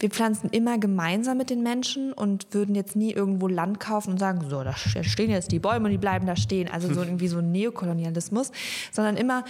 Wir 0.01 0.11
pflanzen 0.11 0.51
immer 0.51 0.77
gemeinsam 0.79 1.39
mit 1.39 1.51
den 1.51 1.63
Menschen 1.63 2.13
und 2.13 2.49
würden 2.51 2.75
jetzt 2.75 2.97
nie 2.97 3.13
irgendwo 3.13 3.47
Land 3.47 3.79
kaufen 3.79 4.11
und 4.11 4.19
sagen, 4.19 4.45
so, 4.49 4.65
da 4.65 4.75
stehen 4.75 5.31
jetzt 5.31 5.53
die 5.53 5.61
Bäume 5.61 5.85
und 5.85 5.93
die 5.93 5.99
bleiben 5.99 6.27
da 6.27 6.35
stehen. 6.35 6.69
Also 6.69 6.93
so 6.93 7.01
irgendwie 7.05 7.29
so 7.29 7.39
ein 7.39 7.53
Neokolonialismus, 7.53 8.51
sondern 8.91 9.17
immer, 9.17 9.45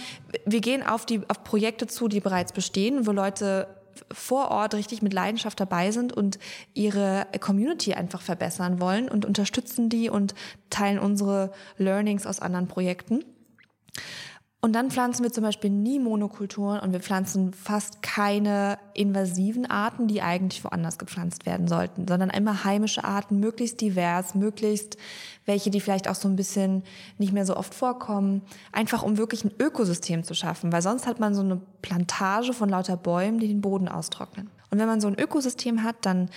wir 0.45 0.61
gehen 0.61 0.85
auf 0.85 1.07
die, 1.07 1.21
auf 1.27 1.43
Projekte 1.43 1.87
zu, 1.87 2.07
die 2.07 2.19
bereits 2.19 2.53
bestehen, 2.53 3.07
wo 3.07 3.11
Leute 3.11 3.67
vor 4.11 4.51
Ort 4.51 4.75
richtig 4.75 5.01
mit 5.01 5.13
Leidenschaft 5.13 5.59
dabei 5.59 5.89
sind 5.89 6.13
und 6.13 6.37
ihre 6.75 7.25
Community 7.39 7.95
einfach 7.95 8.21
verbessern 8.21 8.79
wollen 8.79 9.09
und 9.09 9.25
unterstützen 9.25 9.89
die 9.89 10.11
und 10.11 10.35
teilen 10.69 10.99
unsere 10.99 11.51
Learnings 11.77 12.27
aus 12.27 12.39
anderen 12.39 12.67
Projekten. 12.67 13.25
Und 14.63 14.73
dann 14.73 14.91
pflanzen 14.91 15.23
wir 15.23 15.31
zum 15.31 15.43
Beispiel 15.43 15.71
nie 15.71 15.97
Monokulturen 15.97 16.79
und 16.81 16.93
wir 16.93 16.99
pflanzen 16.99 17.51
fast 17.51 18.03
keine 18.03 18.77
invasiven 18.93 19.65
Arten, 19.65 20.07
die 20.07 20.21
eigentlich 20.21 20.63
woanders 20.63 20.99
gepflanzt 20.99 21.47
werden 21.47 21.67
sollten, 21.67 22.07
sondern 22.07 22.29
immer 22.29 22.63
heimische 22.63 23.03
Arten, 23.03 23.39
möglichst 23.39 23.81
divers, 23.81 24.35
möglichst 24.35 24.97
welche, 25.47 25.71
die 25.71 25.81
vielleicht 25.81 26.07
auch 26.07 26.15
so 26.15 26.27
ein 26.27 26.35
bisschen 26.35 26.83
nicht 27.17 27.33
mehr 27.33 27.47
so 27.47 27.57
oft 27.57 27.73
vorkommen, 27.73 28.43
einfach 28.71 29.01
um 29.01 29.17
wirklich 29.17 29.43
ein 29.43 29.51
Ökosystem 29.59 30.23
zu 30.23 30.35
schaffen, 30.35 30.71
weil 30.71 30.83
sonst 30.83 31.07
hat 31.07 31.19
man 31.19 31.33
so 31.33 31.41
eine 31.41 31.59
Plantage 31.81 32.53
von 32.53 32.69
lauter 32.69 32.97
Bäumen, 32.97 33.39
die 33.39 33.47
den 33.47 33.61
Boden 33.61 33.87
austrocknen. 33.87 34.51
Und 34.69 34.77
wenn 34.77 34.87
man 34.87 35.01
so 35.01 35.07
ein 35.07 35.19
Ökosystem 35.19 35.81
hat, 35.81 35.95
dann 36.03 36.29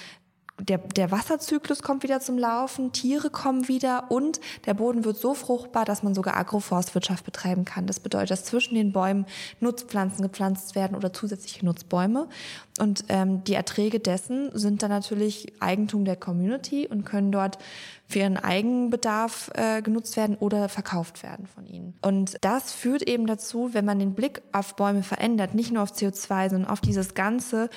der, 0.61 0.79
der 0.79 1.11
Wasserzyklus 1.11 1.83
kommt 1.83 2.05
wieder 2.05 2.21
zum 2.21 2.39
Laufen, 2.39 2.93
Tiere 2.93 3.29
kommen 3.29 3.67
wieder 3.67 4.11
und 4.11 4.41
der 4.67 4.75
Boden 4.75 5.05
wird 5.05 5.17
so 5.17 5.35
fruchtbar, 5.35 5.85
dass 5.85 6.05
man 6.05 6.15
sogar 6.15 6.37
Agroforstwirtschaft 6.37 7.25
betreiben 7.25 7.65
kann. 7.65 7.87
Das 7.87 7.99
bedeutet, 7.99 8.31
dass 8.31 8.45
zwischen 8.45 8.77
den 8.77 8.93
Bäumen 8.93 9.27
Nutzpflanzen 9.61 10.23
gepflanzt 10.23 10.77
werden 10.77 10.97
oder 10.97 11.13
zusätzliche 11.13 11.65
Nutzbäume. 11.65 12.29
Und 12.79 13.05
ähm, 13.09 13.43
die 13.45 13.55
Erträge 13.55 13.99
dessen 13.99 14.51
sind 14.57 14.83
dann 14.83 14.91
natürlich 14.91 15.53
Eigentum 15.61 16.05
der 16.05 16.17
Community 16.17 16.87
und 16.87 17.05
können 17.05 17.33
dort 17.33 17.59
für 18.07 18.21
ihren 18.21 18.37
Eigenbedarf 18.37 19.51
äh, 19.55 19.81
genutzt 19.83 20.17
werden 20.17 20.37
oder 20.37 20.69
verkauft 20.69 21.23
werden 21.23 21.47
von 21.47 21.67
ihnen. 21.67 21.95
Und 22.03 22.37
das 22.43 22.73
führt 22.73 23.03
eben 23.03 23.27
dazu, 23.27 23.71
wenn 23.73 23.85
man 23.85 23.99
den 23.99 24.15
Blick 24.15 24.43
auf 24.53 24.77
Bäume 24.77 25.03
verändert, 25.03 25.55
nicht 25.55 25.73
nur 25.73 25.83
auf 25.83 25.93
CO2, 25.93 26.51
sondern 26.51 26.71
auf 26.71 26.81
dieses 26.81 27.15
Ganze, 27.15 27.71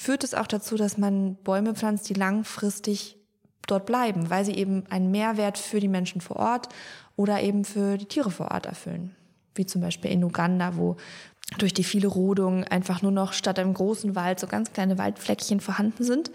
führt 0.00 0.24
es 0.24 0.32
auch 0.32 0.46
dazu, 0.46 0.76
dass 0.76 0.96
man 0.96 1.34
Bäume 1.34 1.74
pflanzt, 1.74 2.08
die 2.08 2.14
langfristig 2.14 3.18
dort 3.66 3.84
bleiben, 3.84 4.30
weil 4.30 4.46
sie 4.46 4.54
eben 4.54 4.84
einen 4.88 5.10
Mehrwert 5.10 5.58
für 5.58 5.78
die 5.78 5.88
Menschen 5.88 6.22
vor 6.22 6.36
Ort 6.36 6.70
oder 7.16 7.42
eben 7.42 7.66
für 7.66 7.98
die 7.98 8.06
Tiere 8.06 8.30
vor 8.30 8.50
Ort 8.50 8.64
erfüllen. 8.64 9.14
Wie 9.54 9.66
zum 9.66 9.82
Beispiel 9.82 10.10
in 10.10 10.24
Uganda, 10.24 10.78
wo 10.78 10.96
durch 11.58 11.74
die 11.74 11.84
viele 11.84 12.08
Rodung 12.08 12.64
einfach 12.64 13.02
nur 13.02 13.12
noch 13.12 13.34
statt 13.34 13.58
einem 13.58 13.74
großen 13.74 14.14
Wald 14.14 14.40
so 14.40 14.46
ganz 14.46 14.72
kleine 14.72 14.96
Waldfleckchen 14.96 15.60
vorhanden 15.60 16.02
sind. 16.02 16.30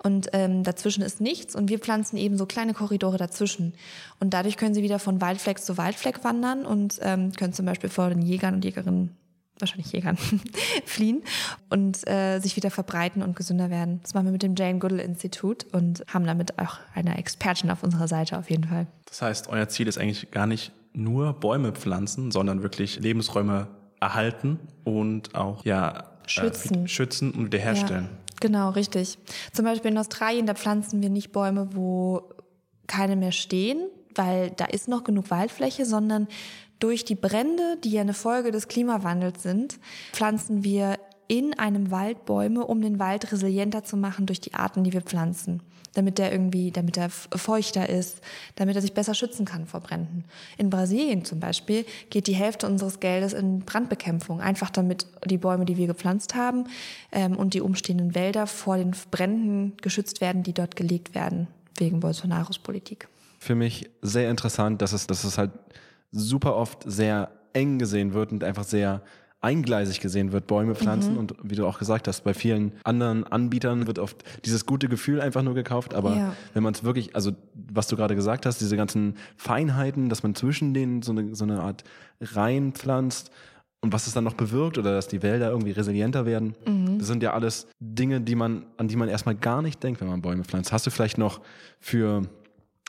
Und 0.00 0.28
ähm, 0.32 0.62
dazwischen 0.62 1.02
ist 1.02 1.20
nichts. 1.20 1.56
Und 1.56 1.70
wir 1.70 1.80
pflanzen 1.80 2.18
eben 2.18 2.38
so 2.38 2.46
kleine 2.46 2.72
Korridore 2.72 3.16
dazwischen. 3.16 3.74
Und 4.20 4.32
dadurch 4.32 4.56
können 4.56 4.74
sie 4.74 4.82
wieder 4.84 5.00
von 5.00 5.20
Waldfleck 5.20 5.58
zu 5.58 5.76
Waldfleck 5.76 6.22
wandern 6.22 6.64
und 6.64 7.00
ähm, 7.02 7.32
können 7.32 7.52
zum 7.52 7.66
Beispiel 7.66 7.90
vor 7.90 8.10
den 8.10 8.22
Jägern 8.22 8.54
und 8.54 8.64
Jägerinnen 8.64 9.17
wahrscheinlich 9.60 9.92
Jägern, 9.92 10.16
fliehen 10.84 11.22
und 11.70 12.06
äh, 12.08 12.40
sich 12.40 12.56
wieder 12.56 12.70
verbreiten 12.70 13.22
und 13.22 13.36
gesünder 13.36 13.70
werden. 13.70 14.00
Das 14.02 14.14
machen 14.14 14.26
wir 14.26 14.32
mit 14.32 14.42
dem 14.42 14.54
Jane 14.56 14.78
Goodall 14.78 15.00
Institut 15.00 15.66
und 15.72 16.04
haben 16.12 16.26
damit 16.26 16.58
auch 16.58 16.78
eine 16.94 17.18
Expertin 17.18 17.70
auf 17.70 17.82
unserer 17.82 18.08
Seite 18.08 18.38
auf 18.38 18.50
jeden 18.50 18.64
Fall. 18.64 18.86
Das 19.06 19.22
heißt, 19.22 19.48
euer 19.48 19.68
Ziel 19.68 19.88
ist 19.88 19.98
eigentlich 19.98 20.30
gar 20.30 20.46
nicht 20.46 20.72
nur 20.92 21.32
Bäume 21.32 21.72
pflanzen, 21.72 22.30
sondern 22.30 22.62
wirklich 22.62 23.00
Lebensräume 23.00 23.68
erhalten 24.00 24.58
und 24.84 25.34
auch 25.34 25.64
ja 25.64 26.04
schützen, 26.26 26.84
äh, 26.84 26.88
schützen 26.88 27.32
und 27.32 27.46
wiederherstellen. 27.46 28.04
Ja, 28.04 28.36
genau, 28.40 28.70
richtig. 28.70 29.18
Zum 29.52 29.64
Beispiel 29.64 29.90
in 29.90 29.98
Australien, 29.98 30.46
da 30.46 30.54
pflanzen 30.54 31.02
wir 31.02 31.10
nicht 31.10 31.32
Bäume, 31.32 31.74
wo 31.74 32.30
keine 32.86 33.16
mehr 33.16 33.32
stehen, 33.32 33.88
weil 34.14 34.50
da 34.50 34.64
ist 34.64 34.88
noch 34.88 35.04
genug 35.04 35.30
Waldfläche, 35.30 35.84
sondern 35.84 36.28
durch 36.78 37.04
die 37.04 37.14
Brände, 37.14 37.76
die 37.82 37.90
ja 37.90 38.02
eine 38.02 38.14
Folge 38.14 38.50
des 38.50 38.68
Klimawandels 38.68 39.42
sind, 39.42 39.78
pflanzen 40.12 40.64
wir 40.64 40.98
in 41.28 41.58
einem 41.58 41.90
Wald 41.90 42.24
Bäume, 42.24 42.64
um 42.66 42.80
den 42.80 42.98
Wald 42.98 43.30
resilienter 43.30 43.84
zu 43.84 43.96
machen 43.96 44.26
durch 44.26 44.40
die 44.40 44.54
Arten, 44.54 44.82
die 44.82 44.92
wir 44.92 45.02
pflanzen. 45.02 45.62
Damit 45.94 46.18
der 46.18 46.32
irgendwie, 46.32 46.70
damit 46.70 46.96
er 46.96 47.10
feuchter 47.10 47.88
ist, 47.88 48.20
damit 48.56 48.76
er 48.76 48.82
sich 48.82 48.94
besser 48.94 49.14
schützen 49.14 49.44
kann 49.44 49.66
vor 49.66 49.80
Bränden. 49.80 50.24
In 50.56 50.70
Brasilien 50.70 51.24
zum 51.24 51.40
Beispiel 51.40 51.84
geht 52.10 52.26
die 52.26 52.34
Hälfte 52.34 52.66
unseres 52.66 53.00
Geldes 53.00 53.32
in 53.32 53.60
Brandbekämpfung. 53.60 54.40
Einfach 54.40 54.70
damit 54.70 55.06
die 55.26 55.38
Bäume, 55.38 55.64
die 55.64 55.76
wir 55.76 55.86
gepflanzt 55.86 56.34
haben, 56.34 56.64
ähm, 57.10 57.36
und 57.36 57.54
die 57.54 57.60
umstehenden 57.60 58.14
Wälder 58.14 58.46
vor 58.46 58.76
den 58.76 58.94
Bränden 59.10 59.76
geschützt 59.78 60.20
werden, 60.20 60.42
die 60.42 60.52
dort 60.52 60.76
gelegt 60.76 61.14
werden, 61.14 61.48
wegen 61.76 62.00
Bolsonaros 62.00 62.58
Politik. 62.58 63.08
Für 63.38 63.54
mich 63.54 63.90
sehr 64.02 64.30
interessant, 64.30 64.82
dass 64.82 64.92
es, 64.92 65.06
dass 65.06 65.24
es 65.24 65.36
halt 65.36 65.50
super 66.10 66.56
oft 66.56 66.82
sehr 66.86 67.30
eng 67.52 67.78
gesehen 67.78 68.14
wird 68.14 68.32
und 68.32 68.44
einfach 68.44 68.64
sehr 68.64 69.02
eingleisig 69.40 70.00
gesehen 70.00 70.32
wird, 70.32 70.46
Bäume 70.46 70.74
pflanzen. 70.74 71.12
Mhm. 71.12 71.18
Und 71.18 71.34
wie 71.42 71.54
du 71.54 71.66
auch 71.66 71.78
gesagt 71.78 72.08
hast, 72.08 72.24
bei 72.24 72.34
vielen 72.34 72.72
anderen 72.82 73.24
Anbietern 73.24 73.86
wird 73.86 73.98
oft 73.98 74.24
dieses 74.44 74.66
gute 74.66 74.88
Gefühl 74.88 75.20
einfach 75.20 75.42
nur 75.42 75.54
gekauft. 75.54 75.94
Aber 75.94 76.16
ja. 76.16 76.34
wenn 76.54 76.62
man 76.62 76.74
es 76.74 76.82
wirklich, 76.82 77.14
also 77.14 77.32
was 77.54 77.86
du 77.86 77.96
gerade 77.96 78.16
gesagt 78.16 78.46
hast, 78.46 78.60
diese 78.60 78.76
ganzen 78.76 79.14
Feinheiten, 79.36 80.08
dass 80.08 80.22
man 80.22 80.34
zwischen 80.34 80.74
denen 80.74 81.02
so 81.02 81.12
eine, 81.12 81.34
so 81.36 81.44
eine 81.44 81.60
Art 81.60 81.84
reinpflanzt 82.20 83.30
und 83.80 83.92
was 83.92 84.08
es 84.08 84.12
dann 84.12 84.24
noch 84.24 84.34
bewirkt 84.34 84.76
oder 84.76 84.92
dass 84.92 85.06
die 85.06 85.22
Wälder 85.22 85.50
irgendwie 85.50 85.70
resilienter 85.70 86.26
werden, 86.26 86.56
mhm. 86.66 86.98
das 86.98 87.06
sind 87.06 87.22
ja 87.22 87.32
alles 87.32 87.68
Dinge, 87.78 88.20
die 88.20 88.34
man, 88.34 88.66
an 88.76 88.88
die 88.88 88.96
man 88.96 89.08
erstmal 89.08 89.36
gar 89.36 89.62
nicht 89.62 89.80
denkt, 89.84 90.00
wenn 90.00 90.08
man 90.08 90.20
Bäume 90.20 90.42
pflanzt. 90.42 90.72
Hast 90.72 90.84
du 90.86 90.90
vielleicht 90.90 91.16
noch 91.16 91.40
für 91.78 92.22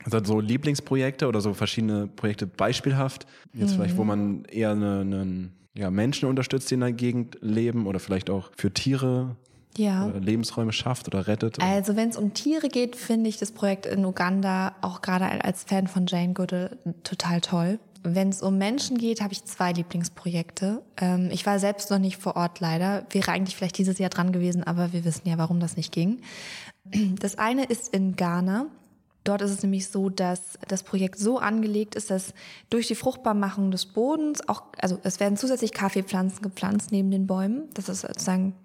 also 0.04 0.24
so 0.24 0.40
Lieblingsprojekte 0.40 1.28
oder 1.28 1.42
so 1.42 1.54
verschiedene 1.54 2.08
Projekte 2.08 2.48
beispielhaft, 2.48 3.28
jetzt 3.54 3.72
mhm. 3.72 3.76
vielleicht, 3.76 3.98
wo 3.98 4.04
man 4.04 4.46
eher 4.46 4.72
einen 4.72 5.52
ja, 5.78 5.92
Menschen 5.92 6.30
unterstützt, 6.30 6.70
die 6.70 6.76
in 6.76 6.82
der 6.82 6.94
Gegend 6.94 7.38
leben 7.42 7.86
oder 7.88 8.00
vielleicht 8.00 8.30
auch 8.30 8.52
für 8.58 8.74
Tiere 8.74 9.36
ja. 9.78 10.08
Lebensräume 10.08 10.74
schafft 10.74 11.08
oder 11.08 11.28
rettet? 11.28 11.62
Also 11.62 11.96
wenn 11.96 12.10
es 12.10 12.18
um 12.18 12.34
Tiere 12.34 12.70
geht, 12.70 12.96
finde 12.96 13.30
ich 13.30 13.38
das 13.38 13.52
Projekt 13.52 13.86
in 13.86 14.04
Uganda 14.06 14.76
auch 14.82 15.02
gerade 15.02 15.44
als 15.44 15.64
Fan 15.64 15.88
von 15.88 16.06
Jane 16.06 16.34
Goodall 16.34 16.78
total 17.04 17.42
toll. 17.42 17.80
Wenn 18.02 18.30
es 18.30 18.42
um 18.42 18.58
Menschen 18.58 18.98
geht, 18.98 19.22
habe 19.22 19.34
ich 19.34 19.44
zwei 19.44 19.74
Lieblingsprojekte. 19.74 20.82
Ähm, 20.98 21.30
ich 21.32 21.46
war 21.46 21.60
selbst 21.60 21.92
noch 21.92 22.00
nicht 22.00 22.18
vor 22.18 22.38
Ort 22.38 22.62
leider. 22.62 23.06
Wäre 23.12 23.32
eigentlich 23.32 23.58
vielleicht 23.58 23.78
dieses 23.78 24.00
Jahr 24.00 24.10
dran 24.10 24.32
gewesen, 24.32 24.64
aber 24.64 24.94
wir 24.94 25.04
wissen 25.04 25.28
ja, 25.28 25.38
warum 25.38 25.60
das 25.60 25.76
nicht 25.76 25.92
ging. 25.92 26.22
Das 27.20 27.38
eine 27.38 27.66
ist 27.66 27.94
in 27.94 28.16
Ghana. 28.16 28.68
Dort 29.24 29.42
ist 29.42 29.52
es 29.52 29.64
nämlich 29.64 29.88
so, 29.88 30.10
dass 30.10 30.58
das 30.68 30.84
Projekt 30.84 31.20
so 31.20 31.40
angelegt 31.40 31.96
ist, 31.96 32.10
dass 32.10 32.34
durch 32.70 32.88
die 32.88 32.96
Fruchtbarmachung 32.96 33.70
des 33.70 33.86
Bodens 33.86 34.48
auch, 34.48 34.64
also 34.78 35.00
es 35.04 35.20
werden 35.20 35.38
zusätzlich 35.38 35.74
Kaffeepflanzen 35.74 36.42
gepflanzt 36.42 36.92
neben 36.92 37.12
den 37.12 37.28
Bäumen. 37.28 37.70
Das 37.74 37.90
ist 37.90 38.02
sozusagen 38.02 38.56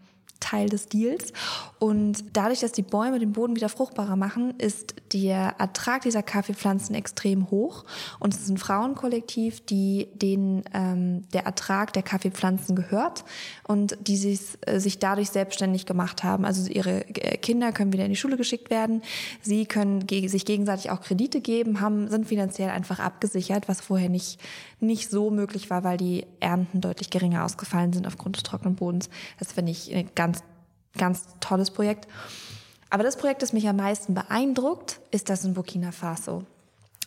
Teil 0.40 0.68
des 0.68 0.88
Deals. 0.88 1.33
Und 1.79 2.25
dadurch, 2.33 2.61
dass 2.61 2.73
die 2.73 2.83
Bäume 2.83 3.18
den 3.18 3.33
Boden 3.33 3.57
wieder 3.57 3.68
fruchtbarer 3.68 4.16
machen, 4.16 4.55
ist 4.59 4.94
der 5.12 5.57
Ertrag 5.59 6.03
dieser 6.03 6.23
Kaffeepflanzen 6.23 6.94
extrem 6.94 7.51
hoch. 7.51 7.85
Und 8.18 8.35
es 8.35 8.40
ist 8.40 8.49
ein 8.49 8.59
Frauenkollektiv, 8.59 9.61
die 9.61 10.09
denen 10.14 10.64
ähm, 10.73 11.29
der 11.33 11.44
Ertrag 11.44 11.92
der 11.92 12.03
Kaffeepflanzen 12.03 12.75
gehört 12.77 13.25
und 13.66 13.97
die 14.01 14.16
sich, 14.16 14.40
äh, 14.62 14.79
sich 14.81 14.99
dadurch 14.99 15.31
selbstständig 15.31 15.87
gemacht 15.87 16.25
haben. 16.25 16.44
Also 16.44 16.70
ihre 16.70 17.07
äh, 17.09 17.37
Kinder 17.37 17.73
können 17.73 17.92
wieder 17.92 18.05
in 18.05 18.11
die 18.11 18.16
Schule 18.16 18.37
geschickt 18.37 18.70
werden. 18.70 19.03
Sie 19.42 19.66
können 19.66 20.07
ge 20.07 20.27
sich 20.29 20.44
gegenseitig 20.44 20.90
auch 20.90 21.01
Kredite 21.01 21.40
geben, 21.40 21.81
haben, 21.81 22.09
sind 22.09 22.27
finanziell 22.27 22.70
einfach 22.70 22.99
abgesichert, 22.99 23.68
was 23.68 23.81
vorher 23.81 24.09
nicht, 24.09 24.40
nicht 24.81 25.11
so 25.11 25.31
möglich 25.31 25.70
war, 25.70 25.85
weil 25.85 25.97
die 25.97 26.27
Ernten 26.40 26.81
deutlich 26.81 27.11
geringer 27.11 27.44
ausgefallen 27.44 27.92
sind 27.92 28.07
aufgrund 28.07 28.37
des 28.37 28.42
trockenen 28.42 28.77
Bodens. 28.77 29.09
Das 29.38 29.53
finde 29.53 29.73
ich 29.73 29.92
eine 29.92 30.05
ganz, 30.05 30.34
ganz 30.96 31.24
tolles 31.40 31.70
Projekt. 31.70 32.09
Aber 32.90 33.02
das 33.02 33.16
Projekt, 33.16 33.42
das 33.42 33.52
mich 33.52 33.68
am 33.68 33.76
meisten 33.76 34.14
beeindruckt, 34.14 35.00
ist 35.11 35.28
das 35.28 35.44
in 35.44 35.54
Burkina 35.54 35.90
Faso. 35.92 36.44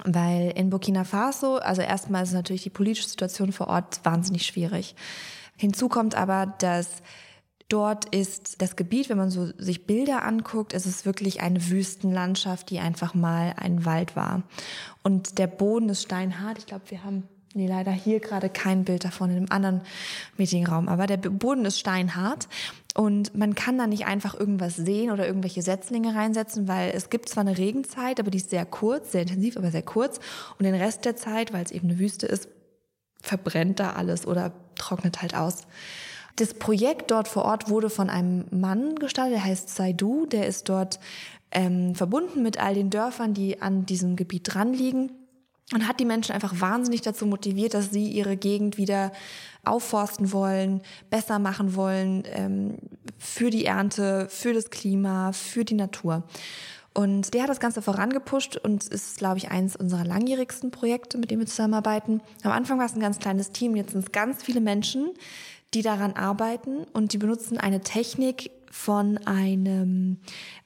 Weil 0.04 0.52
in 0.56 0.69
Burkina 0.69 1.04
Faso, 1.04 1.58
also 1.58 1.82
erstmal 1.82 2.23
ist 2.23 2.34
natürlich 2.34 2.63
die 2.63 2.69
politische 2.69 3.08
Situation 3.08 3.52
vor 3.52 3.67
Ort 3.67 4.02
wahnsinnig 4.04 4.45
schwierig. 4.45 4.95
Hinzu 5.56 5.88
kommt 5.89 6.15
aber, 6.15 6.45
dass 6.60 7.02
dort 7.69 8.13
ist 8.13 8.62
das 8.62 8.76
Gebiet, 8.76 9.10
wenn 9.10 9.17
man 9.17 9.32
so 9.32 9.52
sich 9.58 9.86
Bilder 9.88 10.23
anguckt, 10.23 10.73
ist 10.73 10.86
es 10.86 11.06
wirklich 11.06 11.41
eine 11.41 11.69
Wüstenlandschaft, 11.69 12.69
die 12.69 12.80
einfach 12.80 13.13
mal 13.13 13.54
ein 13.58 13.86
Wald 13.86 14.15
war. 14.15 14.43
Und 15.04 15.38
der 15.39 15.47
Boden 15.47 15.89
ist 15.89 16.04
steinhart. 16.04 16.58
Ich 16.60 16.65
glaube, 16.65 16.89
wir 16.89 17.04
haben 17.04 17.23
Nee, 17.54 17.65
leider 17.65 17.91
hier 17.91 18.19
gerade 18.19 18.50
kein 18.50 18.84
Bild 18.84 19.04
davon 19.04 19.32
in 19.32 19.38
einem 19.38 19.47
anderen 19.50 19.82
Meetingraum. 20.38 20.88
Aber 20.88 21.08
der 21.08 21.17
Boden 21.17 21.65
ist 21.65 21.80
steinhart 21.80 22.47
und 22.97 23.38
man 23.38 23.53
kann 23.53 23.77
da 23.77 23.86
nicht 23.86 24.07
einfach 24.07 24.33
irgendwas 24.33 24.75
sehen 24.75 25.12
oder 25.12 25.27
irgendwelche 25.27 25.62
Setzlinge 25.62 26.15
reinsetzen, 26.15 26.67
weil 26.67 26.89
es 26.95 27.12
gibt 27.12 27.29
zwar 27.29 27.41
eine 27.41 27.55
Regenzeit, 27.55 28.19
aber 28.19 28.31
die 28.31 28.39
ist 28.39 28.49
sehr 28.49 28.65
kurz, 28.65 29.12
sehr 29.12 29.21
intensiv, 29.21 29.55
aber 29.55 29.69
sehr 29.69 29.83
kurz. 29.83 30.19
Und 30.57 30.65
den 30.65 30.73
Rest 30.73 31.05
der 31.05 31.15
Zeit, 31.15 31.53
weil 31.53 31.63
es 31.63 31.69
eben 31.69 31.89
eine 31.89 31.99
Wüste 31.99 32.25
ist, 32.25 32.49
verbrennt 33.21 33.79
da 33.79 33.93
alles 33.93 34.25
oder 34.25 34.51
trocknet 34.73 35.21
halt 35.21 35.36
aus. 35.36 35.67
Das 36.38 36.55
Projekt 36.55 37.12
dort 37.12 37.27
vor 37.27 37.45
Ort 37.45 37.69
wurde 37.69 37.91
von 37.91 38.10
einem 38.10 38.45
Mann 38.49 38.95
gestartet, 38.95 39.36
der 39.36 39.43
heißt 39.43 39.69
Saidu, 39.69 40.25
der 40.25 40.47
ist 40.47 40.67
dort 40.67 40.99
ähm, 41.51 41.93
verbunden 41.93 42.41
mit 42.41 42.60
all 42.60 42.73
den 42.73 42.89
Dörfern, 42.89 43.36
die 43.36 43.62
an 43.62 43.86
diesem 43.86 44.15
Gebiet 44.15 44.51
dran 44.51 44.73
liegen 44.73 45.12
und 45.73 45.88
hat 45.88 45.99
die 45.99 46.05
Menschen 46.05 46.33
einfach 46.33 46.62
wahnsinnig 46.62 47.01
dazu 47.01 47.25
motiviert, 47.25 47.73
dass 47.73 47.91
sie 47.91 48.07
ihre 48.07 48.38
Gegend 48.38 48.77
wieder 48.77 49.12
aufforsten 49.69 50.32
wollen, 50.32 50.82
besser 51.10 51.39
machen 51.39 51.75
wollen 51.75 52.23
ähm, 52.34 52.77
für 53.17 53.49
die 53.49 53.65
Ernte, 53.65 54.27
für 54.30 54.53
das 54.53 54.69
Klima, 54.69 55.32
für 55.32 55.65
die 55.65 55.75
Natur. 55.75 56.23
Und 56.93 57.36
der 57.36 57.43
hat 57.43 57.49
das 57.49 57.60
Ganze 57.60 57.84
vorangepusht 57.84 58.58
und 58.58 58.88
ist, 58.88 59.19
glaube 59.19 59.38
ich, 59.38 59.51
eines 59.51 59.75
unserer 59.75 60.03
langjährigsten 60.03 60.71
Projekte, 60.71 61.19
mit 61.19 61.30
dem 61.30 61.38
wir 61.38 61.45
zusammenarbeiten. 61.45 62.21
Am 62.41 62.51
Anfang 62.51 62.80
war 62.80 62.88
es 62.88 62.95
ein 62.95 62.99
ganz 62.99 63.19
kleines 63.19 63.51
Team, 63.51 63.75
jetzt 63.75 63.91
sind 63.91 64.03
es 64.03 64.12
ganz 64.12 64.41
viele 64.41 64.62
Menschen, 64.62 65.12
die 65.75 65.84
daran 65.84 66.13
arbeiten 66.13 66.86
und 66.93 67.13
die 67.13 67.19
benutzen 67.19 67.60
eine 67.60 67.82
Technik 67.82 68.49
von 68.71 69.19
einem 69.25 70.17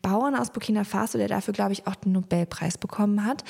Bauern 0.01 0.35
aus 0.35 0.51
Burkina 0.51 0.85
Faso, 0.85 1.17
der 1.17 1.27
dafür, 1.27 1.53
glaube 1.53 1.73
ich, 1.73 1.85
auch 1.85 1.95
den 1.95 2.13
Nobelpreis 2.13 2.77
bekommen 2.77 3.25
hat. 3.25 3.43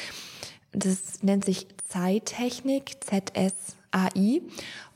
Das 0.72 1.22
nennt 1.22 1.46
sich 1.46 1.68
Zeittechnik, 1.88 2.98
ZSAI. 3.04 4.42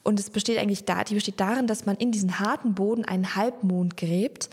Und 0.04 0.20
es 0.20 0.30
besteht 0.30 0.60
eigentlich 0.60 0.86
da, 0.86 1.04
die 1.04 1.16
besteht 1.16 1.40
darin, 1.40 1.68
dass 1.68 1.86
man 1.86 1.96
in 1.98 2.12
diesen 2.12 2.40
harten 2.40 2.76
Boden 2.76 3.06
einen 3.06 3.36
Halbmond 3.36 3.98
gräbt 3.98 4.50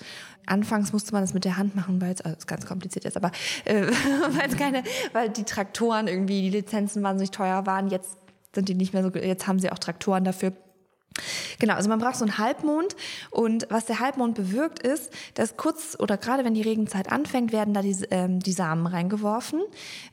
Anfangs 0.46 0.92
musste 0.92 1.12
man 1.12 1.22
das 1.22 1.34
mit 1.34 1.44
der 1.44 1.56
Hand 1.56 1.76
machen, 1.76 2.00
weil 2.00 2.12
es 2.12 2.20
also 2.20 2.36
ist 2.36 2.46
ganz 2.46 2.66
kompliziert 2.66 3.04
ist, 3.04 3.16
aber 3.16 3.30
äh, 3.64 3.82
weil 4.30 4.48
es 4.48 4.56
keine, 4.56 4.82
weil 5.12 5.28
die 5.28 5.44
Traktoren 5.44 6.08
irgendwie 6.08 6.42
die 6.42 6.50
Lizenzen 6.50 7.02
wahnsinnig 7.02 7.30
teuer 7.30 7.64
waren. 7.66 7.88
Jetzt 7.88 8.16
sind 8.54 8.68
die 8.68 8.74
nicht 8.74 8.92
mehr 8.92 9.02
so, 9.02 9.10
jetzt 9.10 9.46
haben 9.46 9.60
sie 9.60 9.70
auch 9.70 9.78
Traktoren 9.78 10.24
dafür. 10.24 10.52
Genau, 11.58 11.74
also 11.74 11.88
man 11.88 11.98
braucht 11.98 12.16
so 12.16 12.24
einen 12.24 12.38
Halbmond 12.38 12.96
und 13.30 13.66
was 13.70 13.86
der 13.86 14.00
Halbmond 14.00 14.34
bewirkt 14.34 14.80
ist, 14.80 15.12
dass 15.34 15.56
kurz 15.56 15.96
oder 15.98 16.16
gerade 16.16 16.44
wenn 16.44 16.54
die 16.54 16.62
Regenzeit 16.62 17.10
anfängt, 17.10 17.52
werden 17.52 17.74
da 17.74 17.82
die, 17.82 17.96
ähm, 18.10 18.40
die 18.40 18.52
Samen 18.52 18.86
reingeworfen. 18.86 19.62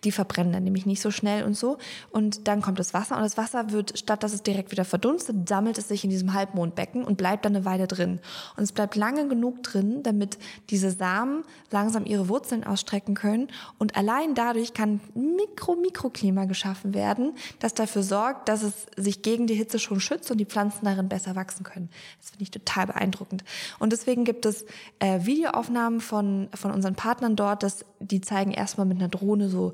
Die 0.04 0.12
verbrennen 0.12 0.54
dann 0.54 0.64
nämlich 0.64 0.86
nicht 0.86 1.02
so 1.02 1.12
schnell 1.12 1.44
und 1.44 1.56
so 1.56 1.78
und 2.12 2.48
dann 2.48 2.62
kommt 2.62 2.80
das 2.80 2.94
Wasser 2.94 3.16
und 3.16 3.24
das 3.24 3.38
Wasser 3.38 3.72
wird, 3.72 3.98
statt 3.98 4.24
dass 4.24 4.34
es 4.34 4.44
direkt 4.44 4.72
wieder 4.72 4.86
verdunstet, 4.86 5.48
sammelt 5.48 5.78
es 5.78 5.88
sich 5.88 6.04
in 6.04 6.10
diesem 6.10 6.34
Halbmondbecken 6.34 7.04
und 7.04 7.18
bleibt 7.18 7.46
dann 7.46 7.56
eine 7.56 7.66
Weile 7.66 7.88
drin. 7.88 8.20
Und 8.58 8.64
es 8.64 8.72
bleibt 8.72 8.96
lange 8.96 9.28
genug 9.28 9.64
drin, 9.64 10.04
damit 10.04 10.38
diese 10.70 10.92
Samen 10.92 11.44
langsam 11.72 12.06
ihre 12.06 12.30
Wurzeln 12.30 12.64
ausstrecken 12.64 13.16
können 13.16 13.48
und 13.78 13.96
allein 13.96 14.36
dadurch 14.36 14.74
kann 14.74 15.00
Mikro-Mikroklima 15.16 16.46
geschaffen 16.46 16.94
werden, 16.94 17.34
das 17.60 17.74
dafür 17.74 18.04
sorgt, 18.04 18.50
dass 18.50 18.64
es 18.64 18.88
sich 18.96 19.22
gegen 19.22 19.48
die 19.48 19.56
Hitze 19.56 19.80
schon 19.80 20.00
schützt 20.00 20.32
und 20.32 20.38
die 20.38 20.46
Pflanzen 20.46 20.88
darin 20.90 21.10
besser 21.10 21.36
wachsen 21.36 21.64
können. 21.64 21.90
Das 22.20 22.32
finde 22.32 22.44
ich 22.44 22.52
total 22.52 22.88
beeindruckend. 22.88 23.44
Und 23.80 23.94
deswegen 23.94 24.26
gibt 24.26 24.46
es 24.46 24.66
äh, 25.00 25.26
Videoaufnahmen 25.26 26.02
von, 26.02 26.50
von 26.54 26.72
unseren 26.72 26.96
Partnern 26.96 27.36
dort, 27.36 27.64
dass 27.64 27.86
die 28.00 28.22
zeigen 28.22 28.52
erstmal 28.52 28.86
mit 28.86 28.98
einer 28.98 29.10
Drohne 29.10 29.50
so 29.50 29.74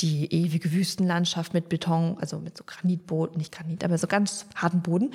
die 0.00 0.32
ewige 0.32 0.72
Wüstenlandschaft 0.72 1.54
mit 1.54 1.68
Beton, 1.68 2.16
also 2.20 2.38
mit 2.38 2.56
so 2.56 2.64
Granitboden, 2.64 3.36
nicht 3.36 3.52
Granit, 3.52 3.84
aber 3.84 3.98
so 3.98 4.06
ganz 4.06 4.46
harten 4.54 4.82
Boden. 4.82 5.12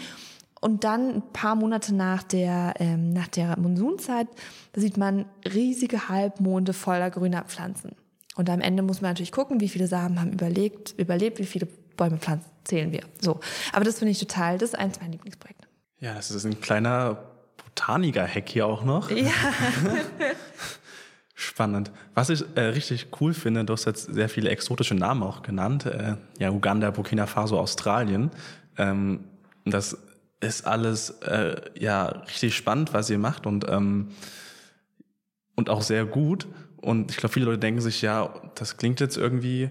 Und 0.61 0.83
dann 0.83 1.15
ein 1.15 1.23
paar 1.33 1.55
Monate 1.55 1.93
nach 1.93 2.23
der, 2.23 2.73
ähm, 2.79 3.11
nach 3.13 3.27
der 3.27 3.59
Monsunzeit 3.59 4.27
sieht 4.75 4.97
man 4.97 5.25
riesige 5.45 6.09
Halbmonde 6.09 6.73
voller 6.73 7.11
grüner 7.11 7.43
Pflanzen. 7.43 7.91
Und 8.35 8.49
am 8.49 8.61
Ende 8.61 8.83
muss 8.83 9.01
man 9.01 9.11
natürlich 9.11 9.31
gucken, 9.31 9.61
wie 9.61 9.69
viele 9.69 9.87
Samen 9.87 10.19
haben 10.19 10.33
überlebt, 10.33 10.95
überlebt, 10.97 11.39
wie 11.39 11.45
viele 11.45 11.67
Bäume 11.95 12.17
pflanzen 12.17 12.49
zählen 12.63 12.91
wir. 12.91 13.03
So. 13.21 13.39
Aber 13.73 13.85
das 13.85 13.99
finde 13.99 14.11
ich 14.11 14.19
total, 14.19 14.57
das 14.57 14.69
ist 14.69 14.75
eins 14.75 14.99
meiner 14.99 15.13
Lieblingsprojekte. 15.13 15.67
Ja, 15.99 16.13
das 16.13 16.31
ist 16.31 16.45
ein 16.45 16.59
kleiner 16.59 17.17
Botaniker-Hack 17.57 18.49
hier 18.49 18.65
auch 18.65 18.83
noch. 18.83 19.11
Ja. 19.11 19.31
Spannend. 21.35 21.91
Was 22.13 22.29
ich 22.29 22.45
äh, 22.55 22.61
richtig 22.61 23.07
cool 23.19 23.33
finde, 23.33 23.65
du 23.65 23.73
hast 23.73 23.85
jetzt 23.85 24.13
sehr 24.13 24.29
viele 24.29 24.49
exotische 24.49 24.95
Namen 24.95 25.21
auch 25.21 25.41
genannt. 25.41 25.85
Äh, 25.85 26.15
ja, 26.39 26.49
Uganda, 26.49 26.91
Burkina 26.91 27.27
Faso, 27.27 27.59
Australien. 27.59 28.31
Ähm, 28.77 29.25
das 29.65 29.97
ist 30.39 30.65
alles 30.65 31.09
äh, 31.21 31.55
ja 31.77 32.05
richtig 32.05 32.55
spannend, 32.55 32.93
was 32.93 33.09
ihr 33.09 33.17
macht 33.17 33.45
und 33.45 33.67
ähm, 33.67 34.09
und 35.55 35.69
auch 35.69 35.81
sehr 35.81 36.05
gut. 36.05 36.47
Und 36.77 37.11
ich 37.11 37.17
glaube, 37.17 37.33
viele 37.33 37.45
Leute 37.45 37.59
denken 37.59 37.81
sich, 37.81 38.01
ja, 38.01 38.33
das 38.55 38.77
klingt 38.77 38.99
jetzt 38.99 39.17
irgendwie 39.17 39.69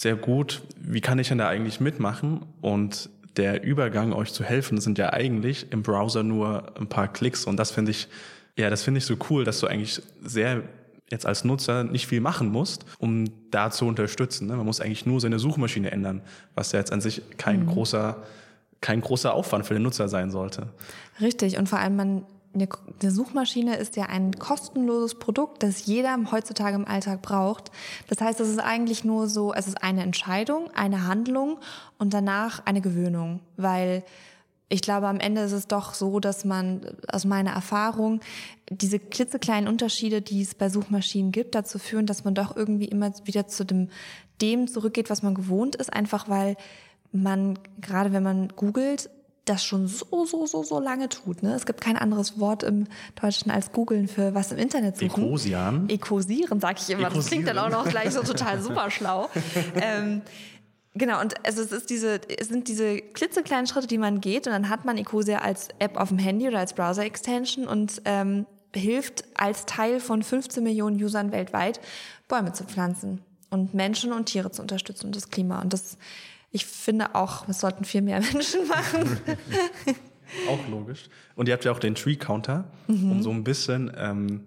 sehr 0.00 0.16
gut, 0.16 0.62
wie 0.76 1.02
kann 1.02 1.18
ich 1.18 1.28
denn 1.28 1.36
da 1.36 1.48
eigentlich 1.48 1.78
mitmachen? 1.78 2.46
Und 2.62 3.10
der 3.36 3.62
Übergang, 3.62 4.14
euch 4.14 4.32
zu 4.32 4.42
helfen, 4.42 4.80
sind 4.80 4.96
ja 4.96 5.12
eigentlich 5.12 5.70
im 5.72 5.82
Browser 5.82 6.22
nur 6.22 6.74
ein 6.78 6.86
paar 6.86 7.06
Klicks. 7.06 7.44
Und 7.44 7.58
das 7.58 7.70
finde 7.70 7.90
ich, 7.90 8.08
ja, 8.56 8.70
das 8.70 8.82
finde 8.82 8.96
ich 8.96 9.04
so 9.04 9.16
cool, 9.28 9.44
dass 9.44 9.60
du 9.60 9.66
eigentlich 9.66 10.00
sehr 10.22 10.62
jetzt 11.10 11.26
als 11.26 11.44
Nutzer 11.44 11.84
nicht 11.84 12.06
viel 12.06 12.22
machen 12.22 12.48
musst, 12.50 12.86
um 12.98 13.26
da 13.50 13.70
zu 13.70 13.84
unterstützen. 13.84 14.46
Ne? 14.46 14.56
Man 14.56 14.64
muss 14.64 14.80
eigentlich 14.80 15.04
nur 15.04 15.20
seine 15.20 15.38
Suchmaschine 15.38 15.90
ändern, 15.90 16.22
was 16.54 16.72
ja 16.72 16.78
jetzt 16.78 16.92
an 16.92 17.02
sich 17.02 17.20
kein 17.36 17.64
mhm. 17.64 17.66
großer, 17.66 18.16
kein 18.80 19.02
großer 19.02 19.34
Aufwand 19.34 19.66
für 19.66 19.74
den 19.74 19.82
Nutzer 19.82 20.08
sein 20.08 20.30
sollte. 20.30 20.68
Richtig. 21.20 21.58
Und 21.58 21.68
vor 21.68 21.78
allem 21.78 21.96
man 21.96 22.24
eine, 22.54 22.68
Suchmaschine 23.10 23.76
ist 23.76 23.96
ja 23.96 24.06
ein 24.06 24.32
kostenloses 24.32 25.18
Produkt, 25.18 25.62
das 25.62 25.86
jeder 25.86 26.16
heutzutage 26.30 26.76
im 26.76 26.86
Alltag 26.86 27.22
braucht. 27.22 27.70
Das 28.08 28.20
heißt, 28.20 28.40
es 28.40 28.48
ist 28.48 28.58
eigentlich 28.58 29.04
nur 29.04 29.28
so, 29.28 29.54
es 29.54 29.68
ist 29.68 29.82
eine 29.82 30.02
Entscheidung, 30.02 30.70
eine 30.74 31.06
Handlung 31.06 31.58
und 31.98 32.12
danach 32.12 32.64
eine 32.66 32.80
Gewöhnung, 32.80 33.40
weil 33.56 34.04
ich 34.72 34.82
glaube, 34.82 35.08
am 35.08 35.18
Ende 35.18 35.42
ist 35.42 35.52
es 35.52 35.66
doch 35.66 35.94
so, 35.94 36.20
dass 36.20 36.44
man 36.44 36.82
aus 37.08 37.24
meiner 37.24 37.50
Erfahrung 37.50 38.20
diese 38.70 39.00
klitzekleinen 39.00 39.68
Unterschiede, 39.68 40.22
die 40.22 40.42
es 40.42 40.54
bei 40.54 40.68
Suchmaschinen 40.68 41.32
gibt, 41.32 41.56
dazu 41.56 41.80
führen, 41.80 42.06
dass 42.06 42.22
man 42.22 42.36
doch 42.36 42.56
irgendwie 42.56 42.84
immer 42.84 43.12
wieder 43.24 43.48
zu 43.48 43.64
dem, 43.64 43.88
dem 44.40 44.68
zurückgeht, 44.68 45.10
was 45.10 45.24
man 45.24 45.34
gewohnt 45.34 45.74
ist, 45.74 45.92
einfach 45.92 46.28
weil 46.28 46.56
man, 47.10 47.58
gerade 47.80 48.12
wenn 48.12 48.22
man 48.22 48.48
googelt, 48.50 49.10
das 49.50 49.64
schon 49.64 49.88
so, 49.88 50.24
so, 50.24 50.46
so, 50.46 50.62
so 50.62 50.80
lange 50.80 51.08
tut. 51.08 51.42
Ne? 51.42 51.54
Es 51.54 51.66
gibt 51.66 51.80
kein 51.80 51.96
anderes 51.96 52.38
Wort 52.38 52.62
im 52.62 52.86
Deutschen 53.20 53.50
als 53.50 53.72
googeln 53.72 54.08
für 54.08 54.34
was 54.34 54.52
im 54.52 54.58
Internet 54.58 54.96
suchen. 54.96 55.24
Ecosieren. 55.24 55.88
Ecosieren, 55.88 56.60
sag 56.60 56.80
ich 56.80 56.88
immer. 56.90 57.02
Ecosieren. 57.02 57.20
Das 57.20 57.26
klingt 57.26 57.48
dann 57.48 57.58
auch 57.58 57.70
noch 57.70 57.88
gleich 57.88 58.10
so 58.10 58.22
total 58.22 58.60
super 58.62 58.90
schlau. 58.90 59.28
ähm, 59.74 60.22
Genau, 60.94 61.20
und 61.20 61.34
also 61.46 61.62
es, 61.62 61.70
ist 61.70 61.88
diese, 61.88 62.20
es 62.36 62.48
sind 62.48 62.66
diese 62.66 62.98
klitzekleinen 62.98 63.68
Schritte, 63.68 63.86
die 63.86 63.96
man 63.96 64.20
geht 64.20 64.48
und 64.48 64.52
dann 64.52 64.68
hat 64.68 64.84
man 64.84 64.98
Ecosia 64.98 65.38
als 65.38 65.68
App 65.78 65.96
auf 65.96 66.08
dem 66.08 66.18
Handy 66.18 66.48
oder 66.48 66.58
als 66.58 66.74
Browser-Extension 66.74 67.68
und 67.68 68.02
ähm, 68.06 68.44
hilft 68.74 69.24
als 69.34 69.66
Teil 69.66 70.00
von 70.00 70.24
15 70.24 70.64
Millionen 70.64 71.00
Usern 71.00 71.30
weltweit, 71.30 71.80
Bäume 72.26 72.52
zu 72.54 72.64
pflanzen 72.64 73.22
und 73.50 73.72
Menschen 73.72 74.12
und 74.12 74.26
Tiere 74.26 74.50
zu 74.50 74.62
unterstützen 74.62 75.06
und 75.06 75.16
das 75.16 75.28
Klima. 75.28 75.60
Und 75.60 75.72
das 75.72 75.96
ich 76.50 76.66
finde 76.66 77.14
auch, 77.14 77.48
es 77.48 77.60
sollten 77.60 77.84
viel 77.84 78.02
mehr 78.02 78.20
Menschen 78.32 78.66
machen. 78.68 79.18
auch 80.48 80.68
logisch. 80.68 81.08
Und 81.34 81.48
ihr 81.48 81.54
habt 81.54 81.64
ja 81.64 81.72
auch 81.72 81.78
den 81.78 81.94
Tree 81.94 82.16
Counter, 82.16 82.64
mhm. 82.86 83.12
um 83.12 83.22
so 83.22 83.30
ein 83.30 83.44
bisschen, 83.44 83.90
ähm, 83.96 84.46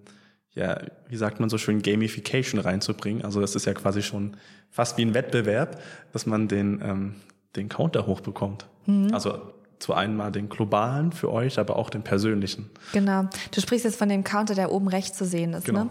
ja, 0.54 0.80
wie 1.08 1.18
sagt 1.18 1.40
man 1.40 1.50
so 1.50 1.58
schön, 1.58 1.82
Gamification 1.82 2.60
reinzubringen. 2.60 3.24
Also 3.24 3.42
das 3.42 3.56
ist 3.56 3.66
ja 3.66 3.74
quasi 3.74 4.02
schon 4.02 4.38
fast 4.70 4.98
wie 4.98 5.04
ein 5.04 5.14
Wettbewerb, 5.14 5.82
dass 6.12 6.26
man 6.26 6.48
den, 6.48 6.82
ähm, 6.84 7.16
den 7.56 7.70
Counter 7.70 8.06
hochbekommt. 8.06 8.68
Mhm. 8.86 9.14
Also 9.14 9.54
zu 9.80 9.94
einmal 9.94 10.32
den 10.32 10.48
globalen 10.48 11.12
für 11.12 11.32
euch, 11.32 11.60
aber 11.60 11.76
auch 11.76 11.90
den 11.90 12.04
persönlichen. 12.04 12.70
Genau. 12.94 13.28
Du 13.52 13.60
sprichst 13.60 13.84
jetzt 13.84 13.98
von 13.98 14.08
dem 14.08 14.24
Counter, 14.24 14.56
der 14.56 14.72
oben 14.72 14.88
rechts 14.88 15.18
zu 15.18 15.26
sehen 15.26 15.54
ist, 15.54 15.66
genau. 15.66 15.86
ne? 15.86 15.90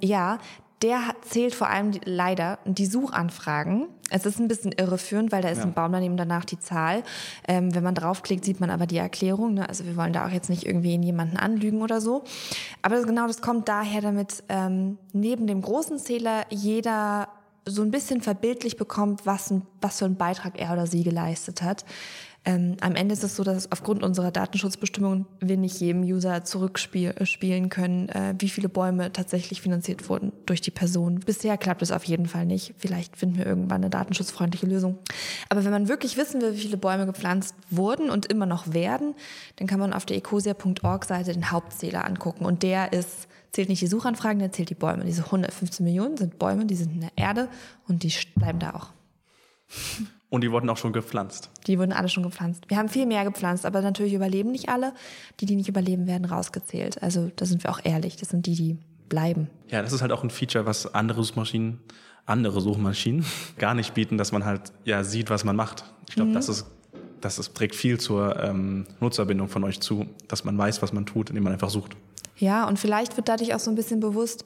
Ja, 0.00 0.38
der 0.82 1.14
zählt 1.22 1.54
vor 1.54 1.68
allem 1.68 1.92
die, 1.92 2.00
leider 2.04 2.58
die 2.64 2.86
Suchanfragen. 2.86 3.88
Es 4.10 4.26
ist 4.26 4.38
ein 4.38 4.46
bisschen 4.46 4.72
irreführend, 4.72 5.32
weil 5.32 5.42
da 5.42 5.48
ist 5.48 5.58
ja. 5.58 5.64
ein 5.64 5.72
Baum 5.72 5.92
daneben 5.92 6.16
danach 6.16 6.44
die 6.44 6.58
Zahl. 6.58 7.02
Ähm, 7.48 7.74
wenn 7.74 7.82
man 7.82 7.94
draufklickt, 7.94 8.44
sieht 8.44 8.60
man 8.60 8.70
aber 8.70 8.86
die 8.86 8.98
Erklärung. 8.98 9.54
Ne? 9.54 9.68
Also 9.68 9.84
wir 9.84 9.96
wollen 9.96 10.12
da 10.12 10.26
auch 10.26 10.30
jetzt 10.30 10.50
nicht 10.50 10.66
irgendwie 10.66 10.94
in 10.94 11.02
jemanden 11.02 11.38
anlügen 11.38 11.82
oder 11.82 12.00
so. 12.00 12.24
Aber 12.82 13.02
genau 13.02 13.26
das 13.26 13.40
kommt 13.40 13.68
daher, 13.68 14.02
damit 14.02 14.44
ähm, 14.48 14.98
neben 15.12 15.46
dem 15.46 15.62
großen 15.62 15.98
Zähler 15.98 16.44
jeder 16.50 17.28
so 17.68 17.82
ein 17.82 17.90
bisschen 17.90 18.20
verbildlich 18.20 18.76
bekommt, 18.76 19.26
was, 19.26 19.52
was 19.80 19.98
für 19.98 20.04
einen 20.04 20.16
Beitrag 20.16 20.60
er 20.60 20.72
oder 20.72 20.86
sie 20.86 21.02
geleistet 21.02 21.62
hat. 21.62 21.84
Ähm, 22.46 22.76
am 22.80 22.94
Ende 22.94 23.12
ist 23.12 23.24
es 23.24 23.34
so, 23.34 23.42
dass 23.42 23.72
aufgrund 23.72 24.04
unserer 24.04 24.30
Datenschutzbestimmungen 24.30 25.26
wir 25.40 25.56
nicht 25.56 25.80
jedem 25.80 26.02
User 26.02 26.44
zurückspielen 26.44 27.64
äh, 27.64 27.68
können, 27.68 28.08
äh, 28.08 28.34
wie 28.38 28.48
viele 28.48 28.68
Bäume 28.68 29.12
tatsächlich 29.12 29.60
finanziert 29.60 30.08
wurden 30.08 30.32
durch 30.46 30.60
die 30.60 30.70
Person. 30.70 31.18
Bisher 31.18 31.58
klappt 31.58 31.82
es 31.82 31.90
auf 31.90 32.04
jeden 32.04 32.26
Fall 32.26 32.46
nicht. 32.46 32.74
Vielleicht 32.78 33.16
finden 33.16 33.38
wir 33.38 33.46
irgendwann 33.46 33.82
eine 33.82 33.90
datenschutzfreundliche 33.90 34.66
Lösung. 34.66 34.96
Aber 35.48 35.64
wenn 35.64 35.72
man 35.72 35.88
wirklich 35.88 36.16
wissen 36.16 36.40
will, 36.40 36.54
wie 36.54 36.60
viele 36.60 36.76
Bäume 36.76 37.04
gepflanzt 37.06 37.56
wurden 37.70 38.10
und 38.10 38.26
immer 38.26 38.46
noch 38.46 38.72
werden, 38.72 39.16
dann 39.56 39.66
kann 39.66 39.80
man 39.80 39.92
auf 39.92 40.06
der 40.06 40.16
ecosia.org-Seite 40.16 41.32
den 41.32 41.50
Hauptzähler 41.50 42.04
angucken. 42.04 42.46
Und 42.46 42.62
der 42.62 42.92
ist 42.92 43.26
zählt 43.50 43.68
nicht 43.68 43.82
die 43.82 43.88
Suchanfragen, 43.88 44.38
der 44.38 44.52
zählt 44.52 44.70
die 44.70 44.74
Bäume. 44.74 45.04
Diese 45.04 45.24
115 45.24 45.84
Millionen 45.84 46.16
sind 46.16 46.38
Bäume, 46.38 46.66
die 46.66 46.76
sind 46.76 46.92
in 46.92 47.00
der 47.00 47.12
Erde 47.16 47.48
und 47.88 48.04
die 48.04 48.12
bleiben 48.36 48.60
da 48.60 48.74
auch. 48.74 48.90
Und 50.36 50.42
die 50.42 50.52
wurden 50.52 50.68
auch 50.68 50.76
schon 50.76 50.92
gepflanzt. 50.92 51.48
Die 51.66 51.78
wurden 51.78 51.94
alle 51.94 52.10
schon 52.10 52.22
gepflanzt. 52.22 52.64
Wir 52.68 52.76
haben 52.76 52.90
viel 52.90 53.06
mehr 53.06 53.24
gepflanzt, 53.24 53.64
aber 53.64 53.80
natürlich 53.80 54.12
überleben 54.12 54.52
nicht 54.52 54.68
alle. 54.68 54.92
Die, 55.40 55.46
die 55.46 55.56
nicht 55.56 55.66
überleben, 55.66 56.06
werden 56.06 56.26
rausgezählt. 56.26 57.02
Also 57.02 57.30
da 57.36 57.46
sind 57.46 57.64
wir 57.64 57.70
auch 57.70 57.80
ehrlich. 57.82 58.18
Das 58.18 58.28
sind 58.28 58.44
die, 58.44 58.54
die 58.54 58.76
bleiben. 59.08 59.48
Ja, 59.70 59.80
das 59.80 59.94
ist 59.94 60.02
halt 60.02 60.12
auch 60.12 60.22
ein 60.22 60.28
Feature, 60.28 60.66
was 60.66 60.94
andere 60.94 61.24
Suchmaschinen, 61.24 61.80
andere 62.26 62.60
Suchmaschinen 62.60 63.24
gar 63.56 63.72
nicht 63.72 63.94
bieten, 63.94 64.18
dass 64.18 64.30
man 64.30 64.44
halt 64.44 64.72
ja 64.84 65.04
sieht, 65.04 65.30
was 65.30 65.42
man 65.44 65.56
macht. 65.56 65.84
Ich 66.06 66.16
glaube, 66.16 66.28
mhm. 66.28 66.34
das 66.34 66.50
ist 66.50 66.66
das 67.22 67.38
ist, 67.38 67.54
trägt 67.54 67.74
viel 67.74 67.98
zur 67.98 68.38
ähm, 68.38 68.86
Nutzerbindung 69.00 69.48
von 69.48 69.64
euch 69.64 69.80
zu, 69.80 70.04
dass 70.28 70.44
man 70.44 70.58
weiß, 70.58 70.82
was 70.82 70.92
man 70.92 71.06
tut, 71.06 71.30
indem 71.30 71.44
man 71.44 71.54
einfach 71.54 71.70
sucht. 71.70 71.96
Ja, 72.36 72.68
und 72.68 72.78
vielleicht 72.78 73.16
wird 73.16 73.30
dadurch 73.30 73.54
auch 73.54 73.58
so 73.58 73.70
ein 73.70 73.74
bisschen 73.74 74.00
bewusst, 74.00 74.44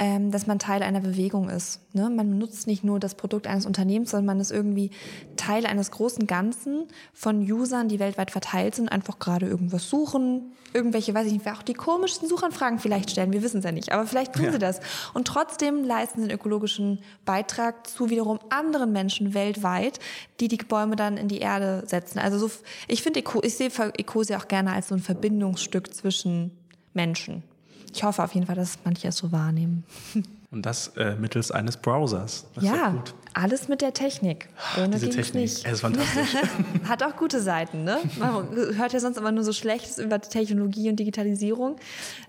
ähm, 0.00 0.30
dass 0.30 0.46
man 0.46 0.58
Teil 0.58 0.82
einer 0.82 1.00
Bewegung 1.00 1.50
ist. 1.50 1.78
Ne? 1.92 2.08
Man 2.08 2.38
nutzt 2.38 2.66
nicht 2.66 2.82
nur 2.82 2.98
das 2.98 3.14
Produkt 3.14 3.46
eines 3.46 3.66
Unternehmens, 3.66 4.10
sondern 4.10 4.24
man 4.24 4.40
ist 4.40 4.50
irgendwie 4.50 4.90
Teil 5.36 5.66
eines 5.66 5.90
großen 5.90 6.26
Ganzen 6.26 6.86
von 7.12 7.40
Usern, 7.42 7.88
die 7.88 8.00
weltweit 8.00 8.30
verteilt 8.30 8.74
sind, 8.74 8.88
einfach 8.88 9.18
gerade 9.18 9.46
irgendwas 9.46 9.90
suchen, 9.90 10.52
irgendwelche, 10.72 11.12
weiß 11.12 11.26
ich 11.26 11.34
nicht, 11.34 11.46
auch 11.46 11.62
die 11.62 11.74
komischsten 11.74 12.26
Suchanfragen 12.26 12.78
vielleicht 12.78 13.10
stellen, 13.10 13.30
wir 13.30 13.42
wissen 13.42 13.58
es 13.58 13.64
ja 13.64 13.72
nicht, 13.72 13.92
aber 13.92 14.06
vielleicht 14.06 14.32
tun 14.32 14.46
ja. 14.46 14.52
sie 14.52 14.58
das. 14.58 14.80
Und 15.12 15.26
trotzdem 15.26 15.84
leisten 15.84 16.20
sie 16.20 16.30
einen 16.30 16.34
ökologischen 16.34 17.00
Beitrag 17.26 17.86
zu 17.86 18.08
wiederum 18.08 18.40
anderen 18.48 18.92
Menschen 18.92 19.34
weltweit, 19.34 19.98
die 20.40 20.48
die 20.48 20.56
Bäume 20.56 20.96
dann 20.96 21.18
in 21.18 21.28
die 21.28 21.40
Erde 21.40 21.82
setzen. 21.86 22.20
Also 22.20 22.38
so, 22.38 22.50
ich 22.88 23.02
finde, 23.02 23.22
ich 23.42 23.54
sehe 23.54 23.68
Ecosia 23.98 24.38
auch 24.38 24.48
gerne 24.48 24.72
als 24.72 24.88
so 24.88 24.94
ein 24.94 25.02
Verbindungsstück 25.02 25.92
zwischen 25.92 26.52
Menschen. 26.94 27.42
Ich 27.92 28.04
hoffe 28.04 28.22
auf 28.22 28.34
jeden 28.34 28.46
Fall, 28.46 28.56
dass 28.56 28.78
manche 28.84 29.08
es 29.08 29.16
so 29.16 29.32
wahrnehmen. 29.32 29.84
Und 30.52 30.66
das 30.66 30.88
äh, 30.96 31.14
mittels 31.14 31.52
eines 31.52 31.76
Browsers. 31.76 32.46
Das 32.56 32.64
ja, 32.64 33.04
alles 33.34 33.68
mit 33.68 33.82
der 33.82 33.92
Technik. 33.92 34.48
Ohne 34.76 34.90
Diese 34.90 35.08
Technik, 35.08 35.42
nicht. 35.42 35.64
ist 35.64 35.80
fantastisch. 35.80 36.34
Hat 36.88 37.04
auch 37.04 37.14
gute 37.16 37.40
Seiten, 37.40 37.84
ne? 37.84 37.98
Man 38.18 38.48
hört 38.76 38.92
ja 38.92 38.98
sonst 38.98 39.16
immer 39.16 39.30
nur 39.30 39.44
so 39.44 39.52
Schlechtes 39.52 39.98
über 39.98 40.20
Technologie 40.20 40.90
und 40.90 40.96
Digitalisierung. 40.96 41.76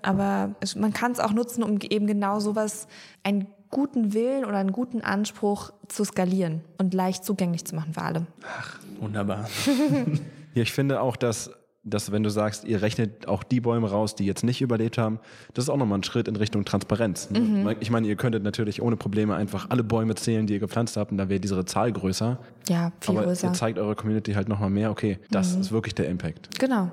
Aber 0.04 0.54
es, 0.60 0.76
man 0.76 0.94
kann 0.94 1.14
es 1.14 1.20
auch 1.20 1.34
nutzen, 1.34 1.64
um 1.64 1.80
eben 1.82 2.06
genau 2.06 2.40
sowas, 2.40 2.88
einen 3.24 3.48
guten 3.72 4.14
Willen 4.14 4.46
oder 4.46 4.58
einen 4.58 4.72
guten 4.72 5.02
Anspruch 5.02 5.74
zu 5.88 6.04
skalieren 6.04 6.62
und 6.78 6.94
leicht 6.94 7.26
zugänglich 7.26 7.66
zu 7.66 7.76
machen 7.76 7.96
für 7.96 8.04
alle. 8.04 8.28
Ach, 8.46 8.78
wunderbar. 9.00 9.50
ja, 10.54 10.62
ich 10.62 10.74
finde 10.74 11.02
auch, 11.02 11.16
dass 11.16 11.50
dass 11.84 12.12
wenn 12.12 12.22
du 12.22 12.30
sagst, 12.30 12.64
ihr 12.66 12.82
rechnet 12.82 13.28
auch 13.28 13.44
die 13.44 13.60
Bäume 13.60 13.90
raus, 13.90 14.14
die 14.14 14.26
jetzt 14.26 14.44
nicht 14.44 14.62
überlebt 14.62 14.98
haben, 15.00 15.20
das 15.54 15.66
ist 15.66 15.70
auch 15.70 15.78
nochmal 15.78 16.00
ein 16.00 16.04
Schritt 16.04 16.28
in 16.28 16.36
Richtung 16.36 16.64
Transparenz. 16.64 17.32
Ne? 17.32 17.40
Mhm. 17.40 17.76
Ich 17.80 17.90
meine, 17.90 18.08
ihr 18.08 18.16
könntet 18.16 18.44
natürlich 18.44 18.82
ohne 18.82 18.98
Probleme 18.98 19.36
einfach 19.36 19.70
alle 19.70 19.84
Bäume 19.84 20.14
zählen, 20.16 20.46
die 20.46 20.54
ihr 20.54 20.60
gepflanzt 20.60 20.96
habt, 20.96 21.12
und 21.12 21.18
da 21.18 21.28
wäre 21.28 21.40
diese 21.40 21.66
Zahl 21.66 21.92
größer. 21.92 22.38
Ja, 22.70 22.92
viel 23.00 23.18
Aber 23.18 23.26
größer. 23.26 23.48
ihr 23.48 23.54
zeigt 23.54 23.80
eurer 23.80 23.96
Community 23.96 24.34
halt 24.34 24.48
nochmal 24.48 24.70
mehr, 24.70 24.92
okay, 24.92 25.20
das 25.32 25.56
mhm. 25.56 25.62
ist 25.62 25.72
wirklich 25.72 25.96
der 25.96 26.08
Impact. 26.08 26.60
Genau, 26.60 26.92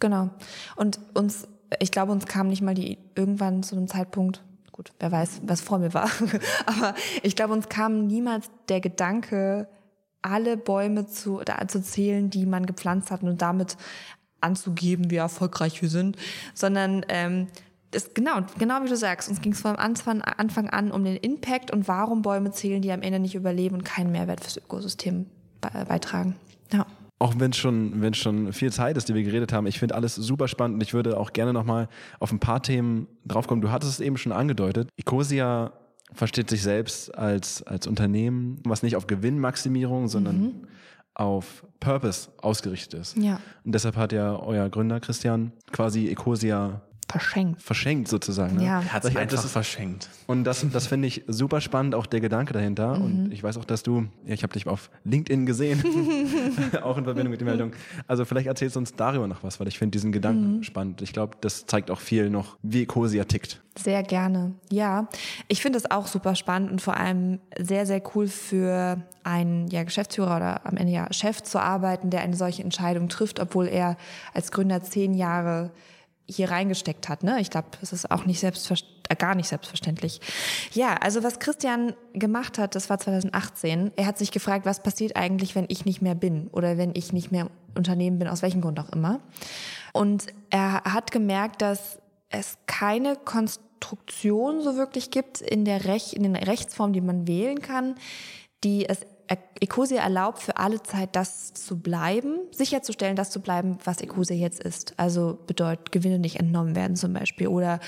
genau. 0.00 0.30
Und 0.76 0.98
uns, 1.12 1.46
ich 1.78 1.90
glaube, 1.90 2.12
uns 2.12 2.24
kam 2.24 2.48
nicht 2.48 2.62
mal 2.62 2.74
die 2.74 2.98
irgendwann 3.14 3.62
zu 3.62 3.76
einem 3.76 3.86
Zeitpunkt, 3.86 4.42
gut, 4.72 4.92
wer 4.98 5.12
weiß, 5.12 5.42
was 5.44 5.60
vor 5.60 5.78
mir 5.78 5.92
war, 5.92 6.08
aber 6.66 6.94
ich 7.22 7.36
glaube, 7.36 7.52
uns 7.52 7.68
kam 7.68 8.06
niemals 8.06 8.50
der 8.70 8.80
Gedanke, 8.80 9.68
alle 10.22 10.56
Bäume 10.56 11.06
zu, 11.06 11.40
da, 11.44 11.66
zu 11.68 11.82
zählen, 11.82 12.30
die 12.30 12.46
man 12.46 12.64
gepflanzt 12.64 13.10
hat 13.10 13.22
und 13.22 13.42
damit 13.42 13.76
anzugeben, 14.42 15.10
wie 15.10 15.16
erfolgreich 15.16 15.80
wir 15.82 15.88
sind, 15.88 16.16
sondern 16.54 17.04
ähm, 17.08 17.48
das, 17.92 18.14
genau, 18.14 18.40
genau 18.58 18.82
wie 18.82 18.88
du 18.88 18.96
sagst, 18.96 19.28
uns 19.28 19.40
ging 19.40 19.52
es 19.52 19.60
von 19.60 19.76
Anfang, 19.76 20.22
Anfang 20.22 20.68
an 20.70 20.90
um 20.90 21.04
den 21.04 21.16
Impact 21.16 21.70
und 21.70 21.88
warum 21.88 22.22
Bäume 22.22 22.50
zählen, 22.50 22.82
die 22.82 22.90
am 22.90 23.02
Ende 23.02 23.18
nicht 23.18 23.34
überleben 23.34 23.76
und 23.76 23.84
keinen 23.84 24.10
Mehrwert 24.10 24.40
fürs 24.40 24.56
Ökosystem 24.56 25.26
beitragen. 25.60 26.36
Ja. 26.72 26.86
Auch 27.18 27.34
wenn 27.38 27.52
es 27.52 27.58
schon, 27.58 28.02
wenn 28.02 28.14
schon 28.14 28.52
viel 28.52 28.72
Zeit 28.72 28.96
ist, 28.96 29.08
die 29.08 29.14
wir 29.14 29.22
geredet 29.22 29.52
haben, 29.52 29.66
ich 29.66 29.78
finde 29.78 29.94
alles 29.94 30.16
super 30.16 30.48
spannend 30.48 30.76
und 30.76 30.82
ich 30.82 30.92
würde 30.92 31.18
auch 31.18 31.32
gerne 31.32 31.52
nochmal 31.52 31.88
auf 32.18 32.32
ein 32.32 32.40
paar 32.40 32.62
Themen 32.62 33.06
draufkommen. 33.26 33.62
Du 33.62 33.70
hattest 33.70 33.92
es 33.92 34.00
eben 34.00 34.16
schon 34.16 34.32
angedeutet. 34.32 34.88
Ecosia 34.96 35.72
versteht 36.12 36.50
sich 36.50 36.62
selbst 36.62 37.14
als, 37.14 37.62
als 37.62 37.86
Unternehmen, 37.86 38.60
was 38.64 38.82
nicht 38.82 38.96
auf 38.96 39.06
Gewinnmaximierung, 39.06 40.08
sondern 40.08 40.40
mhm 40.40 40.66
auf 41.14 41.66
Purpose 41.80 42.30
ausgerichtet 42.38 43.00
ist. 43.00 43.16
Ja. 43.16 43.40
Und 43.64 43.74
deshalb 43.74 43.96
hat 43.96 44.12
ja 44.12 44.36
euer 44.38 44.68
Gründer 44.68 45.00
Christian 45.00 45.52
quasi 45.70 46.08
Ecosia 46.08 46.82
verschenkt. 47.12 47.62
Verschenkt 47.62 48.08
sozusagen. 48.08 48.56
Ne? 48.56 48.64
Ja. 48.64 48.84
Hat 48.84 49.04
sich 49.04 49.16
einfach 49.16 49.42
verschenkt. 49.42 50.08
Und 50.26 50.44
das, 50.44 50.66
das 50.72 50.86
finde 50.86 51.08
ich 51.08 51.24
super 51.28 51.60
spannend, 51.60 51.94
auch 51.94 52.06
der 52.06 52.20
Gedanke 52.20 52.52
dahinter. 52.52 52.98
Mhm. 52.98 53.04
Und 53.04 53.32
ich 53.32 53.42
weiß 53.42 53.56
auch, 53.58 53.64
dass 53.64 53.82
du, 53.82 54.06
ja, 54.24 54.34
ich 54.34 54.42
habe 54.42 54.52
dich 54.52 54.66
auf 54.66 54.90
LinkedIn 55.04 55.46
gesehen, 55.46 55.82
auch 56.82 56.98
in 56.98 57.04
Verbindung 57.04 57.30
mit 57.30 57.40
der 57.40 57.48
Meldung. 57.48 57.72
Also 58.06 58.24
vielleicht 58.24 58.46
erzählst 58.46 58.76
du 58.76 58.80
uns 58.80 58.94
darüber 58.94 59.26
noch 59.26 59.42
was, 59.42 59.60
weil 59.60 59.68
ich 59.68 59.78
finde 59.78 59.92
diesen 59.92 60.12
Gedanken 60.12 60.56
mhm. 60.56 60.62
spannend. 60.62 61.02
Ich 61.02 61.12
glaube, 61.12 61.36
das 61.40 61.66
zeigt 61.66 61.90
auch 61.90 62.00
viel 62.00 62.30
noch, 62.30 62.56
wie 62.62 62.82
Ecosia 62.82 63.24
tickt. 63.24 63.62
Sehr 63.78 64.02
gerne. 64.02 64.52
Ja, 64.70 65.08
ich 65.48 65.62
finde 65.62 65.78
es 65.78 65.90
auch 65.90 66.06
super 66.06 66.34
spannend 66.34 66.70
und 66.70 66.82
vor 66.82 66.96
allem 66.96 67.38
sehr, 67.58 67.86
sehr 67.86 68.02
cool 68.14 68.28
für 68.28 69.00
einen 69.24 69.68
ja, 69.68 69.82
Geschäftsführer 69.82 70.36
oder 70.36 70.66
am 70.66 70.76
Ende 70.76 70.92
ja 70.92 71.10
Chef 71.10 71.42
zu 71.42 71.58
arbeiten, 71.58 72.10
der 72.10 72.20
eine 72.20 72.36
solche 72.36 72.62
Entscheidung 72.62 73.08
trifft, 73.08 73.40
obwohl 73.40 73.68
er 73.68 73.96
als 74.34 74.52
Gründer 74.52 74.82
zehn 74.82 75.14
Jahre 75.14 75.70
hier 76.28 76.50
reingesteckt 76.50 77.08
hat. 77.08 77.22
Ne? 77.22 77.40
Ich 77.40 77.50
glaube, 77.50 77.68
das 77.80 77.92
ist 77.92 78.10
auch 78.10 78.24
nicht 78.24 78.40
selbstverständlich, 78.40 79.02
gar 79.18 79.34
nicht 79.34 79.48
selbstverständlich. 79.48 80.20
Ja, 80.72 80.94
also 80.94 81.22
was 81.22 81.38
Christian 81.38 81.94
gemacht 82.14 82.58
hat, 82.58 82.74
das 82.74 82.88
war 82.88 82.98
2018. 82.98 83.92
Er 83.96 84.06
hat 84.06 84.18
sich 84.18 84.30
gefragt, 84.30 84.64
was 84.64 84.82
passiert 84.82 85.16
eigentlich, 85.16 85.54
wenn 85.54 85.66
ich 85.68 85.84
nicht 85.84 86.02
mehr 86.02 86.14
bin 86.14 86.48
oder 86.48 86.78
wenn 86.78 86.92
ich 86.94 87.12
nicht 87.12 87.30
mehr 87.30 87.48
Unternehmen 87.74 88.18
bin, 88.18 88.28
aus 88.28 88.42
welchem 88.42 88.60
Grund 88.60 88.80
auch 88.80 88.90
immer. 88.90 89.20
Und 89.92 90.26
er 90.50 90.84
hat 90.84 91.10
gemerkt, 91.10 91.62
dass 91.62 91.98
es 92.30 92.56
keine 92.66 93.16
Konstruktion 93.16 94.62
so 94.62 94.76
wirklich 94.76 95.10
gibt 95.10 95.40
in 95.40 95.64
der 95.64 95.84
Rech 95.84 96.14
in 96.14 96.22
den 96.22 96.36
Rechtsformen, 96.36 96.94
die 96.94 97.00
man 97.00 97.26
wählen 97.26 97.60
kann, 97.60 97.96
die 98.64 98.88
es 98.88 99.00
Ecosia 99.60 100.02
erlaubt 100.02 100.40
für 100.40 100.56
alle 100.56 100.82
Zeit 100.82 101.14
das 101.16 101.54
zu 101.54 101.78
bleiben, 101.78 102.38
sicherzustellen, 102.50 103.16
das 103.16 103.30
zu 103.30 103.40
bleiben, 103.40 103.78
was 103.84 104.00
Ecosia 104.00 104.36
jetzt 104.36 104.62
ist. 104.62 104.94
Also 104.98 105.38
bedeutet 105.46 105.92
Gewinne 105.92 106.18
nicht 106.18 106.40
entnommen 106.40 106.74
werden 106.74 106.96
zum 106.96 107.12
Beispiel 107.12 107.48
oder 107.48 107.80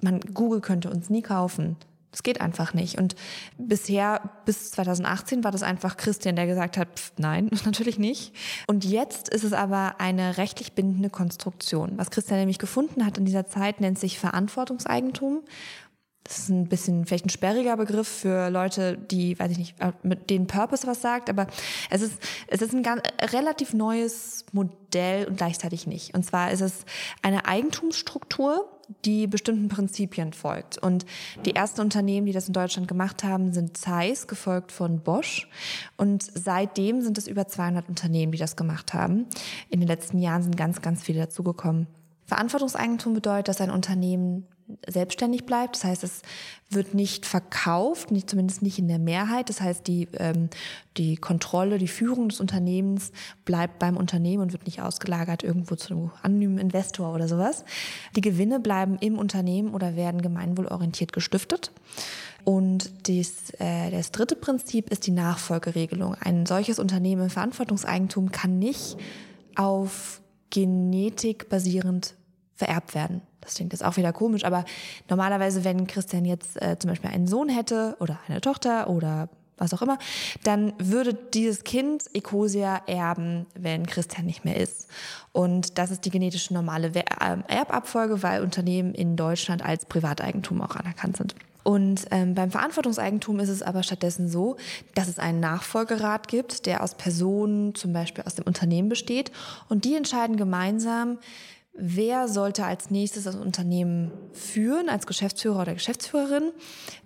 man 0.00 0.20
Google 0.20 0.60
könnte 0.60 0.90
uns 0.90 1.10
nie 1.10 1.22
kaufen. 1.22 1.76
Das 2.16 2.22
geht 2.22 2.40
einfach 2.40 2.72
nicht. 2.72 2.96
Und 2.96 3.14
bisher, 3.58 4.22
bis 4.46 4.70
2018, 4.70 5.44
war 5.44 5.52
das 5.52 5.62
einfach 5.62 5.98
Christian, 5.98 6.34
der 6.34 6.46
gesagt 6.46 6.78
hat, 6.78 6.88
pff, 6.98 7.12
nein, 7.18 7.50
natürlich 7.66 7.98
nicht. 7.98 8.34
Und 8.66 8.86
jetzt 8.86 9.28
ist 9.28 9.44
es 9.44 9.52
aber 9.52 9.96
eine 10.00 10.38
rechtlich 10.38 10.72
bindende 10.72 11.10
Konstruktion. 11.10 11.92
Was 11.96 12.10
Christian 12.10 12.38
nämlich 12.38 12.58
gefunden 12.58 13.04
hat 13.04 13.18
in 13.18 13.26
dieser 13.26 13.46
Zeit, 13.48 13.82
nennt 13.82 13.98
sich 13.98 14.18
Verantwortungseigentum. 14.18 15.42
Das 16.26 16.38
ist 16.38 16.48
ein 16.48 16.66
bisschen 16.66 17.06
vielleicht 17.06 17.26
ein 17.26 17.30
sperriger 17.30 17.76
Begriff 17.76 18.08
für 18.08 18.50
Leute, 18.50 18.98
die, 18.98 19.38
weiß 19.38 19.52
ich 19.52 19.58
nicht, 19.58 19.80
äh, 19.80 19.92
mit 20.02 20.28
denen 20.28 20.48
Purpose 20.48 20.86
was 20.86 21.00
sagt, 21.00 21.30
aber 21.30 21.46
es 21.88 22.02
ist, 22.02 22.18
es 22.48 22.62
ist 22.62 22.74
ein 22.74 22.82
ganz, 22.82 23.02
relativ 23.32 23.74
neues 23.74 24.44
Modell 24.50 25.26
und 25.26 25.36
gleichzeitig 25.36 25.86
nicht. 25.86 26.14
Und 26.14 26.24
zwar 26.24 26.50
ist 26.50 26.62
es 26.62 26.84
eine 27.22 27.46
Eigentumsstruktur, 27.46 28.68
die 29.04 29.28
bestimmten 29.28 29.68
Prinzipien 29.68 30.32
folgt. 30.32 30.78
Und 30.78 31.06
die 31.44 31.54
ersten 31.54 31.80
Unternehmen, 31.80 32.26
die 32.26 32.32
das 32.32 32.48
in 32.48 32.54
Deutschland 32.54 32.88
gemacht 32.88 33.22
haben, 33.22 33.52
sind 33.52 33.76
Zeiss, 33.76 34.26
gefolgt 34.26 34.72
von 34.72 35.00
Bosch. 35.00 35.48
Und 35.96 36.24
seitdem 36.34 37.02
sind 37.02 37.18
es 37.18 37.28
über 37.28 37.46
200 37.46 37.88
Unternehmen, 37.88 38.32
die 38.32 38.38
das 38.38 38.56
gemacht 38.56 38.94
haben. 38.94 39.26
In 39.70 39.80
den 39.80 39.88
letzten 39.88 40.18
Jahren 40.18 40.42
sind 40.42 40.56
ganz, 40.56 40.82
ganz 40.82 41.02
viele 41.02 41.20
dazugekommen. 41.20 41.86
Verantwortungseigentum 42.24 43.14
bedeutet, 43.14 43.48
dass 43.48 43.60
ein 43.60 43.70
Unternehmen 43.70 44.46
selbstständig 44.88 45.46
bleibt. 45.46 45.76
Das 45.76 45.84
heißt, 45.84 46.04
es 46.04 46.22
wird 46.70 46.94
nicht 46.94 47.26
verkauft, 47.26 48.10
nicht, 48.10 48.28
zumindest 48.28 48.62
nicht 48.62 48.78
in 48.78 48.88
der 48.88 48.98
Mehrheit. 48.98 49.48
Das 49.48 49.60
heißt, 49.60 49.86
die, 49.86 50.08
ähm, 50.18 50.48
die 50.96 51.16
Kontrolle, 51.16 51.78
die 51.78 51.88
Führung 51.88 52.28
des 52.28 52.40
Unternehmens 52.40 53.12
bleibt 53.44 53.78
beim 53.78 53.96
Unternehmen 53.96 54.42
und 54.42 54.52
wird 54.52 54.66
nicht 54.66 54.82
ausgelagert 54.82 55.44
irgendwo 55.44 55.76
zu 55.76 55.94
einem 55.94 56.10
anonymen 56.22 56.58
Investor 56.58 57.14
oder 57.14 57.28
sowas. 57.28 57.64
Die 58.16 58.20
Gewinne 58.20 58.58
bleiben 58.60 58.98
im 59.00 59.18
Unternehmen 59.18 59.74
oder 59.74 59.94
werden 59.94 60.22
gemeinwohlorientiert 60.22 61.12
gestiftet. 61.12 61.70
Und 62.44 63.08
dies, 63.08 63.50
äh, 63.58 63.90
das 63.90 64.12
dritte 64.12 64.36
Prinzip 64.36 64.90
ist 64.90 65.06
die 65.06 65.12
Nachfolgeregelung. 65.12 66.14
Ein 66.14 66.46
solches 66.46 66.78
Unternehmen 66.78 67.22
im 67.22 67.30
Verantwortungseigentum 67.30 68.30
kann 68.30 68.58
nicht 68.58 68.96
auf 69.56 70.20
Genetik 70.50 71.48
basierend 71.48 72.14
vererbt 72.54 72.94
werden. 72.94 73.22
Das 73.46 73.54
klingt 73.54 73.72
jetzt 73.72 73.84
auch 73.84 73.96
wieder 73.96 74.12
komisch, 74.12 74.44
aber 74.44 74.64
normalerweise, 75.08 75.64
wenn 75.64 75.86
Christian 75.86 76.24
jetzt 76.24 76.60
äh, 76.60 76.76
zum 76.78 76.90
Beispiel 76.90 77.10
einen 77.10 77.28
Sohn 77.28 77.48
hätte 77.48 77.96
oder 78.00 78.18
eine 78.28 78.40
Tochter 78.40 78.90
oder 78.90 79.28
was 79.56 79.72
auch 79.72 79.82
immer, 79.82 79.98
dann 80.42 80.72
würde 80.78 81.14
dieses 81.14 81.64
Kind 81.64 82.04
Ecosia 82.12 82.82
erben, 82.86 83.46
wenn 83.54 83.86
Christian 83.86 84.26
nicht 84.26 84.44
mehr 84.44 84.56
ist. 84.56 84.88
Und 85.32 85.78
das 85.78 85.90
ist 85.90 86.04
die 86.04 86.10
genetische 86.10 86.52
normale 86.52 86.92
ähm, 87.24 87.44
Erbabfolge, 87.48 88.22
weil 88.22 88.42
Unternehmen 88.42 88.92
in 88.94 89.16
Deutschland 89.16 89.64
als 89.64 89.86
Privateigentum 89.86 90.60
auch 90.60 90.76
anerkannt 90.76 91.16
sind. 91.16 91.34
Und 91.62 92.06
ähm, 92.12 92.34
beim 92.34 92.52
Verantwortungseigentum 92.52 93.40
ist 93.40 93.48
es 93.48 93.60
aber 93.60 93.82
stattdessen 93.82 94.28
so, 94.28 94.56
dass 94.94 95.08
es 95.08 95.18
einen 95.18 95.40
Nachfolgerat 95.40 96.28
gibt, 96.28 96.66
der 96.66 96.80
aus 96.80 96.94
Personen 96.94 97.74
zum 97.74 97.92
Beispiel 97.92 98.22
aus 98.24 98.36
dem 98.36 98.44
Unternehmen 98.44 98.88
besteht 98.88 99.32
und 99.68 99.84
die 99.84 99.96
entscheiden 99.96 100.36
gemeinsam, 100.36 101.18
wer 101.78 102.28
sollte 102.28 102.64
als 102.64 102.90
nächstes 102.90 103.24
das 103.24 103.36
Unternehmen 103.36 104.10
führen, 104.32 104.88
als 104.88 105.06
Geschäftsführer 105.06 105.62
oder 105.62 105.74
Geschäftsführerin. 105.74 106.52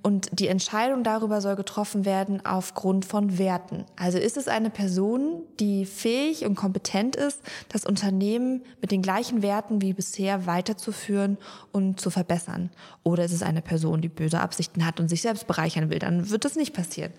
Und 0.02 0.28
die 0.32 0.48
Entscheidung 0.48 1.02
darüber 1.02 1.40
soll 1.40 1.56
getroffen 1.56 2.04
werden 2.04 2.44
aufgrund 2.44 3.04
von 3.04 3.38
Werten. 3.38 3.84
Also 3.96 4.18
ist 4.18 4.36
es 4.36 4.48
eine 4.48 4.70
Person, 4.70 5.42
die 5.58 5.86
fähig 5.86 6.44
und 6.44 6.54
kompetent 6.54 7.16
ist, 7.16 7.40
das 7.68 7.84
Unternehmen 7.84 8.62
mit 8.80 8.90
den 8.90 9.02
gleichen 9.02 9.42
Werten 9.42 9.82
wie 9.82 9.92
bisher 9.92 10.46
weiterzuführen 10.46 11.38
und 11.72 12.00
zu 12.00 12.10
verbessern? 12.10 12.70
Oder 13.02 13.24
ist 13.24 13.32
es 13.32 13.42
eine 13.42 13.62
Person, 13.62 14.00
die 14.00 14.08
böse 14.08 14.40
Absichten 14.40 14.86
hat 14.86 15.00
und 15.00 15.08
sich 15.08 15.22
selbst 15.22 15.46
bereichern 15.46 15.90
will? 15.90 15.98
Dann 15.98 16.30
wird 16.30 16.44
das 16.44 16.56
nicht 16.56 16.74
passieren. 16.74 17.12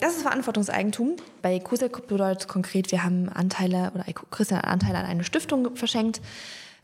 Das 0.00 0.14
ist 0.14 0.22
Verantwortungseigentum. 0.22 1.16
Bei 1.42 1.58
Kusek 1.58 2.06
bedeutet 2.06 2.46
konkret, 2.46 2.92
wir 2.92 3.02
haben 3.02 3.28
Anteile 3.28 3.90
oder 3.94 4.04
Christian 4.30 4.62
hat 4.62 4.68
Anteile 4.68 4.98
an 4.98 5.06
eine 5.06 5.24
Stiftung 5.24 5.74
verschenkt 5.74 6.20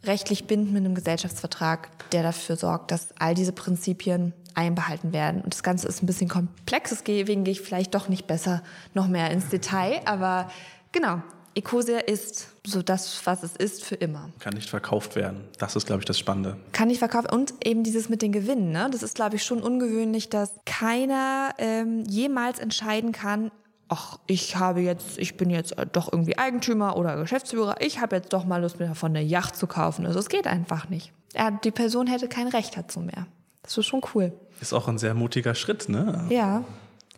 rechtlich 0.07 0.47
bindend 0.47 0.73
mit 0.73 0.85
einem 0.85 0.95
Gesellschaftsvertrag, 0.95 1.89
der 2.11 2.23
dafür 2.23 2.57
sorgt, 2.57 2.91
dass 2.91 3.09
all 3.19 3.35
diese 3.35 3.53
Prinzipien 3.53 4.33
einbehalten 4.55 5.13
werden. 5.13 5.41
Und 5.41 5.53
das 5.53 5.63
Ganze 5.63 5.89
ist 5.89 6.03
ein 6.03 6.07
bisschen 6.07 6.29
komplex, 6.29 6.91
deswegen 6.91 7.45
gehe 7.45 7.53
ich 7.53 7.61
vielleicht 7.61 7.95
doch 7.95 8.09
nicht 8.09 8.27
besser 8.27 8.63
noch 8.95 9.09
mehr 9.09 9.31
ins 9.31 9.49
Detail, 9.49 10.01
aber 10.05 10.51
genau. 10.93 11.23
Ecosia 11.57 11.99
ist 11.99 12.49
so 12.67 12.83
das, 12.83 13.25
was 13.27 13.45
es 13.45 13.55
ist, 13.55 13.85
für 13.85 13.95
immer. 13.95 14.31
Kann 14.41 14.55
nicht 14.55 14.69
verkauft 14.69 15.15
werden. 15.15 15.45
Das 15.59 15.77
ist, 15.77 15.87
glaube 15.87 16.01
ich, 16.01 16.05
das 16.05 16.19
Spannende. 16.19 16.57
Kann 16.73 16.89
nicht 16.89 16.99
verkauft 16.99 17.33
und 17.33 17.55
eben 17.65 17.85
dieses 17.85 18.09
mit 18.09 18.23
den 18.23 18.33
Gewinnen. 18.33 18.73
Ne? 18.73 18.89
Das 18.91 19.05
ist, 19.05 19.15
glaube 19.15 19.37
ich, 19.37 19.45
schon 19.45 19.63
ungewöhnlich, 19.63 20.29
dass 20.29 20.51
keiner 20.67 21.55
ähm, 21.59 22.03
jemals 22.09 22.59
entscheiden 22.59 23.13
kann, 23.13 23.53
ach, 23.89 24.19
ich 24.27 24.57
habe 24.57 24.81
jetzt, 24.81 25.19
ich 25.19 25.37
bin 25.37 25.51
jetzt 25.51 25.75
doch 25.93 26.13
irgendwie 26.13 26.39
Eigentümer 26.39 26.97
oder 26.97 27.17
Geschäftsführer, 27.17 27.77
ich 27.81 28.01
habe 28.01 28.17
jetzt 28.17 28.33
doch 28.33 28.45
mal 28.45 28.61
Lust, 28.63 28.81
mir 28.81 28.89
davon 28.89 29.11
eine 29.11 29.23
Yacht 29.23 29.57
zu 29.57 29.67
kaufen. 29.67 30.07
Also 30.07 30.19
es 30.19 30.29
geht 30.29 30.47
einfach 30.47 30.89
nicht. 30.89 31.13
Er, 31.33 31.51
die 31.51 31.71
Person 31.71 32.07
hätte 32.07 32.29
kein 32.29 32.49
Recht 32.49 32.77
dazu 32.77 33.01
mehr. 33.01 33.27
Das 33.63 33.77
ist 33.77 33.87
schon 33.87 34.03
cool. 34.15 34.33
Ist 34.61 34.73
auch 34.73 34.89
ein 34.89 34.99
sehr 34.99 35.15
mutiger 35.15 35.55
Schritt, 35.55 35.89
ne? 35.89 36.25
Ja. 36.29 36.65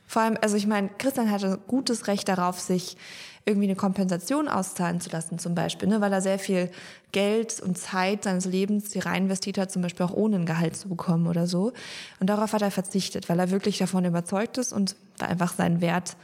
Vor 0.07 0.23
allem, 0.23 0.39
also 0.41 0.57
ich 0.57 0.67
meine, 0.67 0.89
Christian 0.99 1.31
hatte 1.31 1.59
gutes 1.67 2.07
Recht 2.07 2.29
darauf, 2.29 2.61
sich 2.61 2.97
irgendwie 3.45 3.69
eine 3.69 3.77
Kompensation 3.77 4.49
auszahlen 4.49 5.01
zu 5.01 5.11
lassen, 5.11 5.39
zum 5.39 5.55
Beispiel, 5.55 5.89
ne? 5.89 6.01
weil 6.01 6.12
er 6.12 6.21
sehr 6.21 6.39
viel 6.39 6.69
Geld 7.12 7.61
und 7.61 7.79
Zeit 7.79 8.25
seines 8.25 8.45
Lebens 8.45 8.93
hier 8.93 9.07
rein 9.07 9.25
investiert 9.25 9.59
hat, 9.59 9.71
zum 9.71 9.83
Beispiel 9.83 10.05
auch 10.05 10.12
ohne 10.12 10.37
ein 10.37 10.47
Gehalt 10.47 10.77
zu 10.77 10.89
bekommen 10.89 11.29
oder 11.29 11.47
so. 11.47 11.73
Und 12.19 12.29
darauf 12.29 12.53
hat 12.53 12.62
er 12.62 12.73
verzichtet, 12.73 13.29
weil 13.29 13.39
er 13.39 13.53
wirklich 13.53 13.79
davon 13.79 14.05
überzeugt 14.05 14.59
ist 14.59 14.73
und 14.73 14.97
da 15.19 15.27
einfach 15.27 15.55
seinen 15.55 15.81
Wert 15.81 16.17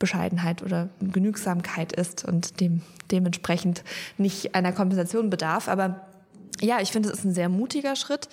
Bescheidenheit 0.00 0.62
oder 0.62 0.88
Genügsamkeit 1.00 1.92
ist 1.92 2.24
und 2.24 2.58
dem, 2.58 2.82
dementsprechend 3.12 3.84
nicht 4.18 4.56
einer 4.56 4.72
Kompensation 4.72 5.30
bedarf. 5.30 5.68
Aber 5.68 6.08
ja, 6.60 6.80
ich 6.80 6.90
finde, 6.90 7.10
es 7.10 7.18
ist 7.18 7.24
ein 7.24 7.34
sehr 7.34 7.48
mutiger 7.48 7.94
Schritt 7.94 8.28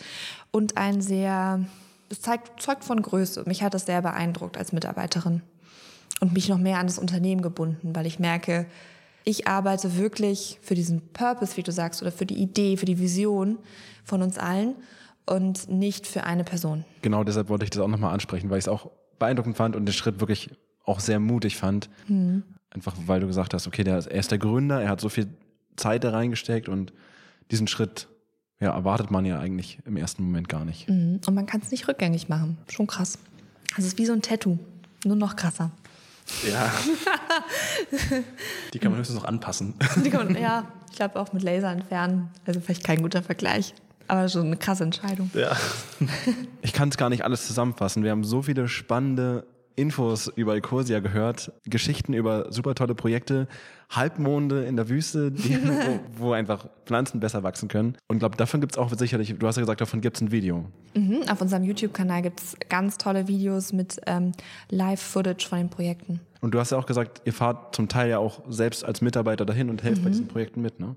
und 0.52 0.78
ein 0.78 1.02
sehr, 1.02 1.60
es 2.10 2.22
zeigt, 2.22 2.60
zeugt 2.60 2.84
von 2.84 3.00
Größe. 3.02 3.44
Mich 3.46 3.62
hat 3.62 3.76
das 3.76 3.86
sehr 3.86 4.02
beeindruckt 4.02 4.58
als 4.58 4.72
Mitarbeiterin 4.72 5.44
und 6.22 6.34
mich 6.34 6.50
noch 6.50 6.58
mehr 6.58 6.80
an 6.80 6.88
das 6.88 6.98
Unternehmen 6.98 7.42
gebunden, 7.42 7.96
weil 7.96 8.08
ich 8.08 8.18
merke, 8.18 8.66
ich 9.26 9.46
arbeite 9.46 9.98
wirklich 9.98 10.58
für 10.62 10.74
diesen 10.74 11.02
Purpose, 11.10 11.58
wie 11.58 11.64
du 11.64 11.74
sagst, 11.74 12.02
oder 12.02 12.14
für 12.14 12.26
die 12.26 12.42
Idee, 12.42 12.78
für 12.78 12.86
die 12.86 12.98
Vision 12.98 13.60
von 14.06 14.22
uns 14.22 14.38
allen 14.38 14.74
und 15.26 15.70
nicht 15.70 16.08
für 16.08 16.24
eine 16.24 16.46
Person. 16.46 16.86
Genau 17.02 17.26
deshalb 17.26 17.50
wollte 17.50 17.66
ich 17.66 17.72
das 17.72 17.82
auch 17.82 17.90
nochmal 17.90 18.14
ansprechen, 18.14 18.50
weil 18.50 18.58
ich 18.58 18.64
es 18.64 18.70
auch 18.70 18.90
beeindruckend 19.20 19.58
fand 19.58 19.76
und 19.76 19.86
den 19.86 19.94
Schritt 19.94 20.22
wirklich 20.22 20.52
auch 20.88 21.00
sehr 21.00 21.20
mutig 21.20 21.58
fand. 21.58 21.90
Mhm. 22.08 22.44
Einfach 22.72 22.96
weil 23.06 23.20
du 23.20 23.28
gesagt 23.28 23.54
hast, 23.54 23.68
okay, 23.68 23.84
der, 23.84 23.96
er 23.96 24.20
ist 24.20 24.32
der 24.32 24.38
Gründer, 24.38 24.82
er 24.82 24.90
hat 24.90 25.02
so 25.02 25.10
viel 25.10 25.28
Zeit 25.76 26.04
da 26.04 26.12
reingesteckt 26.12 26.70
und 26.70 26.94
diesen 27.52 27.68
Schritt 27.68 28.08
ja, 28.60 28.72
erwartet 28.72 29.12
man 29.12 29.26
ja 29.26 29.40
eigentlich 29.40 29.80
im 29.86 29.98
ersten 29.98 30.24
Moment 30.24 30.50
gar 30.50 30.66
nicht. 30.66 30.90
Mhm. 30.90 31.22
Und 31.26 31.34
man 31.34 31.46
kann 31.46 31.62
es 31.62 31.72
nicht 31.72 31.88
rückgängig 31.88 32.30
machen. 32.30 32.58
Schon 32.70 32.88
krass. 32.88 33.20
Also 33.76 33.82
es 33.82 33.94
ist 33.94 34.00
wie 34.00 34.06
so 34.06 34.14
ein 34.14 34.22
Tattoo, 34.22 34.58
nur 35.06 35.16
noch 35.16 35.36
krasser. 35.36 35.72
Ja. 36.50 36.74
Die 38.74 38.80
kann 38.80 38.92
man 38.92 39.00
höchstens 39.00 39.18
noch 39.18 39.26
anpassen. 39.26 39.76
Man, 39.96 40.36
ja, 40.36 40.66
ich 40.90 40.96
glaube 40.96 41.20
auch 41.20 41.32
mit 41.32 41.44
Laser 41.44 41.72
entfernen. 41.72 42.30
Also 42.46 42.60
vielleicht 42.60 42.84
kein 42.84 43.02
guter 43.02 43.22
Vergleich. 43.22 43.74
Aber 44.10 44.28
schon 44.28 44.48
eine 44.48 44.58
krasse 44.58 44.84
Entscheidung. 44.84 45.30
Ja. 45.34 45.56
Ich 46.62 46.74
kann 46.74 46.90
es 46.90 46.98
gar 46.98 47.10
nicht 47.10 47.24
alles 47.24 47.48
zusammenfassen. 47.48 48.04
Wir 48.04 48.12
haben 48.12 48.26
so 48.26 48.42
viele 48.42 48.68
spannende 48.68 49.46
Infos 49.78 50.28
über 50.36 50.56
Ecosia 50.56 51.00
gehört, 51.00 51.52
Geschichten 51.66 52.14
über 52.14 52.52
super 52.52 52.74
tolle 52.74 52.96
Projekte, 52.96 53.48
Halbmonde 53.92 54.66
in 54.66 54.76
der 54.76 54.90
Wüste, 54.90 55.32
die, 55.32 55.56
wo, 56.18 56.26
wo, 56.26 56.32
einfach 56.34 56.68
Pflanzen 56.86 57.20
besser 57.20 57.44
wachsen 57.44 57.70
können. 57.70 57.96
Und 58.08 58.20
glaube, 58.20 58.36
davon 58.36 58.60
gibt 58.60 58.74
es 58.74 58.78
auch 58.78 58.92
sicherlich, 58.92 59.36
du 59.38 59.48
hast 59.48 59.56
ja 59.56 59.62
gesagt, 59.62 59.80
davon 59.80 60.02
gibt 60.02 60.18
es 60.18 60.22
ein 60.22 60.32
Video. 60.32 60.66
Mhm, 60.96 61.24
auf 61.30 61.40
unserem 61.42 61.64
YouTube-Kanal 61.64 62.24
gibt 62.24 62.42
es 62.42 62.58
ganz 62.70 62.98
tolle 62.98 63.28
Videos 63.28 63.72
mit 63.72 63.98
ähm, 64.08 64.32
Live-Footage 64.72 65.48
von 65.48 65.60
den 65.60 65.70
Projekten. 65.70 66.22
Und 66.42 66.54
du 66.54 66.60
hast 66.60 66.72
ja 66.72 66.78
auch 66.78 66.86
gesagt, 66.86 67.22
ihr 67.26 67.34
fahrt 67.34 67.76
zum 67.76 67.90
Teil 67.90 68.10
ja 68.10 68.20
auch 68.20 68.42
selbst 68.50 68.86
als 68.86 69.02
Mitarbeiter 69.02 69.46
dahin 69.46 69.70
und 69.70 69.84
helft 69.84 70.02
mhm. 70.02 70.06
bei 70.06 70.10
diesen 70.12 70.28
Projekten 70.28 70.62
mit, 70.62 70.80
ne? 70.80 70.96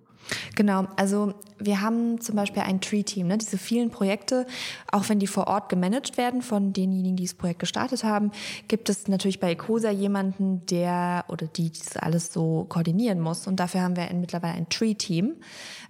Genau, 0.54 0.86
also 0.96 1.34
wir 1.58 1.80
haben 1.80 2.20
zum 2.20 2.36
Beispiel 2.36 2.62
ein 2.62 2.80
Tree-Team, 2.80 3.26
ne? 3.26 3.38
diese 3.38 3.58
vielen 3.58 3.90
Projekte, 3.90 4.46
auch 4.92 5.08
wenn 5.08 5.18
die 5.18 5.26
vor 5.26 5.46
Ort 5.46 5.68
gemanagt 5.68 6.16
werden 6.16 6.42
von 6.42 6.72
denjenigen, 6.72 7.16
die 7.16 7.24
das 7.24 7.34
Projekt 7.34 7.60
gestartet 7.60 8.04
haben, 8.04 8.30
gibt 8.68 8.88
es 8.88 9.08
natürlich 9.08 9.40
bei 9.40 9.52
Ecosa 9.52 9.90
jemanden, 9.90 10.64
der 10.66 11.24
oder 11.28 11.46
die 11.46 11.70
das 11.70 11.96
alles 11.96 12.32
so 12.32 12.66
koordinieren 12.68 13.20
muss. 13.20 13.46
Und 13.46 13.56
dafür 13.60 13.82
haben 13.82 13.96
wir 13.96 14.08
mittlerweile 14.14 14.54
ein 14.54 14.68
Tree-Team. 14.68 15.36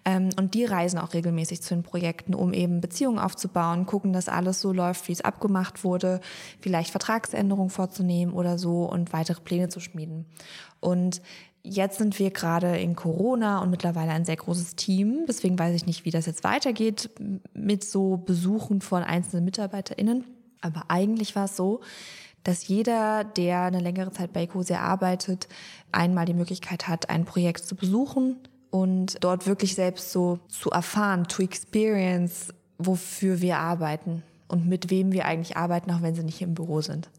Ähm, 0.04 0.30
und 0.38 0.54
die 0.54 0.64
reisen 0.64 0.98
auch 0.98 1.12
regelmäßig 1.12 1.60
zu 1.62 1.74
den 1.74 1.82
Projekten, 1.82 2.34
um 2.34 2.54
eben 2.54 2.80
Beziehungen 2.80 3.18
aufzubauen, 3.18 3.84
gucken, 3.84 4.12
dass 4.12 4.28
alles 4.28 4.60
so 4.60 4.72
läuft, 4.72 5.08
wie 5.08 5.12
es 5.12 5.20
abgemacht 5.20 5.84
wurde, 5.84 6.20
vielleicht 6.60 6.90
Vertragsänderungen 6.90 7.70
vorzunehmen 7.70 8.32
oder 8.32 8.58
so 8.58 8.84
und 8.84 9.12
weitere 9.12 9.39
Pläne 9.44 9.68
zu 9.68 9.80
schmieden. 9.80 10.26
Und 10.80 11.20
Jetzt 11.62 11.98
sind 11.98 12.18
wir 12.18 12.30
gerade 12.30 12.78
in 12.78 12.96
Corona 12.96 13.60
und 13.60 13.70
mittlerweile 13.70 14.12
ein 14.12 14.24
sehr 14.24 14.36
großes 14.36 14.76
Team. 14.76 15.26
Deswegen 15.28 15.58
weiß 15.58 15.74
ich 15.74 15.84
nicht, 15.84 16.06
wie 16.06 16.10
das 16.10 16.24
jetzt 16.24 16.42
weitergeht 16.42 17.10
mit 17.52 17.84
so 17.84 18.16
Besuchen 18.16 18.80
von 18.80 19.02
einzelnen 19.02 19.44
MitarbeiterInnen. 19.44 20.24
Aber 20.62 20.84
eigentlich 20.88 21.36
war 21.36 21.44
es 21.44 21.56
so, 21.56 21.80
dass 22.44 22.66
jeder, 22.66 23.24
der 23.24 23.64
eine 23.64 23.80
längere 23.80 24.10
Zeit 24.10 24.32
bei 24.32 24.44
Ecosia 24.44 24.80
arbeitet, 24.80 25.48
einmal 25.92 26.24
die 26.24 26.34
Möglichkeit 26.34 26.88
hat, 26.88 27.10
ein 27.10 27.26
Projekt 27.26 27.66
zu 27.66 27.76
besuchen 27.76 28.36
und 28.70 29.22
dort 29.22 29.46
wirklich 29.46 29.74
selbst 29.74 30.12
so 30.12 30.38
zu 30.48 30.70
erfahren, 30.70 31.24
to 31.24 31.42
experience, 31.42 32.54
wofür 32.78 33.42
wir 33.42 33.58
arbeiten 33.58 34.22
und 34.48 34.66
mit 34.66 34.88
wem 34.88 35.12
wir 35.12 35.26
eigentlich 35.26 35.58
arbeiten, 35.58 35.90
auch 35.90 36.00
wenn 36.00 36.14
sie 36.14 36.24
nicht 36.24 36.40
im 36.40 36.54
Büro 36.54 36.80
sind. 36.80 37.10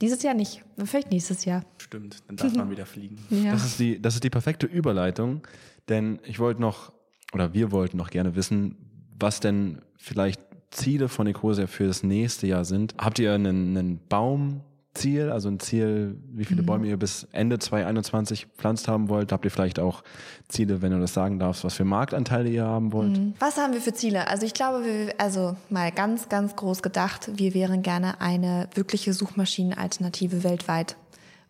Dieses 0.00 0.22
Jahr 0.22 0.34
nicht, 0.34 0.62
vielleicht 0.84 1.10
nächstes 1.10 1.44
Jahr. 1.44 1.64
Stimmt, 1.78 2.22
dann 2.26 2.36
darf 2.36 2.54
man 2.54 2.70
wieder 2.70 2.86
fliegen. 2.86 3.18
Ja. 3.30 3.52
Das, 3.52 3.64
ist 3.64 3.78
die, 3.78 4.00
das 4.00 4.14
ist 4.14 4.24
die 4.24 4.30
perfekte 4.30 4.66
Überleitung, 4.66 5.46
denn 5.88 6.20
ich 6.24 6.38
wollte 6.38 6.60
noch, 6.60 6.92
oder 7.32 7.52
wir 7.52 7.70
wollten 7.70 7.96
noch 7.96 8.10
gerne 8.10 8.34
wissen, 8.34 8.76
was 9.18 9.40
denn 9.40 9.82
vielleicht 9.96 10.40
Ziele 10.70 11.08
von 11.08 11.26
Ecosia 11.26 11.66
für 11.66 11.86
das 11.86 12.02
nächste 12.02 12.46
Jahr 12.46 12.64
sind. 12.64 12.94
Habt 12.98 13.18
ihr 13.18 13.34
einen, 13.34 13.76
einen 13.76 14.00
Baum 14.08 14.62
Ziel, 14.94 15.30
also 15.30 15.48
ein 15.48 15.60
Ziel, 15.60 16.16
wie 16.32 16.44
viele 16.44 16.62
mhm. 16.62 16.66
Bäume 16.66 16.86
ihr 16.88 16.96
bis 16.96 17.26
Ende 17.30 17.58
2021 17.58 18.48
pflanzt 18.56 18.88
haben 18.88 19.08
wollt? 19.08 19.30
Habt 19.30 19.44
ihr 19.44 19.50
vielleicht 19.50 19.78
auch 19.78 20.02
Ziele, 20.48 20.82
wenn 20.82 20.90
du 20.90 20.98
das 20.98 21.14
sagen 21.14 21.38
darfst, 21.38 21.62
was 21.62 21.74
für 21.74 21.84
Marktanteile 21.84 22.48
ihr 22.48 22.64
haben 22.64 22.92
wollt? 22.92 23.16
Mhm. 23.16 23.34
Was 23.38 23.56
haben 23.56 23.72
wir 23.72 23.80
für 23.80 23.94
Ziele? 23.94 24.26
Also 24.26 24.46
ich 24.46 24.54
glaube, 24.54 24.84
wir, 24.84 25.14
also 25.18 25.56
mal 25.68 25.92
ganz, 25.92 26.28
ganz 26.28 26.56
groß 26.56 26.82
gedacht, 26.82 27.30
wir 27.34 27.54
wären 27.54 27.82
gerne 27.82 28.20
eine 28.20 28.68
wirkliche 28.74 29.12
Suchmaschinenalternative 29.12 30.42
weltweit 30.42 30.96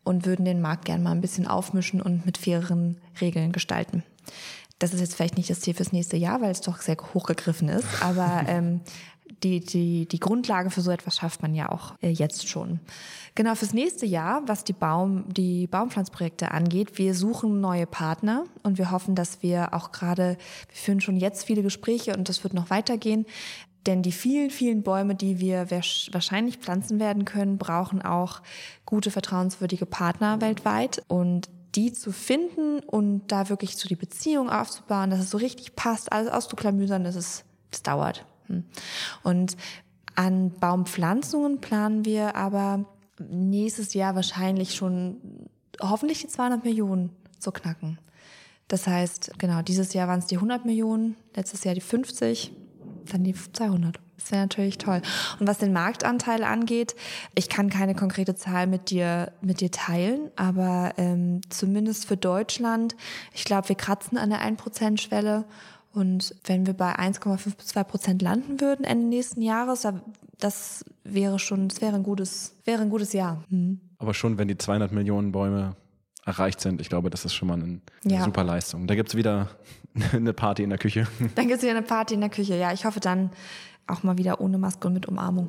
und 0.04 0.26
würden 0.26 0.44
den 0.44 0.60
Markt 0.60 0.84
gerne 0.84 1.02
mal 1.02 1.12
ein 1.12 1.22
bisschen 1.22 1.46
aufmischen 1.46 2.02
und 2.02 2.26
mit 2.26 2.36
faireren 2.36 2.98
Regeln 3.20 3.52
gestalten. 3.52 4.02
Das 4.78 4.94
ist 4.94 5.00
jetzt 5.00 5.14
vielleicht 5.14 5.36
nicht 5.36 5.50
das 5.50 5.60
Ziel 5.60 5.74
fürs 5.74 5.92
nächste 5.92 6.16
Jahr, 6.16 6.40
weil 6.40 6.50
es 6.50 6.62
doch 6.62 6.80
sehr 6.80 6.96
hochgegriffen 7.14 7.68
ist, 7.68 7.86
aber 8.02 8.44
ähm, 8.48 8.80
die, 9.42 9.60
die, 9.60 10.06
die 10.06 10.20
Grundlage 10.20 10.70
für 10.70 10.80
so 10.80 10.90
etwas 10.90 11.16
schafft 11.16 11.42
man 11.42 11.54
ja 11.54 11.70
auch 11.70 11.94
äh, 12.02 12.10
jetzt 12.10 12.48
schon. 12.48 12.80
Genau 13.34 13.54
fürs 13.54 13.72
nächste 13.72 14.06
Jahr, 14.06 14.42
was 14.46 14.64
die 14.64 14.72
Baum, 14.72 15.24
die 15.28 15.66
Baumpflanzprojekte 15.66 16.50
angeht, 16.50 16.98
wir 16.98 17.14
suchen 17.14 17.60
neue 17.60 17.86
Partner 17.86 18.44
und 18.62 18.78
wir 18.78 18.90
hoffen, 18.90 19.14
dass 19.14 19.42
wir 19.42 19.72
auch 19.74 19.92
gerade, 19.92 20.36
wir 20.68 20.76
führen 20.76 21.00
schon 21.00 21.16
jetzt 21.16 21.44
viele 21.44 21.62
Gespräche 21.62 22.16
und 22.16 22.28
das 22.28 22.42
wird 22.44 22.54
noch 22.54 22.70
weitergehen. 22.70 23.26
Denn 23.86 24.02
die 24.02 24.12
vielen, 24.12 24.50
vielen 24.50 24.82
Bäume, 24.82 25.14
die 25.14 25.40
wir 25.40 25.70
wahrscheinlich 25.70 26.58
pflanzen 26.58 27.00
werden 27.00 27.24
können, 27.24 27.56
brauchen 27.56 28.02
auch 28.02 28.42
gute, 28.84 29.10
vertrauenswürdige 29.10 29.86
Partner 29.86 30.42
weltweit. 30.42 31.02
Und 31.08 31.48
die 31.74 31.92
zu 31.92 32.12
finden 32.12 32.80
und 32.80 33.28
da 33.28 33.48
wirklich 33.48 33.76
so 33.76 33.88
die 33.88 33.96
Beziehung 33.96 34.50
aufzubauen, 34.50 35.10
dass 35.10 35.20
es 35.20 35.30
so 35.30 35.38
richtig 35.38 35.76
passt, 35.76 36.12
alles 36.12 36.30
auszuklamüsern, 36.30 37.04
das 37.04 37.16
ist, 37.16 37.44
das 37.70 37.82
dauert. 37.82 38.26
Und 39.22 39.56
An 40.14 40.50
Baumpflanzungen 40.50 41.60
planen 41.60 42.04
wir 42.04 42.36
aber 42.36 42.84
nächstes 43.18 43.94
Jahr 43.94 44.14
wahrscheinlich 44.14 44.74
schon 44.74 45.16
hoffentlich 45.80 46.20
die 46.20 46.28
200 46.28 46.64
Millionen 46.64 47.10
zu 47.38 47.52
knacken. 47.52 47.98
Das 48.68 48.86
heißt, 48.86 49.32
genau, 49.38 49.62
dieses 49.62 49.94
Jahr 49.94 50.08
waren 50.08 50.20
es 50.20 50.26
die 50.26 50.36
100 50.36 50.64
Millionen, 50.64 51.16
letztes 51.34 51.64
Jahr 51.64 51.74
die 51.74 51.80
50, 51.80 52.52
dann 53.10 53.24
die 53.24 53.34
200. 53.34 53.98
Das 54.16 54.30
wäre 54.30 54.42
natürlich 54.42 54.78
toll. 54.78 55.00
Und 55.38 55.48
was 55.48 55.58
den 55.58 55.72
Marktanteil 55.72 56.44
angeht, 56.44 56.94
ich 57.34 57.48
kann 57.48 57.70
keine 57.70 57.94
konkrete 57.94 58.34
Zahl 58.34 58.66
mit 58.66 58.90
dir, 58.90 59.32
mit 59.40 59.60
dir 59.60 59.70
teilen, 59.70 60.30
aber 60.36 60.92
ähm, 60.98 61.40
zumindest 61.48 62.06
für 62.06 62.18
Deutschland, 62.18 62.94
ich 63.32 63.44
glaube, 63.44 63.70
wir 63.70 63.76
kratzen 63.76 64.18
an 64.18 64.30
der 64.30 64.42
1%-Schwelle. 64.42 65.46
Und 65.92 66.34
wenn 66.44 66.66
wir 66.66 66.74
bei 66.74 66.96
1,5 66.96 67.56
bis 67.56 67.66
2 67.68 67.84
Prozent 67.84 68.22
landen 68.22 68.60
würden 68.60 68.84
Ende 68.84 69.06
nächsten 69.06 69.42
Jahres, 69.42 69.86
das 70.38 70.84
wäre 71.04 71.38
schon, 71.38 71.68
das 71.68 71.80
wäre 71.80 71.96
ein 71.96 72.02
gutes, 72.02 72.54
wäre 72.64 72.82
ein 72.82 72.90
gutes 72.90 73.12
Jahr. 73.12 73.44
Mhm. 73.48 73.80
Aber 73.98 74.14
schon, 74.14 74.38
wenn 74.38 74.48
die 74.48 74.56
200 74.56 74.92
Millionen 74.92 75.32
Bäume 75.32 75.76
erreicht 76.24 76.60
sind, 76.60 76.80
ich 76.80 76.88
glaube, 76.88 77.10
das 77.10 77.24
ist 77.24 77.34
schon 77.34 77.48
mal 77.48 77.54
eine, 77.54 77.80
ja. 78.04 78.24
super 78.24 78.44
Leistung. 78.44 78.86
Da 78.86 78.94
gibt 78.94 79.08
es 79.08 79.16
wieder 79.16 79.48
eine 80.12 80.32
Party 80.32 80.62
in 80.62 80.70
der 80.70 80.78
Küche. 80.78 81.06
Dann 81.34 81.48
gibt 81.48 81.58
es 81.58 81.62
wieder 81.62 81.76
eine 81.76 81.82
Party 81.82 82.14
in 82.14 82.20
der 82.20 82.30
Küche. 82.30 82.56
Ja, 82.56 82.72
ich 82.72 82.84
hoffe 82.84 83.00
dann 83.00 83.30
auch 83.92 84.02
mal 84.02 84.18
wieder 84.18 84.40
ohne 84.40 84.58
Maske 84.58 84.88
und 84.88 84.94
mit 84.94 85.06
Umarmung. 85.06 85.48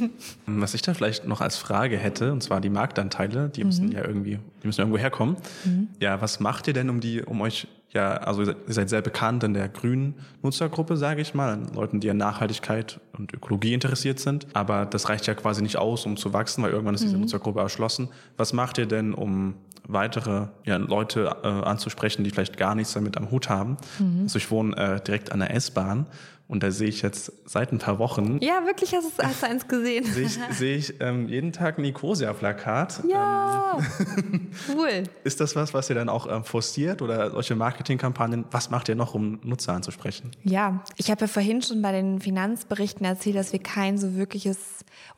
Was 0.46 0.74
ich 0.74 0.82
da 0.82 0.94
vielleicht 0.94 1.26
noch 1.26 1.40
als 1.40 1.56
Frage 1.56 1.96
hätte, 1.96 2.32
und 2.32 2.42
zwar 2.42 2.60
die 2.60 2.70
Marktanteile, 2.70 3.48
die 3.48 3.64
müssen 3.64 3.86
mhm. 3.86 3.92
ja 3.92 4.04
irgendwie, 4.04 4.38
die 4.62 4.66
müssen 4.66 4.80
irgendwo 4.80 4.98
herkommen. 4.98 5.36
Mhm. 5.64 5.88
Ja, 6.00 6.20
was 6.20 6.40
macht 6.40 6.66
ihr 6.66 6.72
denn, 6.72 6.90
um 6.90 7.00
die, 7.00 7.22
um 7.22 7.40
euch 7.40 7.66
ja, 7.92 8.12
also 8.18 8.42
ihr 8.42 8.56
seid 8.68 8.88
sehr 8.88 9.02
bekannt 9.02 9.42
in 9.42 9.52
der 9.52 9.68
grünen 9.68 10.14
Nutzergruppe, 10.42 10.96
sage 10.96 11.22
ich 11.22 11.34
mal, 11.34 11.54
an 11.54 11.72
Leuten, 11.74 11.98
die 11.98 12.08
an 12.08 12.18
Nachhaltigkeit 12.18 13.00
und 13.18 13.34
Ökologie 13.34 13.74
interessiert 13.74 14.20
sind. 14.20 14.46
Aber 14.52 14.86
das 14.86 15.08
reicht 15.08 15.26
ja 15.26 15.34
quasi 15.34 15.60
nicht 15.60 15.76
aus, 15.76 16.06
um 16.06 16.16
zu 16.16 16.32
wachsen, 16.32 16.62
weil 16.62 16.70
irgendwann 16.70 16.94
ist 16.94 17.02
diese 17.02 17.16
mhm. 17.16 17.22
Nutzergruppe 17.22 17.60
erschlossen. 17.60 18.08
Was 18.36 18.52
macht 18.52 18.78
ihr 18.78 18.86
denn, 18.86 19.12
um 19.12 19.54
weitere 19.88 20.46
ja, 20.64 20.76
Leute 20.76 21.36
äh, 21.42 21.48
anzusprechen, 21.48 22.22
die 22.22 22.30
vielleicht 22.30 22.56
gar 22.56 22.76
nichts 22.76 22.92
damit 22.92 23.16
am 23.16 23.32
Hut 23.32 23.48
haben? 23.48 23.76
Mhm. 23.98 24.22
Also 24.22 24.36
ich 24.36 24.52
wohne 24.52 24.76
äh, 24.76 25.00
direkt 25.00 25.32
an 25.32 25.40
der 25.40 25.52
S-Bahn 25.54 26.06
und 26.50 26.64
da 26.64 26.72
sehe 26.72 26.88
ich 26.88 27.00
jetzt 27.02 27.32
seit 27.46 27.70
ein 27.70 27.78
paar 27.78 28.00
Wochen. 28.00 28.38
Ja, 28.42 28.66
wirklich 28.66 28.92
hast, 28.92 29.16
du, 29.16 29.22
hast 29.22 29.40
du 29.40 29.46
eins 29.46 29.68
gesehen. 29.68 30.04
sehe 30.12 30.26
ich, 30.26 30.38
sehe 30.50 30.76
ich 30.76 31.00
ähm, 31.00 31.28
jeden 31.28 31.52
Tag 31.52 31.78
ein 31.78 31.82
Nicosia-Plakat. 31.82 33.04
Ja, 33.08 33.78
ähm, 34.16 34.50
cool. 34.76 35.04
Ist 35.22 35.40
das 35.40 35.54
was, 35.54 35.72
was 35.74 35.88
ihr 35.90 35.94
dann 35.94 36.08
auch 36.08 36.28
ähm, 36.28 36.42
forciert 36.42 37.02
oder 37.02 37.30
solche 37.30 37.54
Marketingkampagnen? 37.54 38.46
Was 38.50 38.68
macht 38.68 38.88
ihr 38.88 38.96
noch, 38.96 39.14
um 39.14 39.38
Nutzer 39.44 39.74
anzusprechen? 39.74 40.32
Ja, 40.42 40.82
ich 40.96 41.08
habe 41.12 41.20
ja 41.20 41.26
vorhin 41.28 41.62
schon 41.62 41.82
bei 41.82 41.92
den 41.92 42.20
Finanzberichten 42.20 43.06
erzählt, 43.06 43.36
dass 43.36 43.52
wir 43.52 43.60
kein 43.60 43.96
so 43.96 44.16
wirkliches 44.16 44.58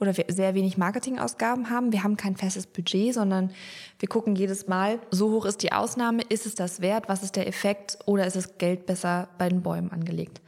oder 0.00 0.12
sehr 0.12 0.54
wenig 0.54 0.76
Marketingausgaben 0.76 1.70
haben. 1.70 1.92
Wir 1.92 2.04
haben 2.04 2.18
kein 2.18 2.36
festes 2.36 2.66
Budget, 2.66 3.14
sondern 3.14 3.52
wir 3.98 4.08
gucken 4.08 4.36
jedes 4.36 4.68
Mal, 4.68 4.98
so 5.10 5.30
hoch 5.30 5.46
ist 5.46 5.62
die 5.62 5.72
Ausnahme, 5.72 6.24
ist 6.28 6.44
es 6.44 6.54
das 6.54 6.82
wert, 6.82 7.08
was 7.08 7.22
ist 7.22 7.36
der 7.36 7.48
Effekt 7.48 7.98
oder 8.04 8.26
ist 8.26 8.36
das 8.36 8.58
Geld 8.58 8.84
besser 8.84 9.28
bei 9.38 9.48
den 9.48 9.62
Bäumen 9.62 9.90
angelegt? 9.90 10.42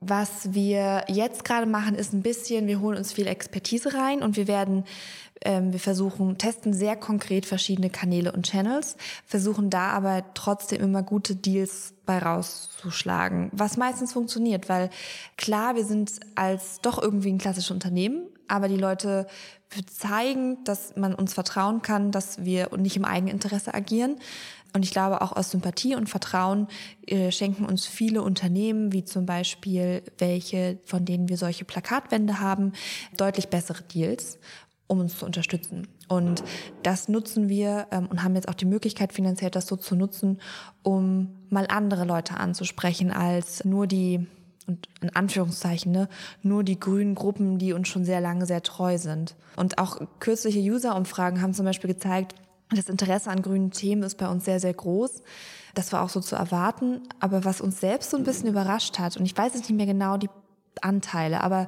Was 0.00 0.54
wir 0.54 1.04
jetzt 1.08 1.44
gerade 1.44 1.66
machen, 1.66 1.96
ist 1.96 2.12
ein 2.12 2.22
bisschen, 2.22 2.68
wir 2.68 2.80
holen 2.80 2.96
uns 2.96 3.12
viel 3.12 3.26
Expertise 3.26 3.94
rein 3.94 4.22
und 4.22 4.36
wir 4.36 4.46
werden, 4.46 4.84
ähm, 5.44 5.72
wir 5.72 5.80
versuchen, 5.80 6.38
testen 6.38 6.72
sehr 6.72 6.94
konkret 6.94 7.46
verschiedene 7.46 7.90
Kanäle 7.90 8.30
und 8.30 8.46
Channels, 8.48 8.96
versuchen 9.26 9.70
da 9.70 9.88
aber 9.88 10.22
trotzdem 10.34 10.80
immer 10.82 11.02
gute 11.02 11.34
Deals 11.34 11.94
bei 12.06 12.18
rauszuschlagen, 12.18 13.50
was 13.52 13.76
meistens 13.76 14.12
funktioniert, 14.12 14.68
weil 14.68 14.88
klar, 15.36 15.74
wir 15.74 15.84
sind 15.84 16.12
als 16.36 16.80
doch 16.80 17.02
irgendwie 17.02 17.32
ein 17.32 17.38
klassisches 17.38 17.72
Unternehmen, 17.72 18.22
aber 18.46 18.68
die 18.68 18.76
Leute 18.76 19.26
zeigen, 19.86 20.62
dass 20.64 20.96
man 20.96 21.14
uns 21.14 21.34
vertrauen 21.34 21.82
kann, 21.82 22.10
dass 22.10 22.44
wir 22.44 22.70
nicht 22.76 22.96
im 22.96 23.04
Eigeninteresse 23.04 23.74
agieren. 23.74 24.16
Und 24.74 24.84
ich 24.84 24.90
glaube, 24.90 25.22
auch 25.22 25.32
aus 25.32 25.50
Sympathie 25.50 25.94
und 25.94 26.08
Vertrauen 26.08 26.68
äh, 27.06 27.30
schenken 27.30 27.64
uns 27.64 27.86
viele 27.86 28.22
Unternehmen, 28.22 28.92
wie 28.92 29.04
zum 29.04 29.26
Beispiel 29.26 30.02
welche, 30.18 30.78
von 30.84 31.04
denen 31.04 31.28
wir 31.28 31.36
solche 31.38 31.64
Plakatwände 31.64 32.40
haben, 32.40 32.72
deutlich 33.16 33.48
bessere 33.48 33.82
Deals 33.82 34.38
um 34.88 35.00
uns 35.00 35.18
zu 35.18 35.26
unterstützen. 35.26 35.86
Und 36.08 36.42
das 36.82 37.08
nutzen 37.08 37.48
wir 37.48 37.86
ähm, 37.92 38.06
und 38.06 38.24
haben 38.24 38.34
jetzt 38.34 38.48
auch 38.48 38.54
die 38.54 38.64
Möglichkeit, 38.64 39.12
finanziell 39.12 39.50
das 39.50 39.66
so 39.66 39.76
zu 39.76 39.94
nutzen, 39.94 40.40
um 40.82 41.36
mal 41.50 41.66
andere 41.68 42.04
Leute 42.04 42.38
anzusprechen 42.38 43.12
als 43.12 43.64
nur 43.64 43.86
die, 43.86 44.26
und 44.66 44.88
in 45.02 45.14
Anführungszeichen, 45.14 45.92
ne, 45.92 46.08
nur 46.42 46.64
die 46.64 46.80
grünen 46.80 47.14
Gruppen, 47.14 47.58
die 47.58 47.74
uns 47.74 47.88
schon 47.88 48.04
sehr 48.04 48.20
lange 48.20 48.46
sehr 48.46 48.62
treu 48.62 48.98
sind. 48.98 49.36
Und 49.56 49.78
auch 49.78 50.00
kürzliche 50.18 50.60
User-Umfragen 50.60 51.42
haben 51.42 51.54
zum 51.54 51.66
Beispiel 51.66 51.92
gezeigt, 51.92 52.34
das 52.70 52.88
Interesse 52.88 53.30
an 53.30 53.42
grünen 53.42 53.70
Themen 53.70 54.02
ist 54.02 54.18
bei 54.18 54.28
uns 54.28 54.44
sehr, 54.44 54.60
sehr 54.60 54.74
groß. 54.74 55.22
Das 55.74 55.92
war 55.92 56.02
auch 56.02 56.08
so 56.08 56.20
zu 56.20 56.36
erwarten. 56.36 57.02
Aber 57.20 57.44
was 57.44 57.60
uns 57.60 57.80
selbst 57.80 58.10
so 58.10 58.16
ein 58.16 58.24
bisschen 58.24 58.48
überrascht 58.48 58.98
hat, 58.98 59.16
und 59.16 59.24
ich 59.24 59.36
weiß 59.36 59.54
jetzt 59.54 59.68
nicht 59.68 59.76
mehr 59.76 59.86
genau 59.86 60.16
die 60.16 60.30
Anteile, 60.80 61.42
aber 61.42 61.66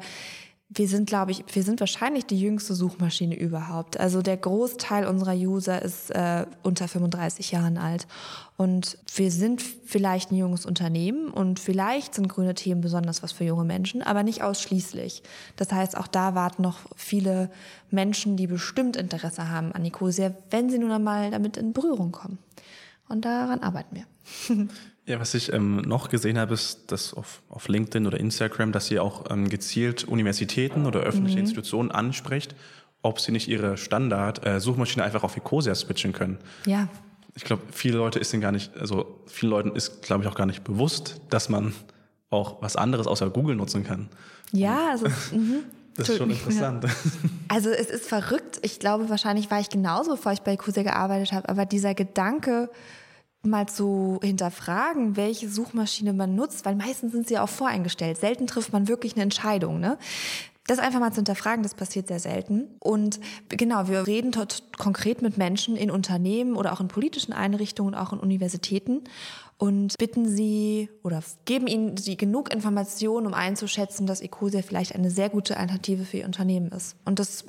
wir 0.72 0.86
sind, 0.86 1.08
glaube 1.08 1.32
ich, 1.32 1.44
wir 1.52 1.64
sind 1.64 1.80
wahrscheinlich 1.80 2.26
die 2.26 2.40
jüngste 2.40 2.74
Suchmaschine 2.74 3.36
überhaupt. 3.36 3.98
Also 3.98 4.22
der 4.22 4.36
Großteil 4.36 5.04
unserer 5.04 5.34
User 5.34 5.82
ist 5.82 6.10
äh, 6.10 6.46
unter 6.62 6.86
35 6.86 7.50
Jahren 7.50 7.76
alt. 7.76 8.06
Und 8.56 8.96
wir 9.16 9.32
sind 9.32 9.62
vielleicht 9.62 10.30
ein 10.30 10.36
junges 10.36 10.66
Unternehmen 10.66 11.28
und 11.28 11.58
vielleicht 11.58 12.14
sind 12.14 12.28
grüne 12.28 12.54
Themen 12.54 12.82
besonders 12.82 13.20
was 13.24 13.32
für 13.32 13.42
junge 13.42 13.64
Menschen, 13.64 14.00
aber 14.02 14.22
nicht 14.22 14.44
ausschließlich. 14.44 15.24
Das 15.56 15.72
heißt, 15.72 15.96
auch 15.96 16.06
da 16.06 16.36
warten 16.36 16.62
noch 16.62 16.78
viele 16.94 17.50
Menschen, 17.90 18.36
die 18.36 18.46
bestimmt 18.46 18.96
Interesse 18.96 19.50
haben 19.50 19.72
an 19.72 19.82
Nicosia, 19.82 20.32
wenn 20.50 20.70
sie 20.70 20.78
nun 20.78 20.92
einmal 20.92 21.32
damit 21.32 21.56
in 21.56 21.72
Berührung 21.72 22.12
kommen. 22.12 22.38
Und 23.08 23.24
daran 23.24 23.60
arbeiten 23.60 23.96
wir. 23.96 24.06
Ja, 25.10 25.18
was 25.18 25.34
ich 25.34 25.52
ähm, 25.52 25.78
noch 25.78 26.08
gesehen 26.08 26.38
habe, 26.38 26.54
ist, 26.54 26.92
dass 26.92 27.14
auf, 27.14 27.42
auf 27.48 27.66
LinkedIn 27.66 28.06
oder 28.06 28.20
Instagram, 28.20 28.70
dass 28.70 28.88
ihr 28.92 29.02
auch 29.02 29.28
ähm, 29.28 29.48
gezielt 29.48 30.04
Universitäten 30.04 30.86
oder 30.86 31.00
öffentliche 31.00 31.38
mhm. 31.38 31.46
Institutionen 31.46 31.90
ansprecht, 31.90 32.54
ob 33.02 33.18
sie 33.18 33.32
nicht 33.32 33.48
ihre 33.48 33.76
Standard-Suchmaschine 33.76 35.02
äh, 35.02 35.06
einfach 35.06 35.24
auf 35.24 35.36
Ecosia 35.36 35.74
switchen 35.74 36.12
können. 36.12 36.38
Ja. 36.64 36.86
Ich 37.34 37.42
glaube, 37.42 37.62
viele 37.72 37.98
Leute 37.98 38.20
ist 38.20 38.32
denen 38.32 38.40
gar 38.40 38.52
nicht, 38.52 38.76
also 38.76 39.20
vielen 39.26 39.50
Leuten 39.50 39.74
ist, 39.74 40.02
glaube 40.02 40.22
ich, 40.22 40.30
auch 40.30 40.36
gar 40.36 40.46
nicht 40.46 40.62
bewusst, 40.62 41.20
dass 41.28 41.48
man 41.48 41.74
auch 42.30 42.62
was 42.62 42.76
anderes 42.76 43.08
außer 43.08 43.30
Google 43.30 43.56
nutzen 43.56 43.82
kann. 43.82 44.08
Ja, 44.52 44.90
also. 44.92 45.06
Mhm. 45.32 45.64
Das 45.96 46.08
ist 46.08 46.18
schon 46.18 46.30
interessant. 46.30 46.84
Ja. 46.84 46.90
Also 47.48 47.68
es 47.70 47.90
ist 47.90 48.06
verrückt. 48.06 48.60
Ich 48.62 48.78
glaube, 48.78 49.10
wahrscheinlich 49.10 49.50
war 49.50 49.58
ich 49.58 49.70
genauso, 49.70 50.12
bevor 50.12 50.30
ich 50.30 50.42
bei 50.42 50.52
Ecosia 50.52 50.84
gearbeitet 50.84 51.32
habe. 51.32 51.48
Aber 51.48 51.66
dieser 51.66 51.94
Gedanke, 51.94 52.70
mal 53.42 53.66
zu 53.66 54.18
hinterfragen, 54.22 55.16
welche 55.16 55.48
Suchmaschine 55.48 56.12
man 56.12 56.34
nutzt, 56.34 56.64
weil 56.64 56.74
meistens 56.74 57.12
sind 57.12 57.26
sie 57.26 57.38
auch 57.38 57.48
voreingestellt. 57.48 58.18
Selten 58.18 58.46
trifft 58.46 58.72
man 58.72 58.88
wirklich 58.88 59.14
eine 59.14 59.22
Entscheidung. 59.22 59.80
Ne? 59.80 59.96
Das 60.66 60.78
einfach 60.78 61.00
mal 61.00 61.10
zu 61.10 61.16
hinterfragen, 61.16 61.62
das 61.62 61.74
passiert 61.74 62.08
sehr 62.08 62.20
selten. 62.20 62.68
Und 62.80 63.18
genau, 63.48 63.88
wir 63.88 64.06
reden 64.06 64.30
dort 64.30 64.76
konkret 64.78 65.22
mit 65.22 65.38
Menschen 65.38 65.74
in 65.74 65.90
Unternehmen 65.90 66.54
oder 66.54 66.72
auch 66.72 66.80
in 66.80 66.88
politischen 66.88 67.32
Einrichtungen, 67.32 67.94
auch 67.94 68.12
in 68.12 68.20
Universitäten 68.20 69.02
und 69.56 69.96
bitten 69.98 70.28
sie 70.28 70.88
oder 71.02 71.22
geben 71.44 71.66
ihnen 71.66 71.96
sie 71.96 72.16
genug 72.16 72.52
Informationen, 72.52 73.26
um 73.26 73.34
einzuschätzen, 73.34 74.06
dass 74.06 74.20
Ecosia 74.20 74.62
vielleicht 74.62 74.94
eine 74.94 75.10
sehr 75.10 75.28
gute 75.28 75.56
Alternative 75.56 76.04
für 76.04 76.18
ihr 76.18 76.26
Unternehmen 76.26 76.68
ist. 76.68 76.96
Und 77.04 77.18
das 77.18 77.44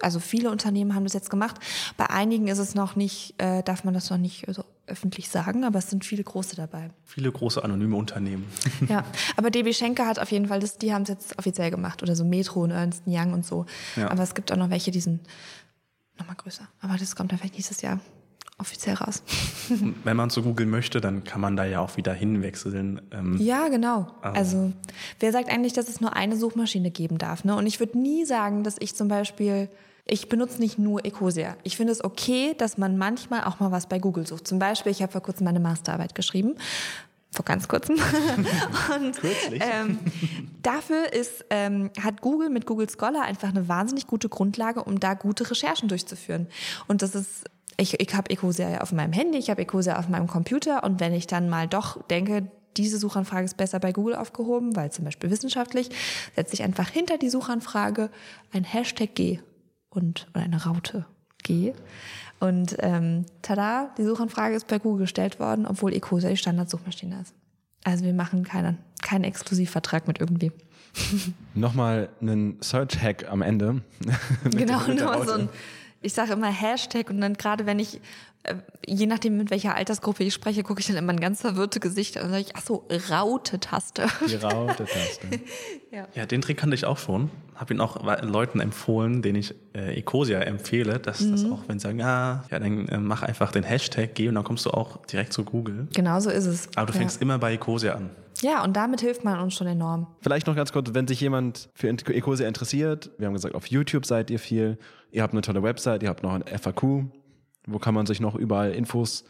also 0.00 0.20
viele 0.20 0.50
Unternehmen 0.50 0.94
haben 0.94 1.04
das 1.04 1.14
jetzt 1.14 1.30
gemacht. 1.30 1.56
Bei 1.96 2.10
einigen 2.10 2.48
ist 2.48 2.58
es 2.58 2.74
noch 2.74 2.94
nicht, 2.94 3.34
äh, 3.38 3.62
darf 3.62 3.84
man 3.84 3.94
das 3.94 4.10
noch 4.10 4.18
nicht 4.18 4.44
so 4.48 4.64
öffentlich 4.92 5.28
sagen, 5.28 5.64
aber 5.64 5.78
es 5.78 5.90
sind 5.90 6.04
viele 6.04 6.22
große 6.22 6.54
dabei. 6.54 6.90
Viele 7.04 7.32
große 7.32 7.64
anonyme 7.64 7.96
Unternehmen. 7.96 8.46
ja, 8.88 9.04
aber 9.36 9.50
DB 9.50 9.72
Schenker 9.72 10.06
hat 10.06 10.18
auf 10.18 10.30
jeden 10.30 10.46
Fall 10.46 10.60
das, 10.60 10.78
die 10.78 10.92
haben 10.92 11.02
es 11.02 11.08
jetzt 11.08 11.38
offiziell 11.38 11.70
gemacht 11.70 12.02
oder 12.02 12.14
so 12.14 12.24
Metro 12.24 12.62
und 12.62 12.70
Ernst 12.70 13.02
Young 13.06 13.32
und 13.32 13.44
so. 13.44 13.66
Ja. 13.96 14.10
Aber 14.10 14.22
es 14.22 14.34
gibt 14.34 14.52
auch 14.52 14.56
noch 14.56 14.70
welche, 14.70 14.90
die 14.90 15.00
sind 15.00 15.20
nochmal 16.18 16.36
größer. 16.36 16.68
Aber 16.80 16.96
das 16.96 17.16
kommt 17.16 17.32
dann 17.32 17.38
vielleicht 17.38 17.54
nächstes 17.54 17.82
Jahr 17.82 17.98
offiziell 18.58 18.94
raus. 18.94 19.22
Wenn 20.04 20.16
man 20.16 20.30
zu 20.30 20.42
Google 20.42 20.66
möchte, 20.66 21.00
dann 21.00 21.24
kann 21.24 21.40
man 21.40 21.56
da 21.56 21.64
ja 21.64 21.80
auch 21.80 21.96
wieder 21.96 22.12
hinwechseln. 22.12 23.00
Ähm, 23.10 23.36
ja, 23.38 23.68
genau. 23.68 24.12
Also 24.20 24.72
wer 25.18 25.32
sagt 25.32 25.50
eigentlich, 25.50 25.72
dass 25.72 25.88
es 25.88 26.00
nur 26.00 26.14
eine 26.14 26.36
Suchmaschine 26.36 26.90
geben 26.90 27.18
darf? 27.18 27.44
Ne? 27.44 27.56
Und 27.56 27.66
ich 27.66 27.80
würde 27.80 27.98
nie 27.98 28.24
sagen, 28.24 28.62
dass 28.62 28.76
ich 28.78 28.94
zum 28.94 29.08
Beispiel 29.08 29.68
ich 30.04 30.28
benutze 30.28 30.60
nicht 30.60 30.78
nur 30.78 31.04
Ecosia. 31.04 31.56
Ich 31.62 31.76
finde 31.76 31.92
es 31.92 32.02
okay, 32.02 32.54
dass 32.58 32.76
man 32.76 32.98
manchmal 32.98 33.44
auch 33.44 33.60
mal 33.60 33.70
was 33.70 33.86
bei 33.86 33.98
Google 33.98 34.26
sucht. 34.26 34.48
Zum 34.48 34.58
Beispiel, 34.58 34.90
ich 34.90 35.02
habe 35.02 35.12
vor 35.12 35.22
kurzem 35.22 35.44
meine 35.44 35.60
Masterarbeit 35.60 36.14
geschrieben. 36.14 36.56
Vor 37.30 37.44
ganz 37.44 37.66
kurzem. 37.66 37.96
Und 38.94 39.20
ähm, 39.52 39.98
dafür 40.62 41.12
ist, 41.12 41.46
ähm, 41.48 41.90
hat 42.02 42.20
Google 42.20 42.50
mit 42.50 42.66
Google 42.66 42.88
Scholar 42.90 43.22
einfach 43.22 43.48
eine 43.48 43.68
wahnsinnig 43.68 44.06
gute 44.06 44.28
Grundlage, 44.28 44.84
um 44.84 45.00
da 45.00 45.14
gute 45.14 45.48
Recherchen 45.48 45.88
durchzuführen. 45.88 46.46
Und 46.88 47.02
das 47.02 47.14
ist 47.14 47.44
ich, 47.78 47.98
ich 47.98 48.14
habe 48.14 48.28
Ecosia 48.28 48.82
auf 48.82 48.92
meinem 48.92 49.14
Handy, 49.14 49.38
ich 49.38 49.48
habe 49.48 49.62
Ecosia 49.62 49.98
auf 49.98 50.08
meinem 50.08 50.26
Computer 50.26 50.84
und 50.84 51.00
wenn 51.00 51.14
ich 51.14 51.26
dann 51.26 51.48
mal 51.48 51.66
doch 51.66 52.02
denke, 52.02 52.50
diese 52.76 52.98
Suchanfrage 52.98 53.46
ist 53.46 53.56
besser 53.56 53.80
bei 53.80 53.92
Google 53.92 54.14
aufgehoben, 54.14 54.76
weil 54.76 54.92
zum 54.92 55.06
Beispiel 55.06 55.30
wissenschaftlich, 55.30 55.88
setze 56.36 56.52
ich 56.52 56.62
einfach 56.62 56.90
hinter 56.90 57.16
die 57.16 57.30
Suchanfrage 57.30 58.10
ein 58.52 58.64
Hashtag 58.64 59.14
G 59.14 59.40
und 59.94 60.26
oder 60.34 60.44
eine 60.44 60.64
Raute 60.64 61.06
G. 61.42 61.72
Und 62.40 62.76
ähm, 62.80 63.26
tada, 63.42 63.90
die 63.98 64.04
Suchanfrage 64.04 64.54
ist 64.54 64.66
bei 64.66 64.78
Google 64.78 65.02
gestellt 65.02 65.38
worden, 65.38 65.66
obwohl 65.66 65.92
Ecosia 65.92 66.30
die 66.30 66.36
Standardsuchmaschine 66.36 67.20
ist. 67.20 67.34
Also 67.84 68.04
wir 68.04 68.14
machen 68.14 68.44
keinen, 68.44 68.78
keinen 69.00 69.24
Exklusivvertrag 69.24 70.06
mit 70.06 70.20
irgendwie. 70.20 70.52
Nochmal 71.54 72.08
einen 72.20 72.58
Search-Hack 72.60 73.30
am 73.30 73.42
Ende. 73.42 73.82
genau, 74.50 74.86
nur 74.86 75.24
so 75.24 75.32
ein, 75.32 75.48
ich 76.02 76.12
sage 76.12 76.32
immer 76.32 76.50
Hashtag 76.50 77.10
und 77.10 77.20
dann 77.20 77.34
gerade 77.34 77.66
wenn 77.66 77.78
ich 77.78 78.00
äh, 78.44 78.56
je 78.86 79.06
nachdem, 79.06 79.36
mit 79.36 79.50
welcher 79.50 79.76
Altersgruppe 79.76 80.24
ich 80.24 80.34
spreche, 80.34 80.62
gucke 80.62 80.80
ich 80.80 80.86
dann 80.86 80.96
immer 80.96 81.12
ein 81.12 81.20
ganz 81.20 81.40
verwirrte 81.40 81.78
Gesicht 81.78 82.16
und 82.16 82.30
sage 82.30 82.40
ich, 82.40 82.56
ach 82.56 82.62
so, 82.62 82.88
Raute-Taste. 83.10 84.06
Die 84.28 84.34
Raute-Taste. 84.42 85.28
ja. 85.92 86.08
ja, 86.14 86.26
den 86.26 86.42
Trick 86.42 86.56
kannte 86.56 86.74
ich 86.74 86.84
auch 86.84 86.98
schon. 86.98 87.30
Habe 87.54 87.74
ihn 87.74 87.80
auch 87.80 88.02
Leuten 88.22 88.58
empfohlen, 88.58 89.22
denen 89.22 89.36
ich 89.36 89.54
äh, 89.74 89.96
Ecosia 89.96 90.40
empfehle, 90.40 90.98
dass 90.98 91.20
mhm. 91.20 91.30
das 91.32 91.44
auch, 91.44 91.60
wenn 91.68 91.78
sie 91.78 91.84
sagen, 91.84 92.00
ja, 92.00 92.44
ja 92.50 92.58
dann 92.58 92.88
äh, 92.88 92.98
mach 92.98 93.22
einfach 93.22 93.52
den 93.52 93.62
Hashtag, 93.62 94.14
geh 94.14 94.28
und 94.28 94.34
dann 94.34 94.44
kommst 94.44 94.66
du 94.66 94.70
auch 94.70 95.04
direkt 95.06 95.32
zu 95.32 95.44
Google. 95.44 95.86
Genau 95.94 96.18
so 96.18 96.30
ist 96.30 96.46
es. 96.46 96.68
Aber 96.74 96.86
du 96.86 96.98
fängst 96.98 97.16
ja. 97.16 97.22
immer 97.22 97.38
bei 97.38 97.54
Ecosia 97.54 97.94
an. 97.94 98.10
Ja, 98.42 98.64
und 98.64 98.76
damit 98.76 99.00
hilft 99.00 99.24
man 99.24 99.38
uns 99.38 99.54
schon 99.54 99.66
enorm. 99.66 100.08
Vielleicht 100.20 100.46
noch 100.46 100.56
ganz 100.56 100.72
kurz, 100.72 100.92
wenn 100.92 101.06
sich 101.06 101.20
jemand 101.20 101.70
für 101.74 101.88
Ecosia 101.88 102.48
interessiert, 102.48 103.10
wir 103.18 103.26
haben 103.26 103.34
gesagt, 103.34 103.54
auf 103.54 103.66
YouTube 103.66 104.04
seid 104.04 104.30
ihr 104.30 104.38
viel, 104.38 104.78
ihr 105.10 105.22
habt 105.22 105.32
eine 105.32 105.42
tolle 105.42 105.62
Website, 105.62 106.02
ihr 106.02 106.08
habt 106.08 106.22
noch 106.22 106.32
ein 106.32 106.42
FAQ, 106.42 107.04
wo 107.66 107.78
kann 107.78 107.94
man 107.94 108.06
sich 108.06 108.20
noch 108.20 108.34
überall 108.34 108.72
Infos 108.72 109.24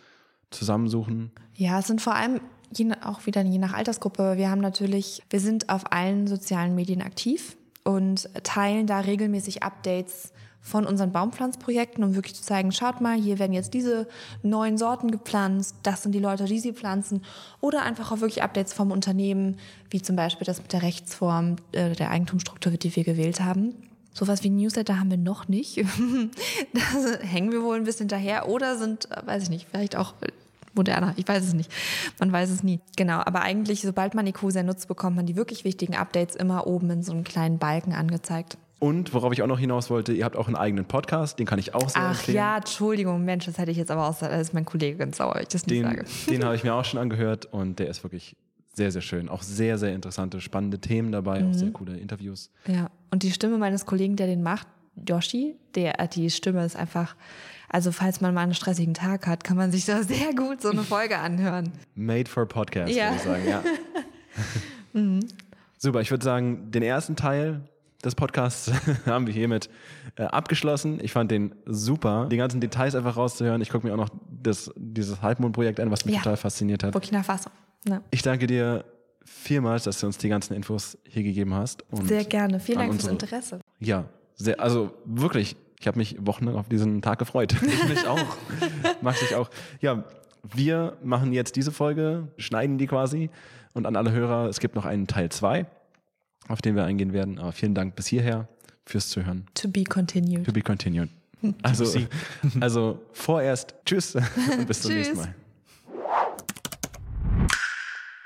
zusammensuchen? 0.50 1.30
Ja, 1.54 1.78
es 1.78 1.86
sind 1.86 2.00
vor 2.00 2.14
allem 2.14 2.40
je, 2.72 2.90
auch 3.04 3.26
wieder 3.26 3.42
je 3.42 3.58
nach 3.58 3.74
Altersgruppe. 3.74 4.36
Wir 4.36 4.50
haben 4.50 4.60
natürlich, 4.60 5.22
wir 5.30 5.40
sind 5.40 5.68
auf 5.68 5.92
allen 5.92 6.26
sozialen 6.26 6.74
Medien 6.74 7.02
aktiv 7.02 7.56
und 7.84 8.30
teilen 8.44 8.86
da 8.86 9.00
regelmäßig 9.00 9.62
Updates 9.62 10.32
von 10.62 10.86
unseren 10.86 11.10
Baumpflanzprojekten, 11.10 12.04
um 12.04 12.14
wirklich 12.14 12.36
zu 12.36 12.42
zeigen, 12.42 12.70
schaut 12.70 13.00
mal, 13.00 13.20
hier 13.20 13.40
werden 13.40 13.52
jetzt 13.52 13.74
diese 13.74 14.06
neuen 14.42 14.78
Sorten 14.78 15.10
gepflanzt, 15.10 15.74
das 15.82 16.04
sind 16.04 16.12
die 16.12 16.20
Leute, 16.20 16.44
die 16.44 16.60
sie 16.60 16.72
pflanzen. 16.72 17.22
Oder 17.60 17.82
einfach 17.82 18.12
auch 18.12 18.20
wirklich 18.20 18.42
Updates 18.42 18.72
vom 18.72 18.92
Unternehmen, 18.92 19.58
wie 19.90 20.00
zum 20.00 20.14
Beispiel 20.14 20.44
das 20.44 20.62
mit 20.62 20.72
der 20.72 20.82
Rechtsform 20.82 21.56
äh, 21.72 21.90
der 21.90 22.10
Eigentumsstruktur, 22.10 22.72
die 22.72 22.94
wir 22.94 23.02
gewählt 23.02 23.40
haben. 23.40 23.74
Sowas 24.14 24.44
wie 24.44 24.50
Newsletter 24.50 25.00
haben 25.00 25.10
wir 25.10 25.18
noch 25.18 25.48
nicht. 25.48 25.78
da 26.72 27.18
hängen 27.20 27.50
wir 27.50 27.62
wohl 27.62 27.76
ein 27.76 27.84
bisschen 27.84 28.08
daher 28.08 28.48
oder 28.48 28.78
sind, 28.78 29.10
äh, 29.10 29.26
weiß 29.26 29.42
ich 29.42 29.50
nicht, 29.50 29.66
vielleicht 29.68 29.96
auch 29.96 30.14
moderner. 30.74 31.12
Ich 31.16 31.26
weiß 31.26 31.42
es 31.44 31.54
nicht. 31.54 31.70
Man 32.18 32.30
weiß 32.30 32.50
es 32.50 32.62
nie. 32.62 32.80
Genau. 32.96 33.20
Aber 33.24 33.42
eigentlich, 33.42 33.82
sobald 33.82 34.14
man 34.14 34.26
Ecosia 34.26 34.62
nutzt, 34.62 34.88
bekommt 34.88 35.16
man 35.16 35.26
die 35.26 35.36
wirklich 35.36 35.64
wichtigen 35.64 35.96
Updates 35.96 36.36
immer 36.36 36.66
oben 36.66 36.90
in 36.90 37.02
so 37.02 37.12
einem 37.12 37.24
kleinen 37.24 37.58
Balken 37.58 37.92
angezeigt. 37.92 38.56
Und 38.82 39.14
worauf 39.14 39.32
ich 39.32 39.42
auch 39.42 39.46
noch 39.46 39.60
hinaus 39.60 39.90
wollte, 39.90 40.12
ihr 40.12 40.24
habt 40.24 40.34
auch 40.34 40.48
einen 40.48 40.56
eigenen 40.56 40.86
Podcast, 40.86 41.38
den 41.38 41.46
kann 41.46 41.60
ich 41.60 41.72
auch 41.72 41.88
sehr 41.88 42.02
Ach 42.02 42.10
empfehlen. 42.18 42.36
ja, 42.36 42.56
Entschuldigung, 42.56 43.24
Mensch, 43.24 43.46
das 43.46 43.56
hätte 43.56 43.70
ich 43.70 43.76
jetzt 43.76 43.92
aber 43.92 44.08
auch, 44.08 44.18
das 44.18 44.48
ist 44.48 44.54
mein 44.54 44.64
Kollege 44.64 44.96
ganz 44.96 45.18
sauer, 45.18 45.38
ich 45.40 45.46
das 45.46 45.62
den, 45.62 45.86
nicht 45.86 45.98
sage. 45.98 46.04
Den 46.28 46.44
habe 46.44 46.56
ich 46.56 46.64
mir 46.64 46.74
auch 46.74 46.84
schon 46.84 46.98
angehört 46.98 47.46
und 47.46 47.78
der 47.78 47.86
ist 47.86 48.02
wirklich 48.02 48.34
sehr, 48.74 48.90
sehr 48.90 49.00
schön. 49.00 49.28
Auch 49.28 49.42
sehr, 49.42 49.78
sehr 49.78 49.94
interessante, 49.94 50.40
spannende 50.40 50.80
Themen 50.80 51.12
dabei, 51.12 51.42
mhm. 51.42 51.50
auch 51.50 51.54
sehr 51.54 51.70
coole 51.70 51.96
Interviews. 51.96 52.50
Ja, 52.66 52.90
und 53.12 53.22
die 53.22 53.30
Stimme 53.30 53.56
meines 53.56 53.86
Kollegen, 53.86 54.16
der 54.16 54.26
den 54.26 54.42
macht, 54.42 54.66
Yoshi, 55.08 55.54
der, 55.76 56.00
äh, 56.00 56.08
die 56.08 56.28
Stimme 56.28 56.64
ist 56.64 56.74
einfach, 56.74 57.14
also 57.68 57.92
falls 57.92 58.20
man 58.20 58.34
mal 58.34 58.42
einen 58.42 58.54
stressigen 58.54 58.94
Tag 58.94 59.28
hat, 59.28 59.44
kann 59.44 59.56
man 59.56 59.70
sich 59.70 59.84
da 59.84 60.02
sehr 60.02 60.34
gut 60.34 60.60
so 60.60 60.70
eine 60.70 60.82
Folge 60.82 61.18
anhören. 61.18 61.70
Made 61.94 62.28
for 62.28 62.46
Podcast, 62.46 62.92
ja. 62.92 63.10
würde 63.10 63.16
ich 63.16 63.22
sagen, 63.22 63.48
ja. 63.48 63.62
mhm. 65.00 65.20
Super, 65.78 66.00
ich 66.00 66.10
würde 66.10 66.24
sagen, 66.24 66.72
den 66.72 66.82
ersten 66.82 67.14
Teil 67.14 67.60
des 68.04 68.14
Podcasts 68.14 68.70
haben 69.06 69.26
wir 69.26 69.34
hiermit 69.34 69.70
äh, 70.16 70.24
abgeschlossen. 70.24 70.98
Ich 71.02 71.12
fand 71.12 71.30
den 71.30 71.54
super, 71.66 72.26
die 72.30 72.36
ganzen 72.36 72.60
Details 72.60 72.94
einfach 72.94 73.16
rauszuhören. 73.16 73.60
Ich 73.62 73.70
gucke 73.70 73.86
mir 73.86 73.92
auch 73.92 73.98
noch 73.98 74.10
das, 74.42 74.72
dieses 74.76 75.22
Halbmondprojekt 75.22 75.80
an, 75.80 75.90
was 75.90 76.04
mich 76.04 76.14
ja. 76.14 76.20
total 76.20 76.36
fasziniert 76.36 76.82
hat. 76.82 76.92
Burkina 76.92 77.22
Faso. 77.22 77.50
Ja. 77.86 78.02
Ich 78.10 78.22
danke 78.22 78.46
dir 78.46 78.84
vielmals, 79.24 79.84
dass 79.84 80.00
du 80.00 80.06
uns 80.06 80.18
die 80.18 80.28
ganzen 80.28 80.54
Infos 80.54 80.98
hier 81.08 81.22
gegeben 81.22 81.54
hast. 81.54 81.84
sehr 81.92 82.24
gerne. 82.24 82.60
Vielen 82.60 82.78
Dank 82.78 82.92
unsere, 82.92 83.10
fürs 83.10 83.22
Interesse. 83.22 83.60
Ja, 83.78 84.04
sehr, 84.34 84.60
also 84.60 84.92
wirklich, 85.04 85.56
ich 85.80 85.86
habe 85.86 85.98
mich 85.98 86.16
wochenlang 86.20 86.56
auf 86.56 86.68
diesen 86.68 87.02
Tag 87.02 87.18
gefreut. 87.18 87.54
Ich 87.62 87.88
mich 87.88 88.06
auch. 88.06 88.36
Mag 89.00 89.16
ich 89.22 89.34
auch. 89.34 89.50
Ja, 89.80 90.04
wir 90.54 90.96
machen 91.02 91.32
jetzt 91.32 91.56
diese 91.56 91.72
Folge, 91.72 92.28
schneiden 92.36 92.78
die 92.78 92.86
quasi. 92.86 93.30
Und 93.74 93.86
an 93.86 93.96
alle 93.96 94.12
Hörer, 94.12 94.48
es 94.48 94.60
gibt 94.60 94.74
noch 94.74 94.84
einen 94.84 95.06
Teil 95.06 95.30
2, 95.30 95.66
auf 96.48 96.62
den 96.62 96.76
wir 96.76 96.84
eingehen 96.84 97.12
werden. 97.12 97.38
Aber 97.38 97.52
vielen 97.52 97.74
Dank 97.74 97.96
bis 97.96 98.06
hierher 98.06 98.48
fürs 98.84 99.08
Zuhören. 99.08 99.46
To 99.54 99.68
be 99.68 99.84
continued. 99.84 100.44
To 100.46 100.52
be 100.52 100.62
continued. 100.62 101.08
Also, 101.62 101.84
also 102.60 103.02
vorerst 103.12 103.74
tschüss 103.84 104.14
und 104.58 104.66
bis 104.68 104.82
zum 104.82 104.92
nächsten 104.94 105.16
Mal. 105.16 105.34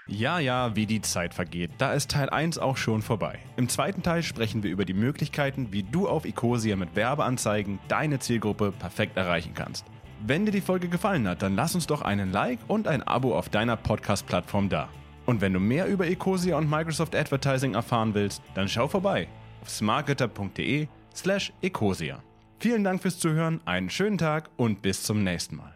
Ja, 0.07 0.39
ja, 0.39 0.77
wie 0.77 0.87
die 0.87 1.01
Zeit 1.01 1.35
vergeht. 1.35 1.71
Da 1.79 1.93
ist 1.95 2.11
Teil 2.11 2.29
1 2.29 2.59
auch 2.59 2.77
schon 2.77 3.03
vorbei. 3.03 3.39
Im 3.57 3.69
zweiten 3.69 4.03
Teil 4.03 4.23
sprechen 4.23 4.63
wir 4.63 4.71
über 4.71 4.85
die 4.85 4.95
Möglichkeiten, 4.95 5.73
wie 5.73 5.83
du 5.83 6.09
auf 6.09 6.25
Ecosia 6.25 6.77
mit 6.77 6.95
Werbeanzeigen 6.95 7.81
deine 7.89 8.19
Zielgruppe 8.19 8.71
perfekt 8.71 9.17
erreichen 9.17 9.53
kannst. 9.55 9.87
Wenn 10.25 10.47
dir 10.47 10.53
die 10.53 10.61
Folge 10.61 10.89
gefallen 10.89 11.27
hat, 11.27 11.43
dann 11.43 11.57
lass 11.57 11.75
uns 11.75 11.87
doch 11.87 12.03
einen 12.03 12.33
Like 12.33 12.61
und 12.69 12.87
ein 12.87 13.03
Abo 13.03 13.37
auf 13.37 13.49
deiner 13.49 13.77
Podcast-Plattform 13.77 14.69
da. 14.69 14.89
Und 15.27 15.41
wenn 15.41 15.53
du 15.53 15.61
mehr 15.61 15.87
über 15.87 16.07
Ecosia 16.07 16.57
und 16.57 16.71
Microsoft 16.71 17.15
Advertising 17.15 17.75
erfahren 17.75 18.15
willst, 18.15 18.43
dann 18.55 18.69
schau 18.69 18.89
vorbei 18.89 19.29
auf 19.61 19.69
smartgetter.de 19.69 20.87
slash 21.15 21.53
ecosia. 21.61 22.23
Vielen 22.59 22.85
Dank 22.85 23.03
fürs 23.03 23.19
Zuhören, 23.19 23.61
einen 23.67 23.91
schönen 23.91 24.19
Tag 24.19 24.49
und 24.57 24.81
bis 24.81 25.03
zum 25.03 25.25
nächsten 25.25 25.57
Mal. 25.57 25.76